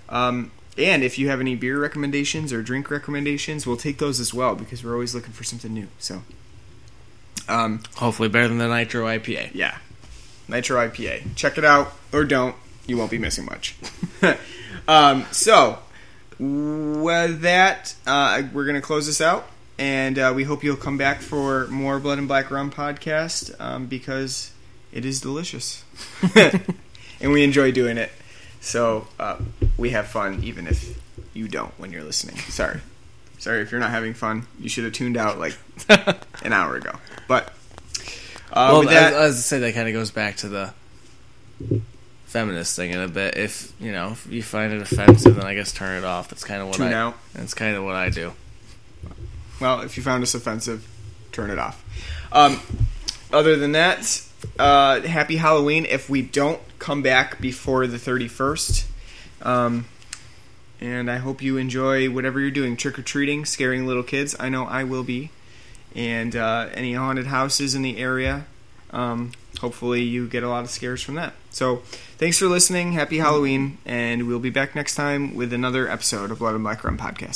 Um, 0.10 0.52
and 0.78 1.04
if 1.04 1.18
you 1.18 1.30
have 1.30 1.40
any 1.40 1.56
beer 1.56 1.80
recommendations 1.80 2.54
or 2.54 2.62
drink 2.62 2.92
recommendations, 2.92 3.66
we'll 3.66 3.78
take 3.78 3.98
those 3.98 4.20
as 4.20 4.34
well 4.34 4.56
because 4.56 4.84
we're 4.84 4.94
always 4.94 5.16
looking 5.16 5.34
for 5.34 5.44
something 5.44 5.74
new. 5.74 5.88
So, 5.98 6.22
um, 7.48 7.82
Hopefully, 7.96 8.30
better 8.30 8.48
than 8.48 8.58
the 8.58 8.68
Nitro 8.68 9.06
IPA. 9.06 9.52
yeah, 9.54 9.78
Nitro 10.48 10.88
IPA. 10.88 11.36
Check 11.36 11.58
it 11.58 11.66
out 11.66 11.94
or 12.12 12.24
don't. 12.24 12.56
You 12.86 12.98
won't 12.98 13.12
be 13.12 13.18
missing 13.18 13.46
much. 13.46 13.76
um, 14.88 15.26
so, 15.32 15.80
with 16.40 17.42
that, 17.42 17.96
uh, 18.06 18.44
we're 18.54 18.66
going 18.66 18.76
to 18.76 18.82
close 18.82 19.06
this 19.08 19.22
out. 19.22 19.48
And 19.80 20.18
uh, 20.18 20.34
we 20.36 20.44
hope 20.44 20.64
you'll 20.64 20.76
come 20.76 20.98
back 20.98 21.22
for 21.22 21.68
more 21.68 22.00
Blood 22.00 22.18
and 22.18 22.28
Black 22.28 22.50
Rum 22.50 22.72
podcast 22.72 23.54
um, 23.62 23.86
because 23.86 24.52
it 24.92 25.06
is 25.06 25.22
delicious. 25.22 25.84
and 26.36 27.32
we 27.32 27.44
enjoy 27.44 27.72
doing 27.72 27.98
it. 28.00 28.12
So 28.60 29.08
uh, 29.20 29.38
we 29.78 29.92
have 29.92 30.08
fun 30.08 30.44
even 30.44 30.66
if 30.66 31.00
you 31.36 31.48
don't 31.48 31.72
when 31.80 31.92
you're 31.92 32.04
listening. 32.04 32.38
Sorry. 32.38 32.80
Sorry 33.38 33.62
if 33.62 33.72
you're 33.72 33.80
not 33.80 33.92
having 33.92 34.16
fun. 34.16 34.48
You 34.60 34.68
should 34.68 34.84
have 34.84 34.94
tuned 34.94 35.16
out 35.16 35.38
like 35.38 35.56
an 35.90 36.54
hour 36.54 36.76
ago. 36.76 36.94
But 37.28 37.54
uh, 38.52 38.70
well, 38.72 38.84
that, 38.84 39.14
as, 39.14 39.20
as 39.20 39.38
I 39.38 39.40
said, 39.40 39.62
that 39.62 39.74
kind 39.74 39.88
of 39.88 39.94
goes 39.94 40.12
back 40.12 40.38
to 40.38 40.50
the 40.50 40.74
feminist 42.26 42.76
thing 42.76 42.92
in 42.92 43.00
a 43.00 43.08
bit. 43.08 43.38
If 43.38 43.74
you 43.80 43.92
know, 43.92 44.12
if 44.12 44.28
you 44.32 44.44
find 44.44 44.74
it 44.74 44.82
offensive, 44.82 45.36
then 45.36 45.46
I 45.46 45.54
guess 45.54 45.72
turn 45.72 45.98
it 45.98 46.06
off. 46.06 46.30
That's 46.30 46.44
kind 46.44 46.62
of 46.62 46.68
what 46.68 46.80
I. 46.80 46.94
out. 46.94 47.16
That's 47.34 47.54
kind 47.54 47.76
of 47.76 47.84
what 47.84 47.96
I 47.96 48.10
do. 48.10 48.34
Well, 49.60 49.82
if 49.82 49.98
you 49.98 50.04
found 50.04 50.24
us 50.24 50.36
offensive, 50.36 50.88
turn 51.32 51.50
it 51.50 51.58
off. 51.58 51.84
Um, 52.32 52.62
other 53.34 53.56
than 53.56 53.72
that, 53.74 54.24
uh, 54.60 55.02
happy 55.02 55.38
Halloween. 55.38 55.86
If 55.86 56.10
we 56.10 56.22
don't 56.22 56.62
come 56.80 57.02
back 57.02 57.42
before 57.42 57.88
the 57.88 57.98
31st, 57.98 58.86
um, 59.42 59.86
and 60.80 61.10
I 61.10 61.18
hope 61.18 61.42
you 61.42 61.58
enjoy 61.58 62.10
whatever 62.10 62.40
you're 62.40 62.52
doing 62.52 62.78
trick 62.78 63.00
or 63.00 63.02
treating, 63.02 63.46
scaring 63.46 63.88
little 63.88 64.04
kids. 64.04 64.36
I 64.40 64.50
know 64.50 64.66
I 64.66 64.84
will 64.84 65.04
be. 65.04 65.32
And 65.98 66.36
uh, 66.36 66.70
any 66.74 66.94
haunted 66.94 67.26
houses 67.28 67.76
in 67.76 67.82
the 67.82 67.98
area. 67.98 68.46
Um, 68.92 69.34
hopefully, 69.60 70.04
you 70.04 70.28
get 70.30 70.44
a 70.44 70.50
lot 70.50 70.64
of 70.64 70.70
scares 70.70 71.02
from 71.02 71.16
that. 71.16 71.34
So, 71.50 71.78
thanks 72.18 72.38
for 72.38 72.46
listening. 72.46 72.94
Happy 72.94 73.18
Halloween. 73.18 73.80
And 73.86 74.28
we'll 74.28 74.40
be 74.40 74.52
back 74.52 74.76
next 74.76 74.96
time 74.96 75.36
with 75.36 75.52
another 75.52 75.90
episode 75.90 76.32
of 76.32 76.40
Blood 76.40 76.56
and 76.56 76.64
Black 76.64 76.84
Rum 76.84 76.98
Podcast. 76.98 77.36